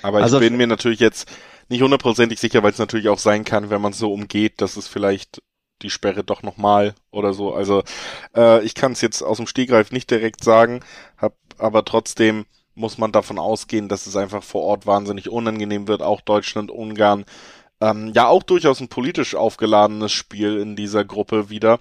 Aber 0.00 0.22
also, 0.22 0.40
ich 0.40 0.48
bin 0.48 0.56
mir 0.56 0.66
natürlich 0.66 0.98
jetzt 0.98 1.30
nicht 1.68 1.82
hundertprozentig 1.82 2.40
sicher, 2.40 2.62
weil 2.62 2.72
es 2.72 2.78
natürlich 2.78 3.10
auch 3.10 3.18
sein 3.18 3.44
kann, 3.44 3.68
wenn 3.68 3.82
man 3.82 3.92
es 3.92 3.98
so 3.98 4.10
umgeht, 4.10 4.62
dass 4.62 4.78
es 4.78 4.88
vielleicht 4.88 5.42
die 5.82 5.90
Sperre 5.90 6.24
doch 6.24 6.42
nochmal 6.42 6.94
oder 7.10 7.34
so. 7.34 7.52
Also 7.52 7.82
äh, 8.34 8.64
ich 8.64 8.74
kann 8.74 8.92
es 8.92 9.02
jetzt 9.02 9.20
aus 9.20 9.36
dem 9.36 9.46
Stegreif 9.46 9.92
nicht 9.92 10.10
direkt 10.10 10.42
sagen, 10.42 10.80
hab, 11.18 11.34
aber 11.58 11.84
trotzdem 11.84 12.46
muss 12.78 12.98
man 12.98 13.12
davon 13.12 13.38
ausgehen, 13.38 13.88
dass 13.88 14.06
es 14.06 14.16
einfach 14.16 14.42
vor 14.42 14.62
Ort 14.62 14.86
wahnsinnig 14.86 15.28
unangenehm 15.28 15.88
wird, 15.88 16.02
auch 16.02 16.20
Deutschland, 16.20 16.70
Ungarn. 16.70 17.24
Ähm, 17.80 18.12
ja, 18.14 18.28
auch 18.28 18.42
durchaus 18.42 18.80
ein 18.80 18.88
politisch 18.88 19.34
aufgeladenes 19.34 20.12
Spiel 20.12 20.58
in 20.58 20.76
dieser 20.76 21.04
Gruppe 21.04 21.50
wieder. 21.50 21.78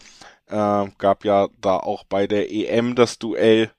Äh, 0.47 0.87
gab 0.97 1.25
ja 1.25 1.47
da 1.61 1.77
auch 1.77 2.03
bei 2.03 2.27
der 2.27 2.51
EM 2.51 2.95
das 2.95 3.19
Duell 3.19 3.71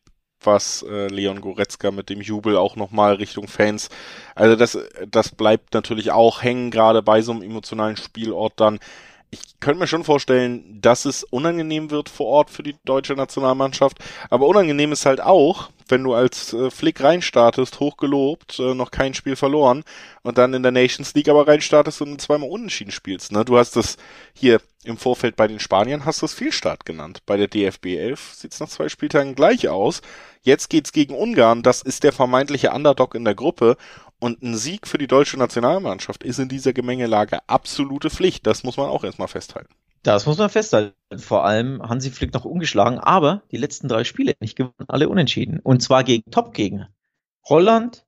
was 0.44 0.84
äh, 0.88 1.08
Leon 1.08 1.40
Goretzka 1.40 1.90
mit 1.90 2.10
dem 2.10 2.20
Jubel 2.20 2.56
auch 2.56 2.76
nochmal 2.76 3.14
Richtung 3.14 3.48
Fans. 3.48 3.88
Also 4.34 4.56
das, 4.56 4.78
das 5.08 5.30
bleibt 5.30 5.74
natürlich 5.74 6.12
auch 6.12 6.42
hängen, 6.42 6.70
gerade 6.70 7.02
bei 7.02 7.22
so 7.22 7.32
einem 7.32 7.42
emotionalen 7.42 7.96
Spielort 7.96 8.54
dann. 8.56 8.78
Ich 9.30 9.60
könnte 9.60 9.80
mir 9.80 9.86
schon 9.86 10.04
vorstellen, 10.04 10.80
dass 10.80 11.04
es 11.04 11.22
unangenehm 11.22 11.90
wird 11.90 12.08
vor 12.08 12.26
Ort 12.26 12.50
für 12.50 12.62
die 12.62 12.76
deutsche 12.84 13.14
Nationalmannschaft. 13.14 13.98
Aber 14.30 14.46
unangenehm 14.46 14.92
ist 14.92 15.04
halt 15.04 15.20
auch, 15.20 15.70
wenn 15.88 16.04
du 16.04 16.14
als 16.14 16.52
äh, 16.52 16.70
Flick 16.70 17.02
reinstartest, 17.02 17.80
hochgelobt, 17.80 18.58
äh, 18.58 18.74
noch 18.74 18.90
kein 18.90 19.14
Spiel 19.14 19.36
verloren 19.36 19.84
und 20.22 20.38
dann 20.38 20.54
in 20.54 20.62
der 20.62 20.72
Nations 20.72 21.14
League 21.14 21.28
aber 21.28 21.46
reinstartest 21.46 22.00
und 22.02 22.20
zweimal 22.20 22.48
unentschieden 22.48 22.90
spielst. 22.90 23.32
Ne? 23.32 23.44
Du 23.44 23.58
hast 23.58 23.76
das 23.76 23.96
hier 24.32 24.60
im 24.84 24.96
Vorfeld 24.96 25.36
bei 25.36 25.48
den 25.48 25.60
Spaniern, 25.60 26.04
hast 26.04 26.22
du 26.22 26.26
es 26.26 26.34
Fehlstart 26.34 26.86
genannt. 26.86 27.20
Bei 27.26 27.36
der 27.36 27.48
DFB 27.48 27.86
11 27.96 28.34
sieht 28.34 28.52
es 28.52 28.60
nach 28.60 28.68
zwei 28.68 28.88
Spieltagen 28.88 29.34
gleich 29.34 29.68
aus. 29.68 30.02
Jetzt 30.42 30.70
geht's 30.70 30.92
gegen 30.92 31.14
Ungarn, 31.14 31.62
das 31.62 31.82
ist 31.82 32.04
der 32.04 32.12
vermeintliche 32.12 32.70
Underdog 32.70 33.14
in 33.14 33.24
der 33.24 33.34
Gruppe 33.34 33.76
und 34.20 34.42
ein 34.42 34.56
Sieg 34.56 34.86
für 34.86 34.98
die 34.98 35.06
deutsche 35.06 35.38
Nationalmannschaft 35.38 36.24
ist 36.24 36.38
in 36.38 36.48
dieser 36.48 36.72
Gemengelage 36.72 37.38
absolute 37.46 38.10
Pflicht. 38.10 38.46
Das 38.46 38.64
muss 38.64 38.76
man 38.76 38.88
auch 38.88 39.04
erstmal 39.04 39.28
festhalten. 39.28 39.74
Das 40.02 40.26
muss 40.26 40.38
man 40.38 40.50
festhalten. 40.50 40.94
Vor 41.16 41.44
allem 41.44 41.82
Hansi 41.82 42.10
Flick 42.10 42.32
noch 42.34 42.44
ungeschlagen, 42.44 42.98
aber 42.98 43.42
die 43.50 43.56
letzten 43.56 43.88
drei 43.88 44.04
Spiele 44.04 44.34
nicht 44.40 44.56
gewonnen, 44.56 44.88
alle 44.88 45.08
unentschieden. 45.08 45.60
Und 45.60 45.82
zwar 45.82 46.04
gegen 46.04 46.30
Top-Gegner. 46.30 46.90
Holland, 47.44 48.06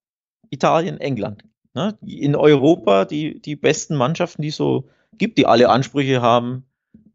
Italien, 0.50 0.98
England. 0.98 1.44
Ne? 1.74 1.98
In 2.04 2.36
Europa 2.36 3.04
die, 3.04 3.40
die 3.40 3.56
besten 3.56 3.96
Mannschaften, 3.96 4.42
die 4.42 4.48
es 4.48 4.56
so 4.56 4.88
gibt, 5.16 5.38
die 5.38 5.46
alle 5.46 5.68
Ansprüche 5.68 6.22
haben, 6.22 6.66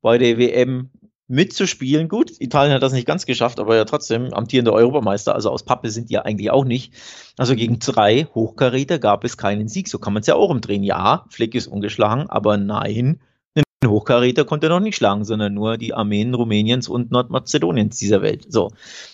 bei 0.02 0.18
der 0.18 0.38
WM 0.38 0.90
mitzuspielen. 1.28 2.08
Gut, 2.08 2.32
Italien 2.40 2.74
hat 2.74 2.84
das 2.84 2.94
nicht 2.94 3.08
ganz 3.08 3.26
geschafft, 3.26 3.60
aber 3.60 3.76
ja 3.76 3.86
trotzdem 3.86 4.34
amtierender 4.34 4.74
Europameister. 4.74 5.34
Also 5.34 5.50
aus 5.50 5.64
Pappe 5.64 5.90
sind 5.90 6.10
die 6.10 6.14
ja 6.16 6.22
eigentlich 6.22 6.52
auch 6.52 6.66
nicht. 6.66 6.94
Also 7.38 7.56
gegen 7.56 7.80
drei 7.80 8.28
Hochkaräter 8.36 9.00
gab 9.00 9.24
es 9.24 9.38
keinen 9.38 9.68
Sieg. 9.68 9.88
So 9.88 10.00
kann 10.00 10.14
man 10.14 10.22
es 10.22 10.28
ja 10.28 10.36
auch 10.36 10.50
umdrehen. 10.50 10.84
Ja, 10.84 11.26
Flick 11.30 11.56
ist 11.56 11.68
ungeschlagen, 11.68 12.30
aber 12.30 12.58
nein, 12.58 13.20
einen 13.56 13.92
Hochkaräter 13.92 14.46
konnte 14.46 14.68
er 14.68 14.70
noch 14.72 14.80
nicht 14.80 14.96
schlagen, 14.96 15.26
sondern 15.26 15.54
nur 15.54 15.78
die 15.78 15.94
Armeen 15.94 16.34
Rumäniens 16.34 16.88
und 16.88 17.12
Nordmazedoniens 17.12 17.98
dieser 17.98 18.22
Welt. 18.22 18.46
So. 18.50 18.72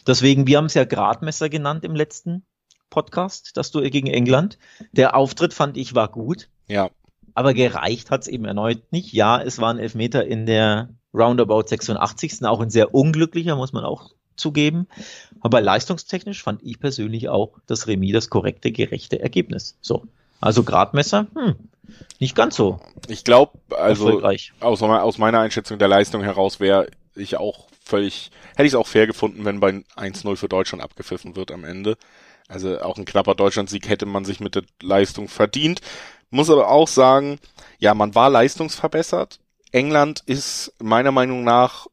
Deswegen, 0.07 0.47
wir 0.47 0.57
haben 0.57 0.65
es 0.65 0.73
ja 0.73 0.85
Gradmesser 0.85 1.49
genannt 1.49 1.83
im 1.85 1.95
letzten 1.95 2.43
Podcast, 2.89 3.55
das 3.55 3.71
Duell 3.71 3.89
gegen 3.89 4.07
England. 4.07 4.57
Der 4.91 5.15
Auftritt 5.15 5.53
fand 5.53 5.77
ich 5.77 5.95
war 5.95 6.09
gut. 6.09 6.49
Ja. 6.67 6.89
Aber 7.33 7.53
gereicht 7.53 8.11
hat 8.11 8.23
es 8.23 8.27
eben 8.27 8.45
erneut 8.45 8.91
nicht. 8.91 9.13
Ja, 9.13 9.41
es 9.41 9.59
waren 9.59 9.79
Elfmeter 9.79 10.25
in 10.25 10.45
der 10.45 10.89
Roundabout 11.13 11.67
86. 11.67 12.43
Auch 12.45 12.59
ein 12.61 12.69
sehr 12.69 12.93
unglücklicher, 12.93 13.55
muss 13.55 13.73
man 13.73 13.83
auch 13.83 14.11
zugeben. 14.35 14.87
Aber 15.41 15.61
leistungstechnisch 15.61 16.43
fand 16.43 16.63
ich 16.63 16.79
persönlich 16.79 17.29
auch 17.29 17.59
das 17.67 17.87
Remis 17.87 18.13
das 18.13 18.29
korrekte, 18.29 18.71
gerechte 18.71 19.19
Ergebnis. 19.19 19.77
So. 19.81 20.03
Also 20.39 20.63
Gradmesser, 20.63 21.27
hm, 21.35 21.55
nicht 22.19 22.35
ganz 22.35 22.55
so. 22.55 22.79
Ich 23.07 23.23
glaube, 23.23 23.59
also 23.69 24.21
aus, 24.59 24.81
aus, 24.81 25.17
meiner 25.19 25.39
Einschätzung 25.39 25.77
der 25.77 25.87
Leistung 25.87 26.23
heraus 26.23 26.59
wäre 26.59 26.87
ich 27.15 27.37
auch 27.37 27.67
völlig, 27.83 28.31
hätte 28.55 28.63
ich 28.63 28.73
es 28.73 28.75
auch 28.75 28.87
fair 28.87 29.05
gefunden, 29.05 29.45
wenn 29.45 29.59
bei 29.59 29.69
1-0 29.97 30.35
für 30.35 30.49
Deutschland 30.49 30.83
abgepfiffen 30.83 31.35
wird 31.35 31.51
am 31.51 31.63
Ende. 31.63 31.95
Also 32.47 32.81
auch 32.81 32.97
ein 32.97 33.05
knapper 33.05 33.35
Deutschlandsieg 33.35 33.87
hätte 33.87 34.05
man 34.05 34.25
sich 34.25 34.39
mit 34.39 34.55
der 34.55 34.63
Leistung 34.81 35.27
verdient. 35.27 35.79
Muss 36.31 36.49
aber 36.49 36.69
auch 36.69 36.87
sagen, 36.87 37.39
ja, 37.79 37.93
man 37.93 38.15
war 38.15 38.29
leistungsverbessert. 38.29 39.39
England 39.71 40.23
ist 40.25 40.73
meiner 40.79 41.11
Meinung 41.11 41.43
nach 41.43 41.87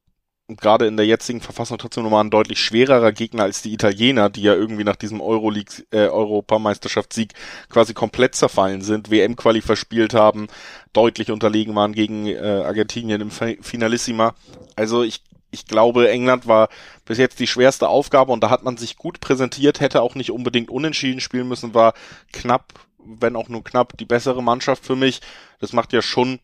gerade 0.49 0.87
in 0.87 0.97
der 0.97 1.05
jetzigen 1.07 1.43
Verfassung 1.43 1.77
trotzdem 1.77 2.05
nochmal 2.05 2.25
ein 2.25 2.31
deutlich 2.31 2.59
schwererer 2.61 3.12
Gegner 3.12 3.43
als 3.43 3.61
die 3.61 3.73
Italiener, 3.75 4.31
die 4.31 4.43
ja 4.43 4.55
irgendwie 4.55 4.85
nach 4.85 4.97
diesem 4.97 5.21
Euroleague, 5.21 5.85
äh, 5.91 6.09
Europameisterschaftssieg 6.09 7.35
quasi 7.69 7.93
komplett 7.93 8.35
zerfallen 8.35 8.81
sind, 8.81 9.11
WM-Quali 9.11 9.61
verspielt 9.61 10.14
haben, 10.14 10.47
deutlich 10.95 11.31
unterlegen 11.31 11.75
waren 11.75 11.93
gegen 11.93 12.27
äh, 12.27 12.38
Argentinien 12.38 13.21
im 13.21 13.31
Finalissima. 13.31 14.35
Also 14.75 15.03
ich 15.03 15.23
ich 15.51 15.67
glaube, 15.67 16.11
England 16.11 16.47
war 16.47 16.69
bis 17.07 17.17
jetzt 17.17 17.41
die 17.41 17.47
schwerste 17.47 17.88
Aufgabe 17.88 18.33
und 18.33 18.43
da 18.43 18.51
hat 18.51 18.64
man 18.64 18.77
sich 18.77 18.97
gut 18.97 19.21
präsentiert, 19.21 19.81
hätte 19.81 20.03
auch 20.03 20.14
nicht 20.14 20.31
unbedingt 20.31 20.69
unentschieden 20.71 21.21
spielen 21.21 21.49
müssen, 21.49 21.73
war 21.73 21.95
knapp, 22.33 22.75
wenn 22.99 23.35
auch 23.35 23.49
nur 23.49 23.64
knapp, 23.64 23.97
die 23.97 24.05
bessere 24.05 24.43
Mannschaft 24.43 24.85
für 24.85 24.97
mich. 24.97 25.23
Das 25.59 25.73
macht 25.73 25.95
ja 25.95 26.03
schon 26.03 26.38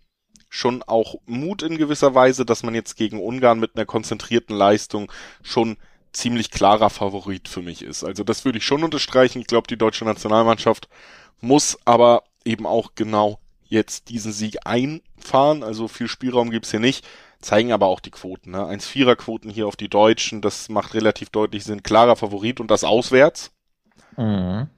schon 0.55 0.85
auch 0.85 1.17
Mut 1.27 1.62
in 1.62 1.79
gewisser 1.79 2.14
Weise, 2.14 2.47
dass 2.47 2.62
man 2.62 2.75
jetzt 2.75 2.95
gegen 2.97 3.21
Ungarn 3.21 3.59
mit 3.59 3.75
einer 3.75 3.87
konzentrierten 3.87 4.57
Leistung 4.57 5.11
schon 5.43 5.77
ziemlich 6.12 6.53
klarer 6.53 6.90
Favorit 6.90 7.49
für 7.49 7.61
mich 7.61 7.83
ist. 7.83 8.05
Also 8.05 8.23
das 8.23 8.45
würde 8.45 8.59
ich 8.59 8.64
schon 8.64 8.85
unterstreichen. 8.85 9.40
Ich 9.40 9.49
glaube, 9.49 9.67
die 9.67 9.77
deutsche 9.77 10.05
Nationalmannschaft 10.05 10.88
muss 11.40 11.77
aber 11.85 12.23
eben 12.45 12.67
auch 12.67 12.93
genau 12.95 13.40
jetzt 13.64 14.11
diesen 14.11 14.31
Sieg 14.31 14.59
einfahren. 14.64 15.64
Also 15.64 15.88
viel 15.88 16.07
Spielraum 16.07 16.51
gibt's 16.51 16.71
hier 16.71 16.79
nicht. 16.79 17.05
Zeigen 17.40 17.73
aber 17.73 17.87
auch 17.87 17.99
die 17.99 18.12
Quoten. 18.12 18.53
Ne? 18.53 18.59
1-4er-Quoten 18.59 19.51
hier 19.51 19.67
auf 19.67 19.75
die 19.75 19.88
Deutschen, 19.88 20.40
das 20.40 20.69
macht 20.69 20.95
relativ 20.95 21.31
deutlich 21.31 21.64
Sinn. 21.64 21.83
Klarer 21.83 22.14
Favorit 22.14 22.61
und 22.61 22.71
das 22.71 22.85
auswärts. 22.85 23.51
Mhm. 24.17 24.69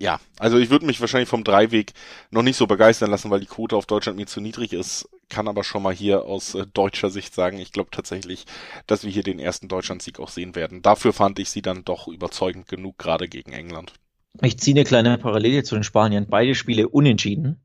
Ja, 0.00 0.20
also 0.38 0.58
ich 0.58 0.70
würde 0.70 0.86
mich 0.86 1.00
wahrscheinlich 1.00 1.28
vom 1.28 1.42
Dreiweg 1.42 1.92
noch 2.30 2.42
nicht 2.42 2.56
so 2.56 2.68
begeistern 2.68 3.10
lassen, 3.10 3.30
weil 3.30 3.40
die 3.40 3.46
Quote 3.46 3.76
auf 3.76 3.86
Deutschland 3.86 4.16
mir 4.16 4.26
zu 4.26 4.40
niedrig 4.40 4.72
ist. 4.72 5.08
Kann 5.28 5.48
aber 5.48 5.64
schon 5.64 5.82
mal 5.82 5.94
hier 5.94 6.24
aus 6.24 6.54
äh, 6.54 6.66
deutscher 6.72 7.10
Sicht 7.10 7.34
sagen, 7.34 7.58
ich 7.58 7.72
glaube 7.72 7.90
tatsächlich, 7.90 8.46
dass 8.86 9.02
wir 9.02 9.10
hier 9.10 9.24
den 9.24 9.40
ersten 9.40 9.66
Deutschlandsieg 9.66 10.20
auch 10.20 10.28
sehen 10.28 10.54
werden. 10.54 10.82
Dafür 10.82 11.12
fand 11.12 11.38
ich 11.40 11.50
sie 11.50 11.62
dann 11.62 11.84
doch 11.84 12.06
überzeugend 12.06 12.68
genug, 12.68 12.96
gerade 12.98 13.28
gegen 13.28 13.52
England. 13.52 13.92
Ich 14.40 14.58
ziehe 14.58 14.76
eine 14.76 14.84
kleine 14.84 15.18
Parallele 15.18 15.64
zu 15.64 15.74
den 15.74 15.84
Spaniern. 15.84 16.28
Beide 16.28 16.54
Spiele 16.54 16.88
unentschieden. 16.88 17.60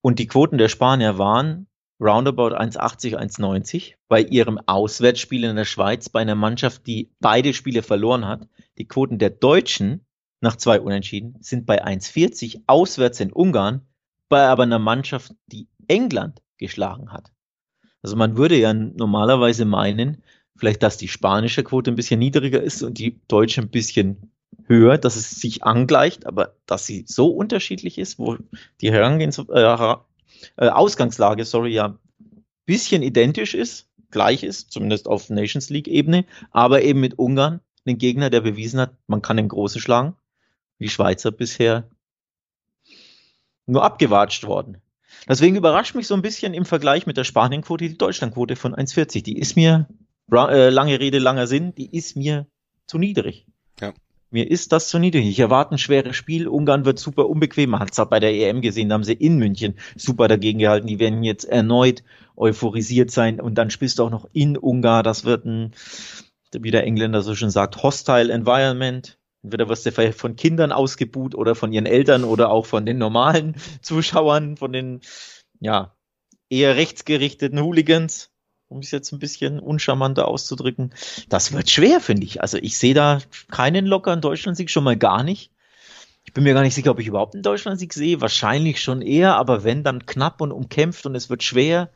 Und 0.00 0.18
die 0.18 0.26
Quoten 0.26 0.56
der 0.56 0.68
Spanier 0.68 1.18
waren 1.18 1.68
roundabout 2.02 2.54
1,80, 2.54 3.16
1,90 3.16 3.94
bei 4.08 4.20
ihrem 4.20 4.58
Auswärtsspiel 4.66 5.44
in 5.44 5.56
der 5.56 5.64
Schweiz 5.64 6.08
bei 6.08 6.20
einer 6.20 6.34
Mannschaft, 6.34 6.86
die 6.86 7.10
beide 7.20 7.54
Spiele 7.54 7.82
verloren 7.82 8.26
hat. 8.26 8.48
Die 8.78 8.88
Quoten 8.88 9.18
der 9.18 9.30
Deutschen 9.30 10.04
nach 10.42 10.56
zwei 10.56 10.80
Unentschieden, 10.80 11.36
sind 11.40 11.64
bei 11.66 11.84
1,40 11.84 12.62
auswärts 12.66 13.20
in 13.20 13.32
Ungarn, 13.32 13.82
bei 14.28 14.42
aber 14.46 14.64
einer 14.64 14.80
Mannschaft, 14.80 15.32
die 15.46 15.68
England 15.86 16.42
geschlagen 16.58 17.12
hat. 17.12 17.32
Also 18.02 18.16
man 18.16 18.36
würde 18.36 18.56
ja 18.56 18.74
normalerweise 18.74 19.64
meinen, 19.64 20.22
vielleicht, 20.56 20.82
dass 20.82 20.96
die 20.96 21.08
spanische 21.08 21.62
Quote 21.62 21.92
ein 21.92 21.96
bisschen 21.96 22.18
niedriger 22.18 22.60
ist 22.60 22.82
und 22.82 22.98
die 22.98 23.20
deutsche 23.28 23.62
ein 23.62 23.70
bisschen 23.70 24.32
höher, 24.66 24.98
dass 24.98 25.14
es 25.14 25.30
sich 25.30 25.62
angleicht, 25.62 26.26
aber 26.26 26.56
dass 26.66 26.86
sie 26.86 27.04
so 27.06 27.28
unterschiedlich 27.28 27.98
ist, 27.98 28.18
wo 28.18 28.36
die 28.80 28.92
Herangehens 28.92 29.38
äh, 29.38 30.02
äh, 30.56 30.68
Ausgangslage, 30.68 31.44
sorry, 31.44 31.72
ja, 31.72 31.98
bisschen 32.64 33.02
identisch 33.02 33.54
ist, 33.54 33.88
gleich 34.10 34.42
ist, 34.42 34.70
zumindest 34.70 35.08
auf 35.08 35.30
Nations 35.30 35.70
League 35.70 35.88
Ebene, 35.88 36.24
aber 36.50 36.82
eben 36.82 37.00
mit 37.00 37.18
Ungarn, 37.18 37.60
einen 37.84 37.98
Gegner, 37.98 38.30
der 38.30 38.40
bewiesen 38.40 38.80
hat, 38.80 38.96
man 39.06 39.22
kann 39.22 39.36
den 39.36 39.48
Großen 39.48 39.80
schlagen. 39.80 40.14
Die 40.78 40.88
Schweizer 40.88 41.30
bisher 41.30 41.88
nur 43.66 43.84
abgewatscht 43.84 44.44
worden. 44.44 44.78
Deswegen 45.28 45.56
überrascht 45.56 45.94
mich 45.94 46.06
so 46.06 46.14
ein 46.14 46.22
bisschen 46.22 46.54
im 46.54 46.64
Vergleich 46.64 47.06
mit 47.06 47.16
der 47.16 47.24
Spanienquote 47.24 47.88
die 47.88 47.98
Deutschlandquote 47.98 48.56
von 48.56 48.74
1,40. 48.74 49.22
Die 49.22 49.38
ist 49.38 49.56
mir, 49.56 49.88
äh, 50.32 50.68
lange 50.70 50.98
Rede, 50.98 51.18
langer 51.18 51.46
Sinn, 51.46 51.74
die 51.74 51.94
ist 51.96 52.16
mir 52.16 52.46
zu 52.86 52.98
niedrig. 52.98 53.46
Mir 54.32 54.50
ist 54.50 54.72
das 54.72 54.88
zu 54.88 54.98
niedrig. 54.98 55.26
Ich 55.26 55.38
erwarte 55.38 55.74
ein 55.74 55.78
schweres 55.78 56.16
Spiel. 56.16 56.48
Ungarn 56.48 56.86
wird 56.86 56.98
super 56.98 57.28
unbequem. 57.28 57.68
Man 57.68 57.80
hat 57.80 57.90
es 57.90 58.08
bei 58.08 58.18
der 58.18 58.32
EM 58.32 58.62
gesehen, 58.62 58.88
da 58.88 58.94
haben 58.94 59.04
sie 59.04 59.12
in 59.12 59.36
München 59.36 59.74
super 59.94 60.26
dagegen 60.26 60.58
gehalten. 60.58 60.86
Die 60.86 60.98
werden 60.98 61.22
jetzt 61.22 61.44
erneut 61.44 62.02
euphorisiert 62.34 63.10
sein 63.10 63.42
und 63.42 63.56
dann 63.56 63.68
spielst 63.68 63.98
du 63.98 64.04
auch 64.04 64.10
noch 64.10 64.26
in 64.32 64.56
Ungarn. 64.56 65.04
Das 65.04 65.26
wird 65.26 65.44
ein, 65.44 65.74
wie 66.50 66.70
der 66.70 66.84
Engländer 66.84 67.20
so 67.20 67.34
schön 67.34 67.50
sagt, 67.50 67.82
hostile 67.82 68.32
environment. 68.32 69.18
Entweder 69.42 69.68
wirst 69.68 69.84
du 69.84 70.12
von 70.12 70.36
Kindern 70.36 70.72
ausgebuht 70.72 71.34
oder 71.34 71.54
von 71.54 71.70
ihren 71.70 71.84
Eltern 71.84 72.24
oder 72.24 72.48
auch 72.48 72.64
von 72.64 72.86
den 72.86 72.96
normalen 72.96 73.56
Zuschauern, 73.82 74.56
von 74.56 74.72
den, 74.72 75.02
ja, 75.60 75.94
eher 76.48 76.76
rechtsgerichteten 76.76 77.60
Hooligans, 77.60 78.31
um 78.72 78.80
es 78.80 78.90
jetzt 78.90 79.12
ein 79.12 79.18
bisschen 79.18 79.60
uncharmanter 79.60 80.26
auszudrücken. 80.26 80.92
Das 81.28 81.52
wird 81.52 81.70
schwer, 81.70 82.00
finde 82.00 82.24
ich. 82.24 82.40
Also 82.40 82.58
ich 82.58 82.78
sehe 82.78 82.94
da 82.94 83.20
keinen 83.50 83.86
lockeren 83.86 84.20
Deutschlandsieg, 84.20 84.70
schon 84.70 84.84
mal 84.84 84.96
gar 84.96 85.22
nicht. 85.22 85.50
Ich 86.24 86.32
bin 86.32 86.44
mir 86.44 86.54
gar 86.54 86.62
nicht 86.62 86.74
sicher, 86.74 86.90
ob 86.90 87.00
ich 87.00 87.06
überhaupt 87.06 87.34
einen 87.34 87.42
Deutschlandsieg 87.42 87.92
sehe. 87.92 88.20
Wahrscheinlich 88.20 88.80
schon 88.80 89.02
eher, 89.02 89.36
aber 89.36 89.64
wenn, 89.64 89.82
dann 89.82 90.06
knapp 90.06 90.40
und 90.40 90.52
umkämpft 90.52 91.06
und 91.06 91.14
es 91.14 91.30
wird 91.30 91.42
schwer. 91.42 91.90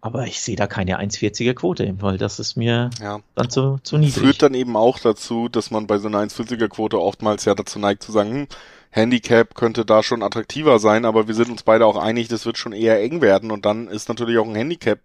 Aber 0.00 0.26
ich 0.26 0.40
sehe 0.40 0.56
da 0.56 0.66
keine 0.66 1.00
1,40er 1.00 1.54
Quote, 1.54 1.94
weil 2.00 2.18
das 2.18 2.40
ist 2.40 2.56
mir 2.56 2.90
ja. 3.00 3.20
dann 3.36 3.50
zu, 3.50 3.78
zu 3.84 3.98
niedrig. 3.98 4.20
Führt 4.20 4.42
dann 4.42 4.54
eben 4.54 4.76
auch 4.76 4.98
dazu, 4.98 5.48
dass 5.48 5.70
man 5.70 5.86
bei 5.86 5.98
so 5.98 6.08
einer 6.08 6.18
1,40er 6.18 6.68
Quote 6.68 7.00
oftmals 7.00 7.44
ja 7.44 7.54
dazu 7.54 7.78
neigt 7.78 8.02
zu 8.02 8.10
sagen, 8.10 8.32
hm, 8.32 8.48
Handicap 8.90 9.54
könnte 9.54 9.84
da 9.84 10.02
schon 10.02 10.22
attraktiver 10.22 10.78
sein, 10.78 11.04
aber 11.04 11.28
wir 11.28 11.34
sind 11.34 11.50
uns 11.50 11.62
beide 11.62 11.86
auch 11.86 11.96
einig, 11.96 12.28
das 12.28 12.44
wird 12.44 12.58
schon 12.58 12.72
eher 12.72 13.00
eng 13.00 13.20
werden 13.20 13.50
und 13.50 13.64
dann 13.64 13.86
ist 13.86 14.08
natürlich 14.08 14.38
auch 14.38 14.46
ein 14.46 14.54
Handicap 14.54 15.00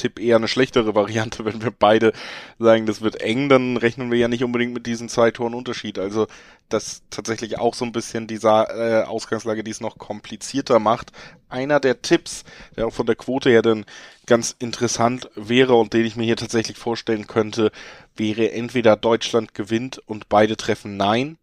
Tipp 0.00 0.18
eher 0.18 0.36
eine 0.36 0.48
schlechtere 0.48 0.94
Variante, 0.94 1.44
wenn 1.44 1.62
wir 1.62 1.70
beide 1.70 2.12
sagen, 2.58 2.86
das 2.86 3.00
wird 3.02 3.20
eng, 3.20 3.48
dann 3.48 3.76
rechnen 3.76 4.10
wir 4.10 4.18
ja 4.18 4.28
nicht 4.28 4.44
unbedingt 4.44 4.72
mit 4.72 4.86
diesen 4.86 5.08
zwei 5.08 5.30
Toren 5.30 5.54
Unterschied. 5.54 5.98
Also 5.98 6.26
das 6.68 7.02
tatsächlich 7.10 7.58
auch 7.58 7.74
so 7.74 7.84
ein 7.84 7.92
bisschen 7.92 8.26
dieser 8.26 9.02
äh, 9.02 9.04
Ausgangslage, 9.04 9.64
die 9.64 9.70
es 9.70 9.80
noch 9.80 9.98
komplizierter 9.98 10.78
macht. 10.78 11.12
Einer 11.48 11.80
der 11.80 12.00
Tipps, 12.00 12.44
der 12.76 12.86
auch 12.86 12.94
von 12.94 13.06
der 13.06 13.16
Quote 13.16 13.50
her 13.50 13.62
dann 13.62 13.84
ganz 14.26 14.54
interessant 14.58 15.28
wäre 15.34 15.74
und 15.74 15.92
den 15.92 16.06
ich 16.06 16.16
mir 16.16 16.24
hier 16.24 16.36
tatsächlich 16.36 16.78
vorstellen 16.78 17.26
könnte, 17.26 17.72
wäre 18.16 18.52
entweder 18.52 18.96
Deutschland 18.96 19.54
gewinnt 19.54 19.98
und 19.98 20.28
beide 20.28 20.56
treffen 20.56 20.96
Nein 20.96 21.39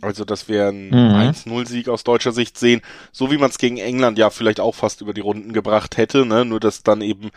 also, 0.00 0.24
dass 0.24 0.48
wir 0.48 0.68
einen 0.68 0.88
mhm. 0.88 1.14
1-0-Sieg 1.14 1.88
aus 1.88 2.04
deutscher 2.04 2.32
Sicht 2.32 2.58
sehen, 2.58 2.82
so 3.12 3.30
wie 3.30 3.38
man 3.38 3.50
es 3.50 3.58
gegen 3.58 3.78
England 3.78 4.18
ja 4.18 4.30
vielleicht 4.30 4.60
auch 4.60 4.74
fast 4.74 5.00
über 5.00 5.14
die 5.14 5.20
Runden 5.20 5.52
gebracht 5.52 5.96
hätte, 5.96 6.26
ne? 6.26 6.44
nur 6.44 6.60
dass 6.60 6.82
dann 6.82 7.00
eben 7.00 7.30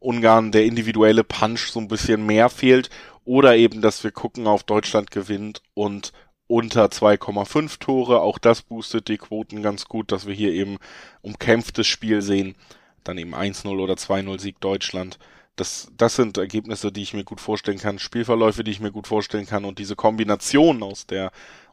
Ungarn 0.00 0.52
der 0.52 0.64
individuelle 0.64 1.24
Punch 1.24 1.70
so 1.70 1.80
ein 1.80 1.88
bisschen 1.88 2.24
mehr 2.24 2.48
fehlt 2.48 2.90
oder 3.24 3.56
eben, 3.56 3.80
dass 3.80 4.02
wir 4.02 4.10
gucken 4.10 4.46
auf 4.46 4.64
Deutschland 4.64 5.10
gewinnt 5.10 5.62
und 5.74 6.12
unter 6.46 6.86
2,5 6.86 7.78
Tore, 7.78 8.20
auch 8.22 8.38
das 8.38 8.62
boostet 8.62 9.06
die 9.06 9.18
Quoten 9.18 9.62
ganz 9.62 9.84
gut, 9.84 10.10
dass 10.10 10.26
wir 10.26 10.34
hier 10.34 10.52
eben 10.52 10.78
umkämpftes 11.22 11.86
Spiel 11.86 12.22
sehen, 12.22 12.56
dann 13.04 13.18
eben 13.18 13.36
1-0 13.36 13.68
oder 13.78 13.94
2-0 13.94 14.40
Sieg 14.40 14.60
Deutschland. 14.60 15.18
Das, 15.54 15.92
das 15.96 16.16
sind 16.16 16.38
Ergebnisse, 16.38 16.90
die 16.90 17.02
ich 17.02 17.14
mir 17.14 17.22
gut 17.22 17.40
vorstellen 17.40 17.78
kann, 17.78 18.00
Spielverläufe, 18.00 18.64
die 18.64 18.72
ich 18.72 18.80
mir 18.80 18.90
gut 18.90 19.06
vorstellen 19.06 19.46
kann 19.46 19.64
und 19.64 19.78
diese 19.78 19.94
Kombination 19.94 20.82
aus 20.82 21.06
der 21.06 21.30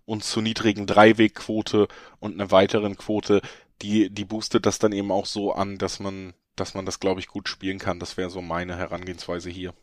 und 0.08 0.24
zu 0.24 0.42
niedrigen 0.42 0.88
Dreiwegquote 0.88 1.88
und 2.20 2.34
einer 2.34 2.50
weiteren 2.50 2.96
Quote, 2.98 3.42
die, 3.82 4.10
die 4.10 4.26
boostet 4.26 4.66
das 4.66 4.80
dann 4.80 4.94
eben 4.94 5.12
auch 5.12 5.26
so 5.26 5.52
an, 5.52 5.78
dass 5.78 6.00
man, 6.00 6.34
dass 6.56 6.74
man 6.74 6.86
das, 6.86 7.00
glaube 7.00 7.20
ich, 7.20 7.28
gut 7.28 7.48
spielen 7.50 7.78
kann. 7.78 8.00
Das 8.00 8.18
wäre 8.18 8.30
so 8.30 8.42
meine 8.42 8.78
Herangehensweise 8.78 9.50
hier. 9.50 9.74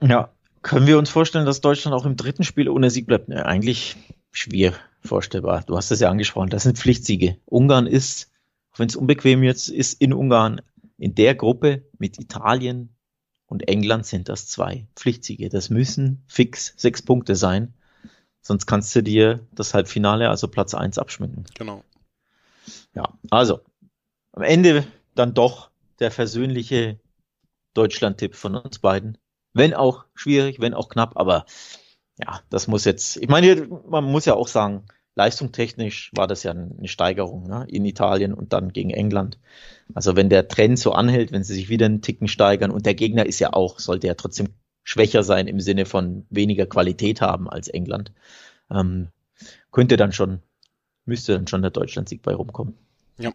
Ja, 0.00 0.30
können 0.62 0.86
wir 0.86 0.96
uns 0.96 1.10
vorstellen, 1.10 1.44
dass 1.44 1.60
Deutschland 1.60 1.94
auch 1.94 2.06
im 2.06 2.16
dritten 2.16 2.44
Spiel 2.44 2.68
ohne 2.68 2.88
Sieg 2.88 3.06
bleibt? 3.06 3.28
Ne, 3.28 3.44
eigentlich 3.44 3.96
schwer 4.30 4.74
vorstellbar. 5.00 5.64
Du 5.66 5.76
hast 5.76 5.90
es 5.90 6.00
ja 6.00 6.08
angesprochen, 6.08 6.50
das 6.50 6.62
sind 6.62 6.78
Pflichtsiege. 6.78 7.36
Ungarn 7.44 7.88
ist, 7.88 8.30
auch 8.72 8.78
wenn 8.78 8.88
es 8.88 8.96
unbequem 8.96 9.42
jetzt 9.42 9.68
ist, 9.68 10.00
in 10.00 10.12
Ungarn, 10.12 10.60
in 10.98 11.16
der 11.16 11.34
Gruppe 11.34 11.82
mit 11.98 12.20
Italien 12.20 12.90
und 13.46 13.66
England 13.68 14.06
sind 14.06 14.28
das 14.28 14.46
zwei 14.46 14.86
Pflichtsiege. 14.94 15.48
Das 15.48 15.68
müssen 15.68 16.22
fix 16.28 16.74
sechs 16.76 17.02
Punkte 17.02 17.34
sein. 17.34 17.74
Sonst 18.48 18.64
kannst 18.64 18.96
du 18.96 19.02
dir 19.02 19.46
das 19.52 19.74
Halbfinale, 19.74 20.30
also 20.30 20.48
Platz 20.48 20.72
1, 20.72 20.96
abschminken. 20.96 21.44
Genau. 21.52 21.84
Ja, 22.94 23.12
also 23.28 23.60
am 24.32 24.42
Ende 24.42 24.86
dann 25.14 25.34
doch 25.34 25.68
der 25.98 26.10
versöhnliche 26.10 26.98
Deutschland-Tipp 27.74 28.34
von 28.34 28.56
uns 28.56 28.78
beiden. 28.78 29.18
Wenn 29.52 29.74
auch 29.74 30.06
schwierig, 30.14 30.60
wenn 30.60 30.72
auch 30.72 30.88
knapp, 30.88 31.18
aber 31.18 31.44
ja, 32.18 32.40
das 32.48 32.68
muss 32.68 32.86
jetzt, 32.86 33.18
ich 33.18 33.28
meine, 33.28 33.68
man 33.86 34.04
muss 34.04 34.24
ja 34.24 34.32
auch 34.32 34.48
sagen, 34.48 34.86
leistungstechnisch 35.14 36.10
war 36.14 36.26
das 36.26 36.42
ja 36.42 36.52
eine 36.52 36.88
Steigerung 36.88 37.48
ne? 37.48 37.66
in 37.68 37.84
Italien 37.84 38.32
und 38.32 38.54
dann 38.54 38.72
gegen 38.72 38.88
England. 38.88 39.38
Also 39.92 40.16
wenn 40.16 40.30
der 40.30 40.48
Trend 40.48 40.78
so 40.78 40.92
anhält, 40.92 41.32
wenn 41.32 41.44
sie 41.44 41.52
sich 41.52 41.68
wieder 41.68 41.84
einen 41.84 42.00
Ticken 42.00 42.28
steigern 42.28 42.70
und 42.70 42.86
der 42.86 42.94
Gegner 42.94 43.26
ist 43.26 43.40
ja 43.40 43.52
auch, 43.52 43.78
sollte 43.78 44.06
ja 44.06 44.14
trotzdem 44.14 44.54
schwächer 44.88 45.22
sein 45.22 45.48
im 45.48 45.60
Sinne 45.60 45.84
von 45.84 46.24
weniger 46.30 46.64
Qualität 46.64 47.20
haben 47.20 47.46
als 47.50 47.68
England, 47.68 48.10
ähm, 48.70 49.08
könnte 49.70 49.98
dann 49.98 50.12
schon, 50.12 50.40
müsste 51.04 51.34
dann 51.34 51.46
schon 51.46 51.60
der 51.60 51.70
Deutschlandsieg 51.70 52.22
bei 52.22 52.34
rumkommen. 52.34 52.74
Ja. 53.18 53.30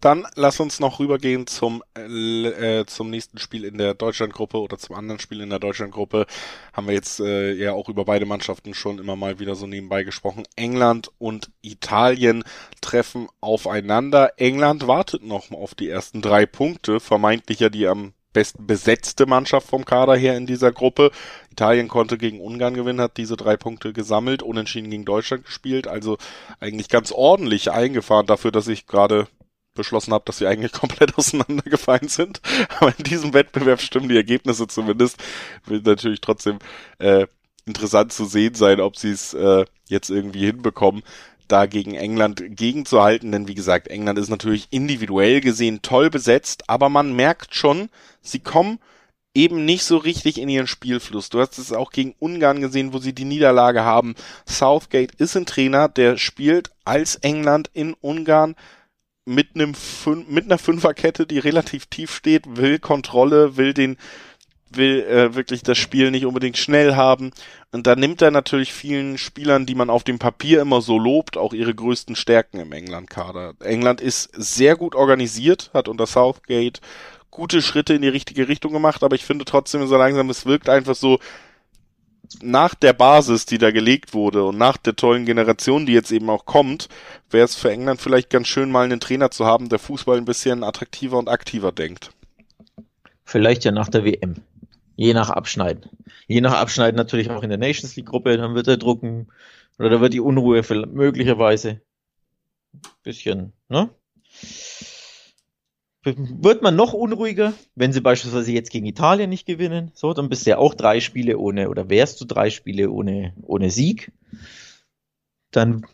Dann 0.00 0.28
lass 0.36 0.60
uns 0.60 0.78
noch 0.78 1.00
rübergehen 1.00 1.48
zum 1.48 1.82
äh, 1.94 2.84
zum 2.86 3.10
nächsten 3.10 3.38
Spiel 3.38 3.64
in 3.64 3.78
der 3.78 3.94
Deutschlandgruppe 3.94 4.58
oder 4.58 4.78
zum 4.78 4.94
anderen 4.94 5.18
Spiel 5.18 5.40
in 5.40 5.50
der 5.50 5.58
Deutschlandgruppe. 5.58 6.26
Haben 6.72 6.86
wir 6.86 6.94
jetzt 6.94 7.18
äh, 7.18 7.52
ja 7.52 7.72
auch 7.72 7.88
über 7.88 8.04
beide 8.04 8.24
Mannschaften 8.24 8.72
schon 8.72 8.98
immer 8.98 9.16
mal 9.16 9.40
wieder 9.40 9.56
so 9.56 9.66
nebenbei 9.66 10.04
gesprochen. 10.04 10.44
England 10.54 11.10
und 11.18 11.50
Italien 11.62 12.44
treffen 12.80 13.26
aufeinander. 13.40 14.34
England 14.38 14.86
wartet 14.86 15.24
noch 15.24 15.50
auf 15.50 15.74
die 15.74 15.88
ersten 15.88 16.22
drei 16.22 16.46
Punkte, 16.46 17.00
vermeintlich 17.00 17.58
ja 17.58 17.70
die 17.70 17.88
am 17.88 18.14
bestbesetzte 18.32 19.26
Mannschaft 19.26 19.68
vom 19.68 19.84
Kader 19.84 20.16
her 20.16 20.36
in 20.36 20.46
dieser 20.46 20.72
Gruppe. 20.72 21.10
Italien 21.50 21.88
konnte 21.88 22.18
gegen 22.18 22.40
Ungarn 22.40 22.74
gewinnen, 22.74 23.00
hat 23.00 23.16
diese 23.16 23.36
drei 23.36 23.56
Punkte 23.56 23.92
gesammelt, 23.92 24.42
unentschieden 24.42 24.90
gegen 24.90 25.04
Deutschland 25.04 25.44
gespielt, 25.44 25.88
also 25.88 26.16
eigentlich 26.60 26.88
ganz 26.88 27.12
ordentlich 27.12 27.70
eingefahren 27.70 28.26
dafür, 28.26 28.52
dass 28.52 28.68
ich 28.68 28.86
gerade 28.86 29.26
beschlossen 29.74 30.12
habe, 30.12 30.24
dass 30.26 30.38
sie 30.38 30.46
eigentlich 30.46 30.72
komplett 30.80 31.16
auseinandergefallen 31.16 32.08
sind. 32.08 32.40
Aber 32.78 32.94
in 32.96 33.04
diesem 33.04 33.34
Wettbewerb 33.34 33.80
stimmen 33.80 34.08
die 34.08 34.16
Ergebnisse 34.16 34.66
zumindest. 34.66 35.16
Wird 35.66 35.86
natürlich 35.86 36.20
trotzdem 36.20 36.58
äh, 36.98 37.26
interessant 37.66 38.12
zu 38.12 38.24
sehen 38.24 38.54
sein, 38.54 38.80
ob 38.80 38.96
sie 38.96 39.10
es 39.10 39.34
äh, 39.34 39.64
jetzt 39.88 40.10
irgendwie 40.10 40.46
hinbekommen 40.46 41.02
da 41.50 41.66
gegen 41.66 41.94
England 41.94 42.42
gegenzuhalten, 42.56 43.32
denn 43.32 43.48
wie 43.48 43.54
gesagt, 43.54 43.88
England 43.88 44.18
ist 44.18 44.28
natürlich 44.28 44.68
individuell 44.70 45.40
gesehen 45.40 45.82
toll 45.82 46.10
besetzt, 46.10 46.68
aber 46.68 46.88
man 46.88 47.14
merkt 47.14 47.54
schon, 47.54 47.88
sie 48.22 48.40
kommen 48.40 48.78
eben 49.34 49.64
nicht 49.64 49.84
so 49.84 49.96
richtig 49.96 50.38
in 50.38 50.48
ihren 50.48 50.66
Spielfluss. 50.66 51.28
Du 51.28 51.40
hast 51.40 51.58
es 51.58 51.72
auch 51.72 51.92
gegen 51.92 52.14
Ungarn 52.18 52.60
gesehen, 52.60 52.92
wo 52.92 52.98
sie 52.98 53.12
die 53.12 53.24
Niederlage 53.24 53.82
haben. 53.82 54.14
Southgate 54.46 55.14
ist 55.18 55.36
ein 55.36 55.46
Trainer, 55.46 55.88
der 55.88 56.16
spielt 56.16 56.70
als 56.84 57.16
England 57.16 57.70
in 57.72 57.94
Ungarn 58.00 58.56
mit 59.26 59.54
einem 59.54 59.74
mit 60.28 60.46
einer 60.46 60.58
Fünferkette, 60.58 61.26
die 61.26 61.38
relativ 61.38 61.86
tief 61.86 62.12
steht, 62.12 62.56
will 62.56 62.78
Kontrolle, 62.78 63.56
will 63.56 63.74
den 63.74 63.96
will 64.70 65.02
äh, 65.02 65.34
wirklich 65.34 65.62
das 65.62 65.78
Spiel 65.78 66.10
nicht 66.10 66.26
unbedingt 66.26 66.56
schnell 66.56 66.94
haben. 66.94 67.32
Und 67.72 67.86
da 67.86 67.96
nimmt 67.96 68.22
er 68.22 68.30
natürlich 68.30 68.72
vielen 68.72 69.18
Spielern, 69.18 69.66
die 69.66 69.74
man 69.74 69.90
auf 69.90 70.04
dem 70.04 70.18
Papier 70.18 70.60
immer 70.60 70.80
so 70.80 70.98
lobt, 70.98 71.36
auch 71.36 71.52
ihre 71.52 71.74
größten 71.74 72.16
Stärken 72.16 72.60
im 72.60 72.72
England-Kader. 72.72 73.54
England 73.60 74.00
ist 74.00 74.30
sehr 74.32 74.76
gut 74.76 74.94
organisiert, 74.94 75.70
hat 75.74 75.88
unter 75.88 76.06
Southgate 76.06 76.80
gute 77.30 77.62
Schritte 77.62 77.94
in 77.94 78.02
die 78.02 78.08
richtige 78.08 78.48
Richtung 78.48 78.72
gemacht, 78.72 79.04
aber 79.04 79.14
ich 79.14 79.24
finde 79.24 79.44
trotzdem 79.44 79.86
so 79.86 79.96
langsam, 79.96 80.30
es 80.30 80.46
wirkt 80.46 80.68
einfach 80.68 80.96
so, 80.96 81.18
nach 82.42 82.74
der 82.74 82.92
Basis, 82.92 83.44
die 83.44 83.58
da 83.58 83.70
gelegt 83.70 84.14
wurde 84.14 84.44
und 84.44 84.56
nach 84.56 84.76
der 84.76 84.94
tollen 84.94 85.26
Generation, 85.26 85.86
die 85.86 85.92
jetzt 85.92 86.12
eben 86.12 86.30
auch 86.30 86.44
kommt, 86.44 86.88
wäre 87.28 87.44
es 87.44 87.56
für 87.56 87.70
England 87.70 88.00
vielleicht 88.00 88.30
ganz 88.30 88.46
schön, 88.46 88.70
mal 88.70 88.84
einen 88.84 89.00
Trainer 89.00 89.30
zu 89.30 89.46
haben, 89.46 89.68
der 89.68 89.78
Fußball 89.78 90.16
ein 90.16 90.24
bisschen 90.24 90.62
attraktiver 90.62 91.18
und 91.18 91.28
aktiver 91.28 91.72
denkt. 91.72 92.10
Vielleicht 93.24 93.64
ja 93.64 93.72
nach 93.72 93.88
der 93.88 94.04
WM. 94.04 94.36
Je 95.00 95.14
nach 95.14 95.30
Abschneiden. 95.30 95.88
Je 96.26 96.42
nach 96.42 96.52
Abschneiden 96.52 96.94
natürlich 96.94 97.30
auch 97.30 97.42
in 97.42 97.48
der 97.48 97.56
Nations 97.56 97.96
League 97.96 98.04
Gruppe, 98.04 98.36
dann 98.36 98.54
wird 98.54 98.68
er 98.68 98.76
drucken, 98.76 99.28
oder 99.78 99.88
da 99.88 100.02
wird 100.02 100.12
die 100.12 100.20
Unruhe 100.20 100.62
möglicherweise 100.92 101.80
bisschen, 103.02 103.54
ne? 103.70 103.88
Wird 106.02 106.60
man 106.60 106.76
noch 106.76 106.92
unruhiger, 106.92 107.54
wenn 107.74 107.94
sie 107.94 108.02
beispielsweise 108.02 108.52
jetzt 108.52 108.70
gegen 108.70 108.84
Italien 108.84 109.30
nicht 109.30 109.46
gewinnen? 109.46 109.90
So, 109.94 110.12
dann 110.12 110.28
bist 110.28 110.44
du 110.44 110.50
ja 110.50 110.58
auch 110.58 110.74
drei 110.74 111.00
Spiele 111.00 111.38
ohne, 111.38 111.70
oder 111.70 111.88
wärst 111.88 112.20
du 112.20 112.26
drei 112.26 112.50
Spiele 112.50 112.90
ohne, 112.90 113.32
ohne 113.40 113.70
Sieg. 113.70 114.12
Dann 115.50 115.86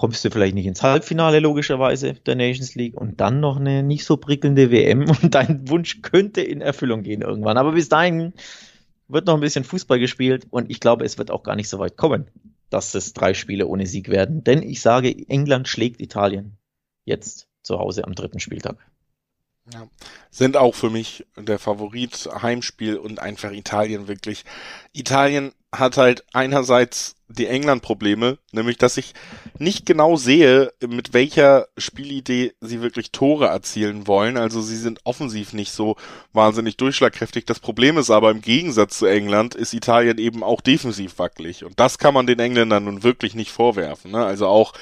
kommst 0.00 0.24
du 0.24 0.30
vielleicht 0.30 0.54
nicht 0.54 0.64
ins 0.64 0.82
Halbfinale, 0.82 1.40
logischerweise, 1.40 2.14
der 2.14 2.34
Nations 2.34 2.74
League, 2.74 2.98
und 2.98 3.20
dann 3.20 3.40
noch 3.40 3.58
eine 3.58 3.82
nicht 3.82 4.06
so 4.06 4.16
prickelnde 4.16 4.70
WM 4.70 5.04
und 5.22 5.34
dein 5.34 5.68
Wunsch 5.68 6.00
könnte 6.00 6.40
in 6.40 6.62
Erfüllung 6.62 7.02
gehen 7.02 7.20
irgendwann. 7.20 7.58
Aber 7.58 7.72
bis 7.72 7.90
dahin 7.90 8.32
wird 9.08 9.26
noch 9.26 9.34
ein 9.34 9.40
bisschen 9.40 9.62
Fußball 9.62 9.98
gespielt 9.98 10.46
und 10.48 10.70
ich 10.70 10.80
glaube, 10.80 11.04
es 11.04 11.18
wird 11.18 11.30
auch 11.30 11.42
gar 11.42 11.54
nicht 11.54 11.68
so 11.68 11.78
weit 11.78 11.98
kommen, 11.98 12.28
dass 12.70 12.94
es 12.94 13.12
drei 13.12 13.34
Spiele 13.34 13.66
ohne 13.66 13.86
Sieg 13.86 14.08
werden. 14.08 14.42
Denn 14.42 14.62
ich 14.62 14.80
sage, 14.80 15.14
England 15.28 15.68
schlägt 15.68 16.00
Italien 16.00 16.56
jetzt 17.04 17.46
zu 17.62 17.78
Hause 17.78 18.04
am 18.04 18.14
dritten 18.14 18.40
Spieltag. 18.40 18.78
Ja. 19.72 19.86
Sind 20.30 20.56
auch 20.56 20.74
für 20.74 20.90
mich 20.90 21.26
der 21.36 21.58
Favorit 21.58 22.28
Heimspiel 22.42 22.96
und 22.96 23.20
einfach 23.20 23.52
Italien 23.52 24.08
wirklich. 24.08 24.44
Italien 24.92 25.52
hat 25.72 25.96
halt 25.96 26.24
einerseits 26.32 27.14
die 27.28 27.46
England-Probleme, 27.46 28.38
nämlich 28.50 28.76
dass 28.76 28.96
ich 28.96 29.14
nicht 29.58 29.86
genau 29.86 30.16
sehe, 30.16 30.72
mit 30.84 31.14
welcher 31.14 31.68
Spielidee 31.78 32.54
sie 32.60 32.82
wirklich 32.82 33.12
Tore 33.12 33.46
erzielen 33.46 34.08
wollen. 34.08 34.36
Also 34.36 34.60
sie 34.60 34.76
sind 34.76 34.98
offensiv 35.04 35.52
nicht 35.52 35.70
so 35.70 35.96
wahnsinnig 36.32 36.76
durchschlagkräftig. 36.76 37.44
Das 37.44 37.60
Problem 37.60 37.98
ist 37.98 38.10
aber 38.10 38.32
im 38.32 38.40
Gegensatz 38.40 38.98
zu 38.98 39.06
England 39.06 39.54
ist 39.54 39.72
Italien 39.72 40.18
eben 40.18 40.42
auch 40.42 40.60
defensiv 40.60 41.18
wackelig. 41.20 41.64
Und 41.64 41.78
das 41.78 41.98
kann 41.98 42.14
man 42.14 42.26
den 42.26 42.40
Engländern 42.40 42.84
nun 42.84 43.04
wirklich 43.04 43.36
nicht 43.36 43.52
vorwerfen. 43.52 44.10
Ne? 44.10 44.24
Also 44.24 44.48
auch 44.48 44.72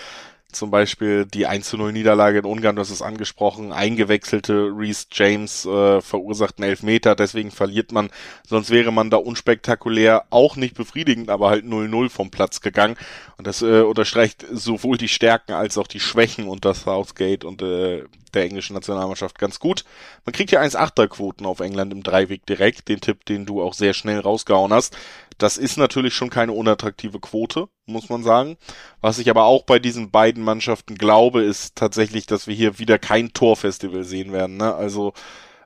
zum 0.50 0.70
Beispiel 0.70 1.26
die 1.26 1.46
1 1.46 1.68
zu 1.68 1.76
0 1.76 1.92
Niederlage 1.92 2.38
in 2.38 2.44
Ungarn, 2.44 2.76
das 2.76 2.90
ist 2.90 3.02
angesprochen, 3.02 3.72
eingewechselte 3.72 4.72
Reese 4.74 5.06
James 5.12 5.66
äh, 5.66 6.00
verursachten 6.00 6.64
Elfmeter, 6.64 7.14
deswegen 7.14 7.50
verliert 7.50 7.92
man, 7.92 8.10
sonst 8.46 8.70
wäre 8.70 8.90
man 8.90 9.10
da 9.10 9.18
unspektakulär 9.18 10.24
auch 10.30 10.56
nicht 10.56 10.74
befriedigend, 10.74 11.28
aber 11.28 11.50
halt 11.50 11.66
0-0 11.66 12.08
vom 12.08 12.30
Platz 12.30 12.60
gegangen. 12.60 12.96
Und 13.36 13.46
das 13.46 13.60
äh, 13.62 13.82
unterstreicht 13.82 14.46
sowohl 14.50 14.96
die 14.96 15.08
Stärken 15.08 15.52
als 15.52 15.76
auch 15.76 15.86
die 15.86 16.00
Schwächen 16.00 16.48
unter 16.48 16.72
Southgate 16.72 17.44
und 17.44 17.60
äh, 17.62 18.04
der 18.34 18.44
englischen 18.44 18.74
Nationalmannschaft 18.74 19.38
ganz 19.38 19.58
gut. 19.58 19.84
Man 20.24 20.32
kriegt 20.32 20.50
ja 20.50 20.60
1,8er 20.60 21.08
Quoten 21.08 21.46
auf 21.46 21.60
England 21.60 21.92
im 21.92 22.02
Dreiweg 22.02 22.46
direkt, 22.46 22.88
den 22.88 23.00
Tipp, 23.00 23.24
den 23.24 23.46
du 23.46 23.62
auch 23.62 23.74
sehr 23.74 23.94
schnell 23.94 24.20
rausgehauen 24.20 24.72
hast. 24.72 24.96
Das 25.38 25.56
ist 25.56 25.76
natürlich 25.76 26.14
schon 26.14 26.30
keine 26.30 26.52
unattraktive 26.52 27.20
Quote, 27.20 27.68
muss 27.86 28.08
man 28.08 28.22
sagen. 28.22 28.56
Was 29.00 29.18
ich 29.18 29.30
aber 29.30 29.44
auch 29.44 29.64
bei 29.64 29.78
diesen 29.78 30.10
beiden 30.10 30.42
Mannschaften 30.42 30.96
glaube, 30.96 31.42
ist 31.42 31.76
tatsächlich, 31.76 32.26
dass 32.26 32.46
wir 32.46 32.54
hier 32.54 32.78
wieder 32.78 32.98
kein 32.98 33.32
Torfestival 33.32 34.04
sehen 34.04 34.32
werden. 34.32 34.56
Ne? 34.56 34.74
Also 34.74 35.12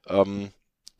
ähm, 0.08 0.50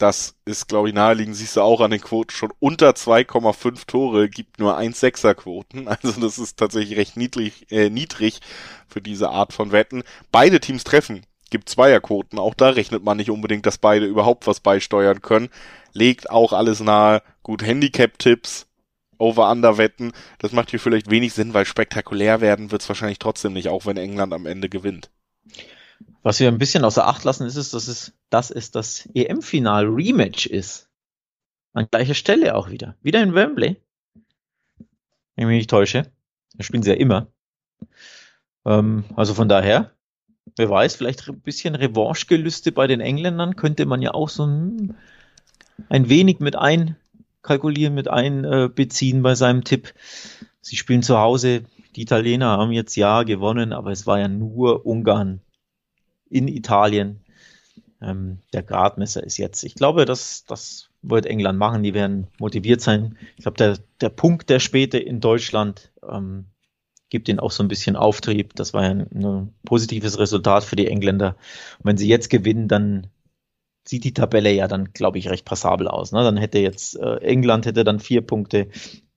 das 0.02 0.34
ist, 0.44 0.66
glaube 0.66 0.88
ich, 0.88 0.94
naheliegend, 0.94 1.36
siehst 1.36 1.56
du 1.56 1.60
auch 1.60 1.80
an 1.80 1.92
den 1.92 2.00
Quoten 2.00 2.32
schon 2.32 2.52
unter 2.58 2.90
2,5 2.90 3.86
Tore, 3.86 4.28
gibt 4.28 4.58
nur 4.58 4.76
1,6er 4.76 5.34
Quoten. 5.34 5.86
Also 6.02 6.20
das 6.20 6.38
ist 6.38 6.58
tatsächlich 6.58 6.98
recht 6.98 7.16
niedrig, 7.16 7.70
äh, 7.70 7.88
niedrig 7.88 8.40
für 8.88 9.00
diese 9.00 9.30
Art 9.30 9.52
von 9.52 9.70
Wetten. 9.70 10.02
Beide 10.32 10.58
Teams 10.58 10.82
treffen, 10.82 11.24
gibt 11.52 11.68
Zweierquoten. 11.68 12.40
Auch 12.40 12.54
da 12.54 12.70
rechnet 12.70 13.04
man 13.04 13.16
nicht 13.16 13.30
unbedingt, 13.30 13.66
dass 13.66 13.78
beide 13.78 14.06
überhaupt 14.06 14.48
was 14.48 14.58
beisteuern 14.58 15.22
können 15.22 15.48
legt 15.92 16.30
auch 16.30 16.52
alles 16.52 16.80
nahe. 16.80 17.22
Gut, 17.42 17.62
Handicap-Tipps, 17.62 18.66
Over-Under-Wetten, 19.18 20.12
das 20.38 20.52
macht 20.52 20.70
hier 20.70 20.80
vielleicht 20.80 21.10
wenig 21.10 21.34
Sinn, 21.34 21.54
weil 21.54 21.64
spektakulär 21.64 22.40
werden 22.40 22.70
wird 22.70 22.82
es 22.82 22.88
wahrscheinlich 22.88 23.18
trotzdem 23.18 23.52
nicht, 23.52 23.68
auch 23.68 23.86
wenn 23.86 23.96
England 23.96 24.32
am 24.32 24.46
Ende 24.46 24.68
gewinnt. 24.68 25.10
Was 26.22 26.40
wir 26.40 26.48
ein 26.48 26.58
bisschen 26.58 26.84
außer 26.84 27.06
Acht 27.06 27.24
lassen, 27.24 27.46
ist 27.46 27.56
dass 27.56 27.88
es, 27.88 28.12
dass 28.30 28.50
es 28.50 28.70
das 28.70 29.08
EM-Final-Rematch 29.14 30.46
ist. 30.46 30.88
An 31.72 31.88
gleicher 31.90 32.14
Stelle 32.14 32.54
auch 32.54 32.70
wieder. 32.70 32.96
Wieder 33.02 33.22
in 33.22 33.34
Wembley. 33.34 33.76
Wenn 35.34 35.44
ich 35.44 35.46
mich 35.46 35.56
nicht 35.58 35.70
täusche. 35.70 36.12
Da 36.54 36.62
spielen 36.62 36.82
sie 36.82 36.90
ja 36.90 36.96
immer. 36.96 37.28
Ähm, 38.66 39.04
also 39.16 39.34
von 39.34 39.48
daher, 39.48 39.92
wer 40.56 40.70
weiß, 40.70 40.96
vielleicht 40.96 41.28
ein 41.28 41.40
bisschen 41.40 41.74
Revanche-Gelüste 41.74 42.72
bei 42.72 42.86
den 42.86 43.00
Engländern 43.00 43.56
könnte 43.56 43.86
man 43.86 44.02
ja 44.02 44.12
auch 44.12 44.28
so 44.28 44.46
ein 44.46 44.94
wenig 46.08 46.40
mit 46.40 46.56
einkalkulieren, 46.56 47.94
mit 47.94 48.08
einbeziehen 48.08 49.22
bei 49.22 49.34
seinem 49.34 49.64
Tipp. 49.64 49.94
Sie 50.60 50.76
spielen 50.76 51.02
zu 51.02 51.18
Hause. 51.18 51.64
Die 51.96 52.02
Italiener 52.02 52.56
haben 52.58 52.72
jetzt 52.72 52.96
ja 52.96 53.22
gewonnen, 53.22 53.72
aber 53.72 53.90
es 53.90 54.06
war 54.06 54.18
ja 54.18 54.28
nur 54.28 54.86
Ungarn 54.86 55.40
in 56.30 56.48
Italien. 56.48 57.20
Ähm, 58.00 58.38
der 58.52 58.62
Gradmesser 58.62 59.22
ist 59.22 59.36
jetzt. 59.36 59.62
Ich 59.62 59.74
glaube, 59.74 60.04
das, 60.04 60.44
das 60.46 60.88
wird 61.02 61.26
England 61.26 61.58
machen. 61.58 61.82
Die 61.82 61.94
werden 61.94 62.28
motiviert 62.38 62.80
sein. 62.80 63.16
Ich 63.36 63.42
glaube, 63.42 63.58
der, 63.58 63.78
der 64.00 64.08
Punkt 64.08 64.48
der 64.50 64.58
Späte 64.58 64.98
in 64.98 65.20
Deutschland 65.20 65.92
ähm, 66.08 66.46
gibt 67.12 67.28
ihnen 67.28 67.40
auch 67.40 67.50
so 67.50 67.62
ein 67.62 67.68
bisschen 67.68 67.94
Auftrieb. 67.94 68.54
Das 68.56 68.72
war 68.72 68.84
ja 68.84 68.90
ein, 68.90 69.06
ein 69.12 69.54
positives 69.66 70.18
Resultat 70.18 70.64
für 70.64 70.76
die 70.76 70.88
Engländer. 70.88 71.36
Und 71.78 71.84
wenn 71.84 71.96
sie 71.98 72.08
jetzt 72.08 72.30
gewinnen, 72.30 72.68
dann 72.68 73.08
sieht 73.84 74.04
die 74.04 74.14
Tabelle 74.14 74.50
ja 74.50 74.66
dann, 74.66 74.94
glaube 74.94 75.18
ich, 75.18 75.28
recht 75.28 75.44
passabel 75.44 75.88
aus. 75.88 76.12
Ne? 76.12 76.24
Dann 76.24 76.38
hätte 76.38 76.58
jetzt 76.58 76.96
äh, 76.96 77.16
England 77.16 77.66
hätte 77.66 77.84
dann 77.84 78.00
vier 78.00 78.22
Punkte. 78.22 78.68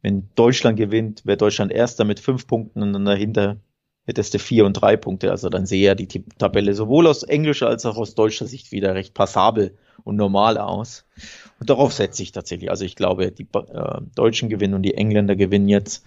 Wenn 0.01 0.29
Deutschland 0.35 0.77
gewinnt, 0.77 1.25
wäre 1.25 1.37
Deutschland 1.37 1.71
erster 1.71 2.03
mit 2.03 2.19
fünf 2.19 2.47
Punkten 2.47 2.83
und 2.83 2.91
dann 2.91 3.05
dahinter 3.05 3.57
hättest 4.05 4.33
du 4.33 4.39
vier 4.39 4.65
und 4.65 4.73
drei 4.73 4.97
Punkte. 4.97 5.31
Also 5.31 5.47
dann 5.47 5.65
sehe 5.65 5.85
ja 5.85 5.95
die 5.95 6.07
Tabelle 6.37 6.73
sowohl 6.73 7.07
aus 7.07 7.23
englischer 7.23 7.67
als 7.67 7.85
auch 7.85 7.95
aus 7.95 8.13
deutscher 8.13 8.45
Sicht 8.45 8.73
wieder 8.73 8.93
recht 8.93 9.13
passabel 9.13 9.77
und 10.03 10.17
normal 10.17 10.57
aus. 10.57 11.05
Und 11.61 11.69
darauf 11.69 11.93
setze 11.93 12.23
ich 12.23 12.33
tatsächlich. 12.33 12.69
Also 12.69 12.83
ich 12.83 12.97
glaube, 12.97 13.31
die 13.31 13.47
äh, 13.53 14.01
Deutschen 14.15 14.49
gewinnen 14.49 14.73
und 14.73 14.83
die 14.83 14.95
Engländer 14.95 15.37
gewinnen 15.37 15.69
jetzt. 15.69 16.05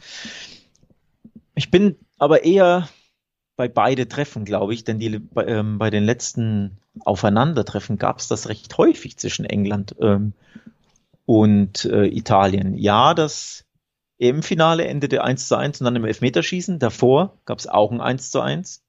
Ich 1.59 1.73
bin 1.73 1.97
aber 2.19 2.45
eher 2.45 2.89
bei 3.57 3.67
beide 3.67 4.07
Treffen, 4.07 4.45
glaube 4.45 4.75
ich, 4.75 4.85
denn 4.85 5.01
die, 5.01 5.19
bei, 5.19 5.45
ähm, 5.45 5.79
bei 5.79 5.91
den 5.91 6.05
letzten 6.05 6.79
Aufeinandertreffen 7.01 7.99
gab 7.99 8.21
es 8.21 8.29
das 8.29 8.49
recht 8.49 8.79
häufig 8.79 9.17
zwischen 9.19 9.45
England 9.45 9.97
ähm, 10.01 10.35
und 11.27 11.85
äh, 11.85 12.07
Italien. 12.07 12.77
Ja, 12.77 13.13
das 13.13 13.65
EM-Finale 14.21 14.87
endete 14.87 15.25
1 15.25 15.49
zu 15.49 15.57
1 15.57 15.81
und 15.81 15.87
dann 15.87 15.97
im 15.97 16.05
Elfmeterschießen. 16.05 16.79
Davor 16.79 17.41
gab 17.45 17.59
es 17.59 17.67
auch 17.67 17.91
ein 17.91 18.01
1 18.01 18.31
zu 18.31 18.41
1 18.41 18.85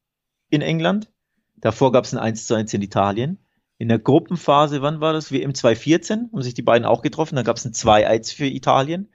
in 0.52 0.62
England. 0.62 1.10
Davor 1.56 1.92
gab 1.92 2.06
es 2.06 2.14
ein 2.14 2.20
1 2.20 2.46
zu 2.46 2.54
1 2.54 2.72
in 2.76 2.84
Italien. 2.84 3.40
In 3.80 3.88
der 3.88 3.98
Gruppenphase, 3.98 4.84
wann 4.84 5.02
war 5.02 5.14
das? 5.14 5.32
Im 5.32 5.56
2014 5.56 6.30
haben 6.32 6.42
sich 6.44 6.54
die 6.54 6.62
beiden 6.62 6.86
auch 6.86 7.02
getroffen. 7.02 7.36
Da 7.36 7.42
gab 7.42 7.58
es 7.58 7.66
ein 7.66 7.74
2-1 7.74 8.36
für 8.36 8.46
Italien. 8.46 9.10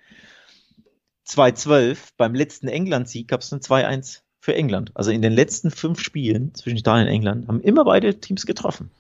2012 1.25 2.11
beim 2.17 2.35
letzten 2.35 2.69
England-Sieg 2.69 3.29
gab 3.29 3.41
es 3.41 3.53
ein 3.53 3.61
2-1 3.61 4.21
für 4.41 4.55
England. 4.55 4.93
Also 4.95 5.11
in 5.11 5.23
den 5.23 5.33
letzten 5.33 5.71
fünf 5.71 6.01
Spielen 6.01 6.55
zwischen 6.55 6.77
Italien 6.77 7.09
und 7.09 7.15
England 7.15 7.49
haben 7.49 7.61
immer 7.63 7.85
beide 7.85 8.21
Teams 8.21 8.47
getroffen. 8.47 8.91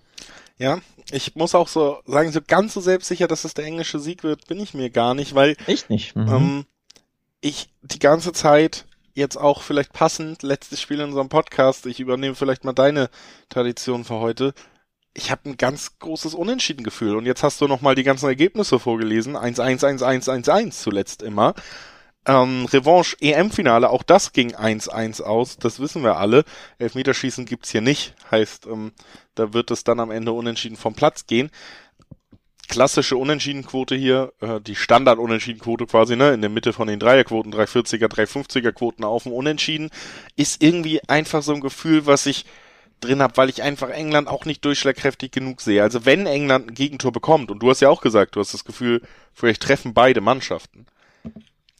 Ja, 0.56 0.78
ich 1.10 1.34
muss 1.34 1.54
auch 1.54 1.68
so 1.68 1.98
sagen, 2.06 2.32
so 2.32 2.40
ganz 2.46 2.74
so 2.74 2.80
selbstsicher, 2.80 3.26
dass 3.26 3.44
es 3.44 3.54
der 3.54 3.66
englische 3.66 3.98
Sieg 3.98 4.22
wird, 4.22 4.46
bin 4.46 4.60
ich 4.60 4.72
mir 4.72 4.88
gar 4.88 5.14
nicht, 5.14 5.34
weil 5.34 5.56
Echt 5.66 5.90
nicht. 5.90 6.16
Mhm. 6.16 6.28
Ähm, 6.28 6.64
ich 7.40 7.68
die 7.82 7.98
ganze 7.98 8.32
Zeit 8.32 8.86
jetzt 9.12 9.36
auch 9.36 9.62
vielleicht 9.62 9.92
passend, 9.92 10.42
letztes 10.42 10.80
Spiel 10.80 11.00
in 11.00 11.06
unserem 11.06 11.28
Podcast, 11.28 11.86
ich 11.86 12.00
übernehme 12.00 12.34
vielleicht 12.34 12.64
mal 12.64 12.72
deine 12.72 13.10
Tradition 13.48 14.04
für 14.04 14.14
heute. 14.14 14.54
Ich 15.12 15.30
habe 15.30 15.50
ein 15.50 15.56
ganz 15.56 15.98
großes 15.98 16.34
Unentschieden-Gefühl 16.34 17.16
und 17.16 17.26
jetzt 17.26 17.42
hast 17.42 17.60
du 17.60 17.68
nochmal 17.68 17.94
die 17.94 18.02
ganzen 18.02 18.26
Ergebnisse 18.26 18.80
vorgelesen. 18.80 19.36
1-1, 19.36 19.84
1-1, 20.00 20.28
1-1 20.44 20.70
zuletzt 20.70 21.22
immer. 21.22 21.54
Ähm, 22.26 22.64
Revanche 22.66 23.16
EM-Finale, 23.20 23.90
auch 23.90 24.02
das 24.02 24.32
ging 24.32 24.54
1-1 24.54 25.22
aus, 25.22 25.58
das 25.58 25.78
wissen 25.78 26.02
wir 26.02 26.16
alle. 26.16 26.44
Elfmeterschießen 26.78 27.44
gibt's 27.44 27.70
hier 27.70 27.82
nicht, 27.82 28.14
heißt, 28.30 28.66
ähm, 28.66 28.92
da 29.34 29.52
wird 29.52 29.70
es 29.70 29.84
dann 29.84 30.00
am 30.00 30.10
Ende 30.10 30.32
unentschieden 30.32 30.76
vom 30.76 30.94
Platz 30.94 31.26
gehen. 31.26 31.50
Klassische 32.66 33.18
Unentschiedenquote 33.18 33.94
hier, 33.94 34.32
äh, 34.40 34.58
die 34.58 34.74
Standard-Unentschiedenquote 34.74 35.84
quasi, 35.86 36.16
ne, 36.16 36.32
in 36.32 36.40
der 36.40 36.48
Mitte 36.48 36.72
von 36.72 36.88
den 36.88 36.98
Dreierquoten, 36.98 37.52
340er, 37.52 38.06
350er 38.08 38.72
Quoten 38.72 39.04
auf 39.04 39.24
dem 39.24 39.32
Unentschieden, 39.32 39.90
ist 40.34 40.62
irgendwie 40.62 41.06
einfach 41.06 41.42
so 41.42 41.52
ein 41.52 41.60
Gefühl, 41.60 42.06
was 42.06 42.24
ich 42.24 42.46
drin 43.00 43.20
habe, 43.20 43.36
weil 43.36 43.50
ich 43.50 43.62
einfach 43.62 43.90
England 43.90 44.28
auch 44.28 44.46
nicht 44.46 44.64
durchschlagkräftig 44.64 45.30
genug 45.30 45.60
sehe. 45.60 45.82
Also 45.82 46.06
wenn 46.06 46.26
England 46.26 46.70
ein 46.70 46.74
Gegentor 46.74 47.12
bekommt, 47.12 47.50
und 47.50 47.62
du 47.62 47.68
hast 47.68 47.80
ja 47.80 47.90
auch 47.90 48.00
gesagt, 48.00 48.36
du 48.36 48.40
hast 48.40 48.54
das 48.54 48.64
Gefühl, 48.64 49.02
vielleicht 49.34 49.62
treffen 49.62 49.92
beide 49.92 50.22
Mannschaften 50.22 50.86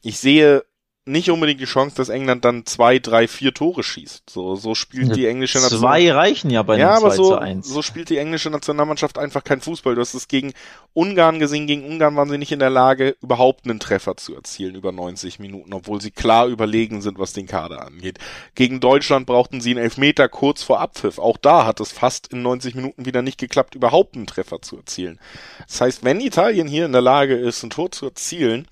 ich 0.04 0.18
sehe 0.18 0.64
nicht 1.06 1.30
unbedingt 1.30 1.60
die 1.60 1.66
Chance, 1.66 1.96
dass 1.96 2.08
England 2.08 2.46
dann 2.46 2.64
zwei, 2.64 2.98
drei, 2.98 3.28
vier 3.28 3.52
Tore 3.52 3.82
schießt. 3.82 4.30
So, 4.30 4.54
so 4.54 4.74
spielt 4.74 5.14
die 5.16 5.26
englische 5.26 5.58
Nationalmannschaft. 5.58 6.06
Zwei 6.06 6.12
reichen 6.12 6.50
ja 6.50 6.62
bei 6.62 6.78
ja, 6.78 6.96
aber 6.96 7.10
so, 7.10 7.38
so 7.60 7.82
spielt 7.82 8.08
die 8.08 8.16
englische 8.16 8.48
Nationalmannschaft 8.48 9.18
einfach 9.18 9.44
kein 9.44 9.60
Fußball. 9.60 9.94
Du 9.94 10.00
hast 10.00 10.14
es 10.14 10.28
gegen 10.28 10.54
Ungarn 10.94 11.38
gesehen. 11.38 11.66
Gegen 11.66 11.84
Ungarn 11.84 12.16
waren 12.16 12.30
sie 12.30 12.38
nicht 12.38 12.52
in 12.52 12.58
der 12.58 12.70
Lage, 12.70 13.16
überhaupt 13.20 13.66
einen 13.66 13.80
Treffer 13.80 14.16
zu 14.16 14.34
erzielen 14.34 14.76
über 14.76 14.92
90 14.92 15.38
Minuten, 15.40 15.74
obwohl 15.74 16.00
sie 16.00 16.10
klar 16.10 16.46
überlegen 16.46 17.02
sind, 17.02 17.18
was 17.18 17.34
den 17.34 17.46
Kader 17.46 17.86
angeht. 17.86 18.18
Gegen 18.54 18.80
Deutschland 18.80 19.26
brauchten 19.26 19.60
sie 19.60 19.72
einen 19.72 19.84
Elfmeter 19.84 20.30
kurz 20.30 20.62
vor 20.62 20.80
Abpfiff. 20.80 21.18
Auch 21.18 21.36
da 21.36 21.66
hat 21.66 21.80
es 21.80 21.92
fast 21.92 22.28
in 22.28 22.40
90 22.40 22.76
Minuten 22.76 23.04
wieder 23.04 23.20
nicht 23.20 23.36
geklappt, 23.36 23.74
überhaupt 23.74 24.16
einen 24.16 24.26
Treffer 24.26 24.62
zu 24.62 24.78
erzielen. 24.78 25.20
Das 25.66 25.82
heißt, 25.82 26.02
wenn 26.02 26.20
Italien 26.22 26.66
hier 26.66 26.86
in 26.86 26.92
der 26.92 27.02
Lage 27.02 27.34
ist, 27.34 27.62
ein 27.62 27.68
Tor 27.68 27.90
zu 27.92 28.06
erzielen, 28.06 28.66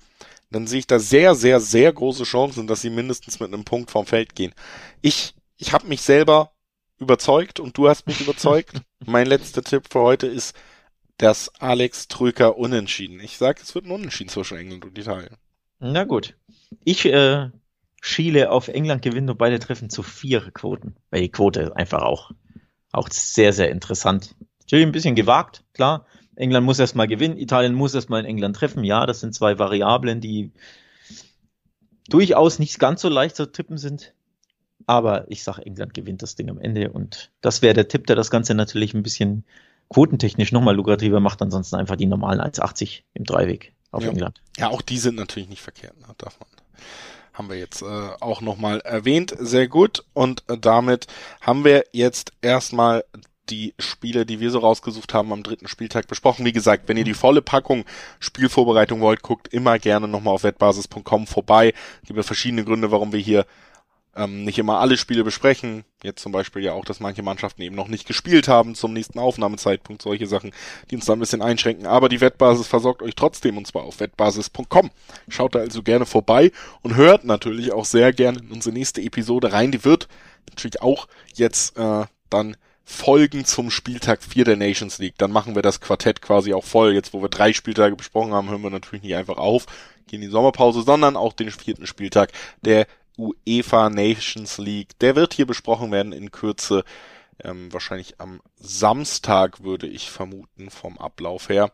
dann 0.55 0.67
sehe 0.67 0.79
ich 0.79 0.87
da 0.87 0.99
sehr, 0.99 1.35
sehr, 1.35 1.59
sehr 1.59 1.91
große 1.91 2.23
Chancen, 2.23 2.67
dass 2.67 2.81
sie 2.81 2.89
mindestens 2.89 3.39
mit 3.39 3.53
einem 3.53 3.65
Punkt 3.65 3.91
vom 3.91 4.05
Feld 4.05 4.35
gehen. 4.35 4.53
Ich, 5.01 5.35
ich 5.57 5.73
habe 5.73 5.87
mich 5.87 6.01
selber 6.01 6.51
überzeugt 6.99 7.59
und 7.59 7.77
du 7.77 7.89
hast 7.89 8.07
mich 8.07 8.21
überzeugt. 8.21 8.81
mein 9.05 9.27
letzter 9.27 9.63
Tipp 9.63 9.85
für 9.89 9.99
heute 9.99 10.27
ist 10.27 10.55
das 11.17 11.49
Alex 11.59 12.07
Trücker 12.07 12.57
Unentschieden. 12.57 13.19
Ich 13.19 13.37
sage, 13.37 13.61
es 13.61 13.75
wird 13.75 13.85
ein 13.85 13.91
Unentschieden 13.91 14.29
zwischen 14.29 14.57
England 14.57 14.85
und 14.85 14.97
Italien. 14.97 15.37
Na 15.79 16.05
gut. 16.05 16.35
Ich 16.83 17.05
äh, 17.05 17.49
schiele 18.01 18.51
auf 18.51 18.67
England 18.67 19.01
gewinnen 19.01 19.29
und 19.29 19.37
beide 19.37 19.59
treffen 19.59 19.89
zu 19.89 20.03
vier 20.03 20.51
Quoten. 20.51 20.95
Weil 21.09 21.21
die 21.21 21.31
Quote 21.31 21.75
einfach 21.75 22.01
auch, 22.01 22.31
auch 22.91 23.09
sehr, 23.09 23.53
sehr 23.53 23.69
interessant. 23.69 24.35
Natürlich 24.61 24.85
ein 24.85 24.91
bisschen 24.91 25.15
gewagt, 25.15 25.63
klar. 25.73 26.05
England 26.35 26.65
muss 26.65 26.79
erstmal 26.79 27.07
gewinnen, 27.07 27.37
Italien 27.37 27.73
muss 27.73 27.93
erstmal 27.93 28.21
in 28.21 28.25
England 28.25 28.55
treffen. 28.55 28.83
Ja, 28.83 29.05
das 29.05 29.19
sind 29.19 29.35
zwei 29.35 29.59
Variablen, 29.59 30.21
die 30.21 30.51
durchaus 32.09 32.59
nicht 32.59 32.79
ganz 32.79 33.01
so 33.01 33.09
leicht 33.09 33.35
zu 33.35 33.51
tippen 33.51 33.77
sind. 33.77 34.13
Aber 34.85 35.31
ich 35.31 35.43
sage, 35.43 35.65
England 35.65 35.93
gewinnt 35.93 36.21
das 36.21 36.35
Ding 36.35 36.49
am 36.49 36.59
Ende 36.59 36.91
und 36.91 37.31
das 37.41 37.61
wäre 37.61 37.73
der 37.73 37.87
Tipp, 37.87 38.07
der 38.07 38.15
das 38.15 38.29
Ganze 38.29 38.53
natürlich 38.53 38.93
ein 38.93 39.03
bisschen 39.03 39.45
quotentechnisch 39.89 40.51
nochmal 40.51 40.75
lukrativer 40.75 41.19
macht. 41.19 41.41
Ansonsten 41.41 41.75
einfach 41.75 41.95
die 41.95 42.05
normalen 42.05 42.41
1,80 42.41 43.03
im 43.13 43.23
Dreiweg 43.23 43.73
auf 43.91 44.03
ja. 44.03 44.09
England. 44.09 44.41
Ja, 44.57 44.69
auch 44.69 44.81
die 44.81 44.97
sind 44.97 45.15
natürlich 45.15 45.47
nicht 45.47 45.61
verkehrt, 45.61 45.97
ne? 45.99 46.07
darf 46.17 46.39
man 46.39 46.49
haben 47.33 47.49
wir 47.49 47.57
jetzt 47.57 47.81
äh, 47.81 48.09
auch 48.19 48.41
nochmal 48.41 48.79
erwähnt. 48.81 49.33
Sehr 49.39 49.67
gut. 49.67 50.05
Und 50.13 50.43
äh, 50.47 50.57
damit 50.57 51.07
haben 51.41 51.65
wir 51.65 51.83
jetzt 51.91 52.31
erstmal 52.41 53.03
die 53.49 53.73
Spiele, 53.77 54.25
die 54.25 54.39
wir 54.39 54.51
so 54.51 54.59
rausgesucht 54.59 55.13
haben, 55.13 55.33
am 55.33 55.43
dritten 55.43 55.67
Spieltag 55.67 56.07
besprochen. 56.07 56.45
Wie 56.45 56.53
gesagt, 56.53 56.87
wenn 56.87 56.97
ihr 56.97 57.03
die 57.03 57.13
volle 57.13 57.41
Packung 57.41 57.85
Spielvorbereitung 58.19 59.01
wollt, 59.01 59.21
guckt 59.21 59.47
immer 59.49 59.79
gerne 59.79 60.07
nochmal 60.07 60.35
auf 60.35 60.43
wettbasis.com 60.43 61.27
vorbei. 61.27 61.73
Es 62.01 62.07
gibt 62.07 62.17
ja 62.17 62.23
verschiedene 62.23 62.63
Gründe, 62.63 62.91
warum 62.91 63.11
wir 63.11 63.19
hier 63.19 63.45
ähm, 64.15 64.43
nicht 64.43 64.59
immer 64.59 64.79
alle 64.79 64.97
Spiele 64.97 65.23
besprechen. 65.23 65.85
Jetzt 66.03 66.21
zum 66.21 66.31
Beispiel 66.31 66.63
ja 66.63 66.73
auch, 66.73 66.85
dass 66.85 66.99
manche 66.99 67.23
Mannschaften 67.23 67.61
eben 67.61 67.75
noch 67.75 67.87
nicht 67.87 68.07
gespielt 68.07 68.47
haben 68.47 68.75
zum 68.75 68.93
nächsten 68.93 69.19
Aufnahmezeitpunkt. 69.19 70.01
Solche 70.01 70.27
Sachen, 70.27 70.51
die 70.89 70.95
uns 70.95 71.05
da 71.05 71.13
ein 71.13 71.19
bisschen 71.19 71.41
einschränken. 71.41 71.87
Aber 71.87 72.09
die 72.09 72.21
Wettbasis 72.21 72.67
versorgt 72.67 73.01
euch 73.01 73.15
trotzdem 73.15 73.57
und 73.57 73.67
zwar 73.67 73.83
auf 73.83 73.99
wettbasis.com. 73.99 74.91
Schaut 75.29 75.55
da 75.55 75.59
also 75.59 75.81
gerne 75.81 76.05
vorbei 76.05 76.51
und 76.81 76.95
hört 76.95 77.25
natürlich 77.25 77.71
auch 77.71 77.85
sehr 77.85 78.13
gerne 78.13 78.39
in 78.39 78.51
unsere 78.51 78.73
nächste 78.73 79.01
Episode 79.01 79.51
rein. 79.51 79.71
Die 79.71 79.83
wird 79.83 80.07
natürlich 80.49 80.81
auch 80.81 81.07
jetzt 81.33 81.77
äh, 81.77 82.05
dann 82.29 82.55
Folgen 82.83 83.45
zum 83.45 83.71
Spieltag 83.71 84.21
4 84.23 84.45
der 84.45 84.57
Nations 84.57 84.97
League. 84.97 85.17
Dann 85.17 85.31
machen 85.31 85.55
wir 85.55 85.61
das 85.61 85.79
Quartett 85.79 86.21
quasi 86.21 86.53
auch 86.53 86.63
voll. 86.63 86.93
Jetzt, 86.93 87.13
wo 87.13 87.21
wir 87.21 87.29
drei 87.29 87.53
Spieltage 87.53 87.95
besprochen 87.95 88.33
haben, 88.33 88.49
hören 88.49 88.61
wir 88.61 88.69
natürlich 88.69 89.03
nicht 89.03 89.15
einfach 89.15 89.37
auf, 89.37 89.65
gehen 90.07 90.21
in 90.21 90.27
die 90.27 90.31
Sommerpause, 90.31 90.81
sondern 90.83 91.15
auch 91.15 91.33
den 91.33 91.51
vierten 91.51 91.87
Spieltag 91.87 92.31
der 92.61 92.87
UEFA 93.17 93.89
Nations 93.89 94.57
League. 94.57 94.99
Der 94.99 95.15
wird 95.15 95.33
hier 95.33 95.45
besprochen 95.45 95.91
werden 95.91 96.11
in 96.11 96.31
Kürze. 96.31 96.83
Ähm, 97.43 97.71
wahrscheinlich 97.71 98.19
am 98.19 98.41
Samstag 98.57 99.63
würde 99.63 99.87
ich 99.87 100.09
vermuten 100.09 100.69
vom 100.69 100.97
Ablauf 100.97 101.49
her. 101.49 101.71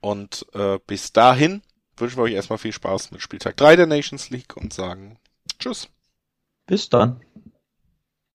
Und 0.00 0.46
äh, 0.54 0.78
bis 0.86 1.12
dahin 1.12 1.62
wünschen 1.96 2.16
wir 2.16 2.22
euch 2.24 2.34
erstmal 2.34 2.58
viel 2.58 2.72
Spaß 2.72 3.10
mit 3.10 3.22
Spieltag 3.22 3.56
3 3.56 3.76
der 3.76 3.86
Nations 3.86 4.30
League 4.30 4.56
und 4.56 4.72
sagen 4.72 5.18
Tschüss. 5.58 5.88
Bis 6.66 6.88
dann. 6.88 7.20